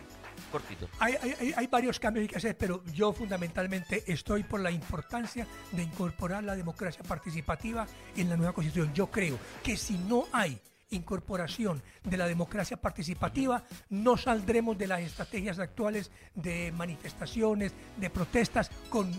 cortito. 0.51 0.87
Hay, 0.99 1.15
hay- 1.21 1.53
hay- 1.55 1.67
varios 1.67 1.99
cambios 1.99 2.27
que 2.29 2.37
hacer, 2.37 2.57
pero 2.57 2.83
yo 2.93 3.11
fundamentalmente 3.13 4.03
estoy 4.07 4.43
por 4.43 4.59
la 4.61 4.71
importancia 4.71 5.45
de 5.71 5.83
incorporar 5.83 6.43
la 6.43 6.55
democracia 6.55 7.03
participativa 7.03 7.85
en 8.15 8.29
la 8.29 8.37
nueva 8.37 8.53
constitución. 8.53 8.93
Yo 8.93 9.07
creo 9.11 9.37
que 9.63 9.75
si 9.75 9.97
no 9.97 10.25
hay 10.31 10.59
incorporación 10.91 11.81
de 12.03 12.17
la 12.17 12.27
democracia 12.27 12.77
participativa, 12.77 13.63
no 13.89 14.15
saldremos 14.15 14.77
de 14.77 14.87
las 14.87 15.01
estrategias 15.01 15.57
actuales 15.59 16.11
de 16.35 16.71
manifestaciones, 16.71 17.73
de 17.97 18.09
protestas, 18.11 18.69
con, 18.89 19.11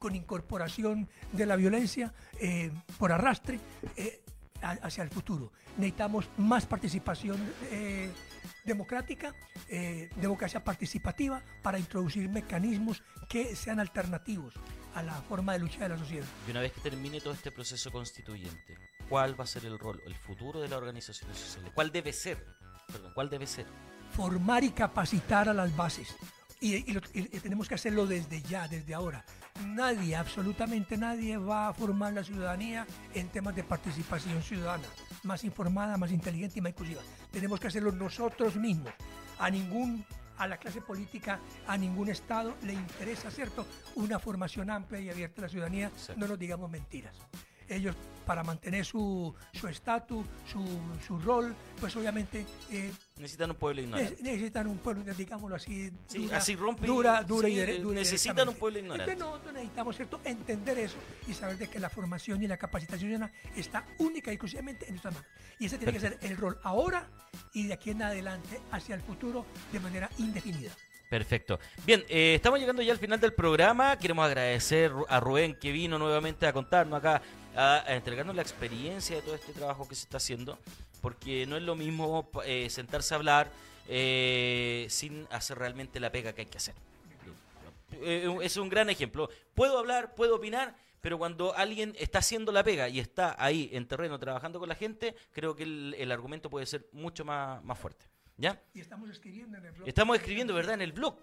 con 0.00 0.16
incorporación 0.16 1.08
de 1.32 1.46
la 1.46 1.54
violencia 1.56 2.12
eh, 2.40 2.72
por 2.98 3.12
arrastre. 3.12 3.60
eh, 3.96 4.21
hacia 4.62 5.02
el 5.04 5.10
futuro. 5.10 5.52
Necesitamos 5.76 6.28
más 6.36 6.66
participación 6.66 7.38
eh, 7.70 8.10
democrática, 8.64 9.34
eh, 9.68 10.08
democracia 10.16 10.62
participativa, 10.62 11.42
para 11.62 11.78
introducir 11.78 12.28
mecanismos 12.28 13.02
que 13.28 13.56
sean 13.56 13.80
alternativos 13.80 14.54
a 14.94 15.02
la 15.02 15.14
forma 15.22 15.54
de 15.54 15.60
lucha 15.60 15.80
de 15.80 15.88
la 15.88 15.98
sociedad. 15.98 16.26
Y 16.46 16.50
una 16.50 16.60
vez 16.60 16.72
que 16.72 16.80
termine 16.80 17.20
todo 17.20 17.32
este 17.32 17.50
proceso 17.50 17.90
constituyente, 17.90 18.76
¿cuál 19.08 19.38
va 19.38 19.44
a 19.44 19.46
ser 19.46 19.64
el 19.64 19.78
rol, 19.78 20.00
el 20.06 20.14
futuro 20.14 20.60
de 20.60 20.68
las 20.68 20.78
organizaciones 20.78 21.38
sociales? 21.38 21.72
¿Cuál 21.74 21.90
debe 21.90 22.12
ser? 22.12 22.44
Perdón, 22.86 23.12
¿cuál 23.14 23.30
debe 23.30 23.46
ser? 23.46 23.66
formar 24.12 24.62
y 24.62 24.70
capacitar 24.70 25.48
a 25.48 25.54
las 25.54 25.74
bases. 25.74 26.14
Y, 26.62 26.88
y 26.88 26.92
lo- 26.94 27.00
y- 27.12 27.36
y 27.36 27.40
tenemos 27.40 27.68
que 27.68 27.74
hacerlo 27.74 28.06
desde 28.06 28.40
ya, 28.42 28.68
desde 28.68 28.94
ahora. 28.94 29.24
Nadie, 29.66 30.14
absolutamente 30.14 30.96
nadie 30.96 31.36
va 31.36 31.68
a 31.68 31.74
formar 31.74 32.12
la 32.12 32.22
ciudadanía 32.22 32.86
en 33.14 33.28
temas 33.30 33.56
de 33.56 33.64
participación 33.64 34.40
ciudadana, 34.42 34.86
más 35.24 35.42
informada, 35.42 35.96
más 35.96 36.12
inteligente 36.12 36.60
y 36.60 36.62
más 36.62 36.70
inclusiva. 36.70 37.02
Tenemos 37.32 37.58
que 37.58 37.66
hacerlo 37.66 37.90
nosotros 37.90 38.54
mismos. 38.56 38.92
A 39.40 39.50
ningún 39.50 40.04
a 40.38 40.46
la 40.46 40.56
clase 40.56 40.80
política, 40.80 41.40
a 41.66 41.76
ningún 41.76 42.08
Estado 42.08 42.54
le 42.62 42.72
interesa, 42.72 43.30
¿cierto?, 43.30 43.66
una 43.96 44.18
formación 44.18 44.70
amplia 44.70 45.00
y 45.00 45.10
abierta 45.10 45.40
a 45.40 45.42
la 45.42 45.48
ciudadanía, 45.48 45.90
Sí. 45.96 46.12
no 46.16 46.26
nos 46.26 46.38
digamos 46.38 46.70
mentiras. 46.70 47.14
Ellos, 47.74 47.96
para 48.26 48.42
mantener 48.44 48.84
su 48.84 49.34
estatus, 49.68 50.24
su, 50.50 50.64
su 51.06 51.18
rol, 51.18 51.54
pues 51.80 51.94
obviamente 51.96 52.46
eh, 52.70 52.92
Necesitan 53.16 53.50
un 53.50 53.56
pueblo 53.56 53.82
ignorante. 53.82 54.16
Ne- 54.22 54.30
necesitan 54.32 54.66
un 54.68 54.78
pueblo, 54.78 55.02
digámoslo 55.14 55.56
así, 55.56 55.90
Sí, 56.06 56.18
dura, 56.24 56.36
así 56.36 56.56
rompe 56.56 56.86
dura, 56.86 57.22
dura 57.22 57.48
sí, 57.48 57.54
y, 57.54 57.78
dura 57.78 57.94
y 57.96 58.02
necesitan 58.02 58.48
un 58.48 58.54
pueblo 58.54 58.78
ignorante. 58.78 59.12
Entonces, 59.12 59.42
no, 59.42 59.44
no 59.44 59.52
necesitamos 59.52 59.96
cierto 59.96 60.20
entender 60.24 60.78
eso 60.78 60.96
y 61.26 61.34
saber 61.34 61.58
de 61.58 61.68
que 61.68 61.78
la 61.80 61.90
formación 61.90 62.42
y 62.42 62.46
la 62.46 62.56
capacitación 62.56 63.30
está 63.56 63.84
única 63.98 64.30
y 64.30 64.34
exclusivamente 64.34 64.86
en 64.86 64.92
nuestras 64.92 65.14
manos. 65.14 65.28
Y 65.58 65.66
ese 65.66 65.78
tiene 65.78 65.92
que 65.92 66.00
ser 66.00 66.18
el 66.22 66.36
rol 66.36 66.58
ahora 66.62 67.08
y 67.54 67.66
de 67.66 67.74
aquí 67.74 67.90
en 67.90 68.02
adelante 68.02 68.60
hacia 68.70 68.94
el 68.94 69.00
futuro 69.02 69.44
de 69.72 69.80
manera 69.80 70.08
indefinida. 70.18 70.70
Perfecto. 71.10 71.60
Bien, 71.84 72.02
eh, 72.08 72.34
estamos 72.36 72.58
llegando 72.58 72.80
ya 72.80 72.92
al 72.92 72.98
final 72.98 73.20
del 73.20 73.34
programa. 73.34 73.98
Queremos 73.98 74.24
agradecer 74.24 74.90
a 75.10 75.20
Rubén 75.20 75.54
que 75.60 75.70
vino 75.70 75.98
nuevamente 75.98 76.46
a 76.46 76.54
contarnos 76.54 76.98
acá, 76.98 77.20
a, 77.56 77.84
a 77.86 77.94
entregarnos 77.94 78.34
la 78.34 78.42
experiencia 78.42 79.16
de 79.16 79.22
todo 79.22 79.34
este 79.34 79.52
trabajo 79.52 79.88
que 79.88 79.94
se 79.94 80.04
está 80.04 80.18
haciendo, 80.18 80.58
porque 81.00 81.46
no 81.46 81.56
es 81.56 81.62
lo 81.62 81.74
mismo 81.74 82.28
eh, 82.44 82.68
sentarse 82.70 83.14
a 83.14 83.18
hablar 83.18 83.50
eh, 83.88 84.86
sin 84.88 85.26
hacer 85.30 85.58
realmente 85.58 86.00
la 86.00 86.12
pega 86.12 86.32
que 86.32 86.42
hay 86.42 86.46
que 86.46 86.58
hacer. 86.58 86.74
Eh, 88.00 88.34
es 88.42 88.56
un 88.56 88.68
gran 88.68 88.88
ejemplo. 88.88 89.28
Puedo 89.54 89.78
hablar, 89.78 90.14
puedo 90.14 90.36
opinar, 90.36 90.76
pero 91.00 91.18
cuando 91.18 91.56
alguien 91.56 91.94
está 91.98 92.20
haciendo 92.20 92.52
la 92.52 92.62
pega 92.62 92.88
y 92.88 93.00
está 93.00 93.34
ahí 93.38 93.68
en 93.72 93.86
terreno 93.86 94.18
trabajando 94.18 94.60
con 94.60 94.68
la 94.68 94.76
gente, 94.76 95.16
creo 95.32 95.56
que 95.56 95.64
el, 95.64 95.96
el 95.98 96.12
argumento 96.12 96.48
puede 96.48 96.66
ser 96.66 96.86
mucho 96.92 97.24
más, 97.24 97.62
más 97.64 97.78
fuerte. 97.78 98.06
¿Ya? 98.38 98.58
Y 98.72 98.80
estamos 98.80 99.10
escribiendo 99.10 99.58
en 99.58 99.66
el 99.66 99.72
blog. 99.72 99.88
Estamos 99.88 100.16
escribiendo, 100.16 100.54
¿verdad? 100.54 100.74
En 100.74 100.82
el 100.82 100.92
blog. 100.92 101.16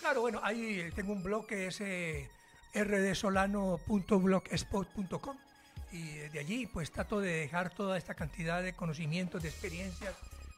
Claro, 0.00 0.22
bueno, 0.22 0.40
ahí 0.42 0.90
tengo 0.94 1.12
un 1.12 1.22
blog 1.22 1.46
que 1.46 1.66
es 1.66 1.78
eh, 1.80 2.30
rdsolano.blogspot.com 2.74 5.36
y 5.94 6.28
de 6.28 6.40
allí 6.40 6.66
pues 6.66 6.90
trato 6.90 7.20
de 7.20 7.30
dejar 7.30 7.70
toda 7.70 7.96
esta 7.96 8.14
cantidad 8.14 8.62
de 8.62 8.72
conocimientos, 8.72 9.42
de 9.42 9.48
experiencias, 9.48 10.12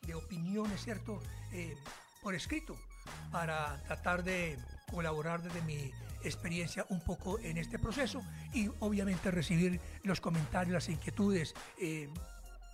de 0.07 0.14
opiniones, 0.14 0.82
¿cierto? 0.82 1.20
Eh, 1.53 1.76
por 2.22 2.34
escrito 2.34 2.76
para 3.30 3.80
tratar 3.87 4.24
de 4.24 4.59
colaborar 4.91 5.43
desde 5.43 5.61
mi 5.62 5.93
experiencia 6.24 6.87
un 6.89 7.01
poco 7.01 7.39
en 7.39 7.59
este 7.59 7.78
proceso 7.78 8.24
y 8.55 8.70
obviamente 8.80 9.30
recibir 9.30 9.78
los 10.03 10.20
comentarios, 10.20 10.72
las 10.72 10.89
inquietudes, 10.89 11.55
eh, 11.78 12.09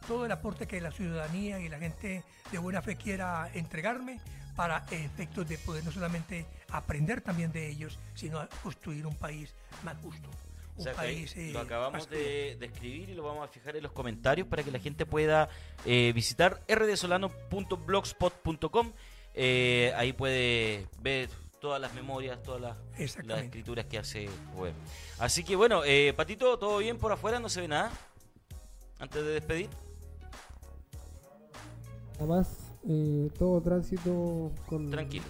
todo 0.07 0.25
el 0.25 0.33
aporte 0.33 0.67
que 0.67 0.81
la 0.81 0.93
ciudadanía 0.93 1.59
y 1.59 1.69
la 1.69 1.79
gente 1.79 2.23
de 2.51 2.59
buena 2.59 2.81
fe 2.81 2.97
quiera 2.97 3.51
entregarme 3.55 4.21
para 4.55 4.85
efectos 4.91 5.49
de 5.49 5.59
poder 5.59 5.85
no 5.85 5.91
solamente 5.91 6.47
aprender 6.71 7.23
también 7.23 7.51
de 7.51 7.69
ellos, 7.69 7.99
sino 8.15 8.49
construir 8.63 9.05
un 9.05 9.17
país 9.17 9.53
más 9.83 9.97
justo. 9.99 10.31
O 10.77 10.83
sea, 10.83 10.95
país 10.95 11.37
eh, 11.37 11.51
lo 11.53 11.61
acabamos 11.61 11.93
más 11.93 12.09
de, 12.09 12.57
de 12.59 12.67
escribir 12.67 13.11
y 13.11 13.15
lo 13.15 13.25
vamos 13.25 13.45
a 13.45 13.49
fijar 13.49 13.77
en 13.77 13.83
los 13.83 13.93
comentarios 13.93 14.49
para 14.49 14.63
que 14.63 14.71
la 14.71 14.79
gente 14.79 15.05
pueda 15.05 15.51
eh, 15.85 16.13
visitar 16.15 16.63
rdsolano.blogspot.com. 16.69 18.93
Eh, 19.35 19.93
ahí 19.97 20.13
puede 20.13 20.87
ver 21.01 21.31
todas 21.61 21.81
las 21.81 21.95
memorias, 21.95 22.43
todas 22.43 22.61
las, 22.61 22.77
escrituras 22.99 23.87
que 23.87 23.99
hace 23.99 24.29
Rubén. 24.55 24.75
Así 25.19 25.45
que 25.45 25.55
bueno, 25.55 25.85
eh, 25.85 26.13
Patito, 26.17 26.59
¿todo 26.59 26.79
bien 26.79 26.99
por 26.99 27.13
afuera? 27.13 27.39
¿No 27.39 27.49
se 27.49 27.61
ve 27.61 27.69
nada? 27.69 27.93
Antes 28.99 29.25
de 29.25 29.31
despedir. 29.31 29.71
Además, 32.19 32.59
eh, 32.89 33.31
todo 33.39 33.61
tránsito 33.61 34.51
con... 34.67 34.91
Tranquilo. 34.91 35.25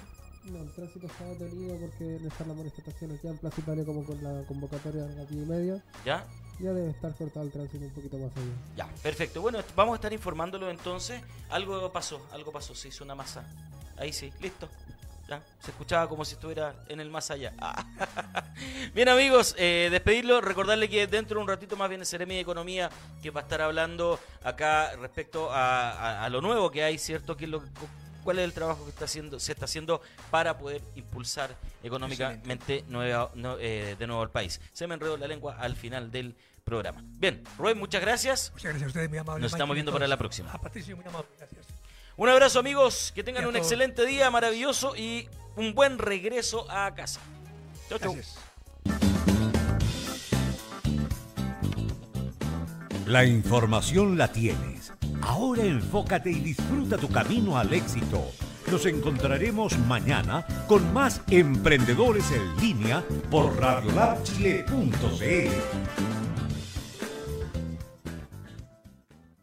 No, 0.44 0.58
el 0.60 0.72
tránsito 0.72 1.06
está 1.06 1.24
detenido 1.24 1.76
porque 1.78 2.16
están 2.16 2.48
las 2.48 2.56
manifestaciones 2.56 3.22
ya 3.22 3.30
en 3.30 3.38
Plaza 3.38 3.60
Italia 3.60 3.84
como 3.84 4.04
con 4.04 4.22
la 4.22 4.42
convocatoria 4.46 5.04
de 5.04 5.14
las 5.16 5.28
10 5.30 5.42
y 5.46 5.48
media. 5.48 5.82
¿Ya? 6.04 6.24
Ya 6.58 6.72
debe 6.72 6.90
estar 6.90 7.14
cortado 7.14 7.46
el 7.46 7.52
tránsito 7.52 7.84
un 7.84 7.90
poquito 7.92 8.18
más 8.18 8.30
allá. 8.36 8.46
Ya, 8.76 8.88
perfecto. 9.02 9.40
Bueno, 9.40 9.60
vamos 9.76 9.92
a 9.92 9.96
estar 9.96 10.12
informándolo 10.12 10.68
entonces. 10.70 11.22
Algo 11.48 11.92
pasó, 11.92 12.26
algo 12.32 12.50
pasó, 12.52 12.74
se 12.74 12.88
hizo 12.88 13.04
una 13.04 13.14
masa. 13.14 13.44
Ahí 13.96 14.12
sí, 14.12 14.32
listo. 14.40 14.68
Ya, 15.28 15.40
se 15.60 15.70
escuchaba 15.70 16.08
como 16.08 16.24
si 16.24 16.34
estuviera 16.34 16.74
en 16.88 16.98
el 17.00 17.08
más 17.08 17.30
allá. 17.30 17.54
Ah. 17.58 17.86
Bien 18.94 19.08
amigos, 19.08 19.54
eh, 19.56 19.88
despedirlo, 19.90 20.40
recordarle 20.40 20.90
que 20.90 21.06
dentro 21.06 21.36
de 21.38 21.42
un 21.42 21.48
ratito 21.48 21.76
más 21.76 21.88
viene 21.88 22.04
Seremi 22.04 22.34
de 22.34 22.40
Economía, 22.40 22.90
que 23.22 23.30
va 23.30 23.40
a 23.40 23.44
estar 23.44 23.62
hablando 23.62 24.18
acá 24.42 24.94
respecto 24.96 25.50
a, 25.52 25.92
a- 25.92 26.24
a 26.24 26.28
lo 26.28 26.40
nuevo 26.40 26.70
que 26.72 26.82
hay, 26.82 26.98
¿cierto? 26.98 27.36
¿Qué 27.36 27.44
es 27.44 27.50
lo 27.50 27.62
que- 27.62 27.70
¿Cuál 28.24 28.38
es 28.38 28.44
el 28.44 28.52
trabajo 28.52 28.84
que 28.84 28.90
está 28.90 29.04
haciendo, 29.06 29.40
se 29.40 29.52
está 29.52 29.64
haciendo 29.64 30.00
para 30.30 30.56
poder 30.58 30.80
impulsar 30.94 31.56
económicamente 31.82 32.84
nueva- 32.88 33.30
no- 33.34 33.56
eh, 33.58 33.96
de 33.98 34.06
nuevo 34.06 34.22
el 34.22 34.30
país? 34.30 34.60
Se 34.72 34.86
me 34.86 34.94
enredó 34.94 35.16
la 35.16 35.26
lengua 35.26 35.56
al 35.58 35.74
final 35.76 36.10
del 36.10 36.34
programa. 36.64 37.02
Bien, 37.18 37.42
Rubén, 37.58 37.78
muchas 37.78 38.00
gracias. 38.00 38.50
Muchas 38.52 38.64
gracias 38.70 38.84
a 38.84 38.86
ustedes, 38.88 39.08
muy 39.08 39.18
amables. 39.18 39.42
Nos 39.42 39.52
estamos 39.52 39.74
viendo 39.74 39.92
para 39.92 40.06
la 40.06 40.16
próxima. 40.16 40.52
A 40.52 40.58
Patricio, 40.60 40.96
muy 40.96 41.04
amable, 41.06 41.28
gracias. 41.38 41.66
Un 42.16 42.28
abrazo 42.28 42.58
amigos, 42.60 43.10
que 43.14 43.24
tengan 43.24 43.44
un 43.46 43.52
todos. 43.52 43.64
excelente 43.66 44.06
día, 44.06 44.30
maravilloso 44.30 44.94
y 44.94 45.28
un 45.56 45.74
buen 45.74 45.98
regreso 45.98 46.70
a 46.70 46.94
casa. 46.94 47.20
Chau, 47.88 47.98
chau. 47.98 48.14
Gracias. 48.14 48.38
La 53.06 53.24
información 53.24 54.16
la 54.16 54.28
tienes. 54.30 54.91
Ahora 55.22 55.64
enfócate 55.64 56.30
y 56.30 56.40
disfruta 56.40 56.98
tu 56.98 57.08
camino 57.08 57.56
al 57.56 57.72
éxito. 57.72 58.22
Nos 58.70 58.84
encontraremos 58.86 59.78
mañana 59.86 60.44
con 60.66 60.92
más 60.92 61.22
emprendedores 61.30 62.30
en 62.32 62.56
línea 62.60 63.04
por 63.30 63.56
radiolabchile.cl. 63.58 66.11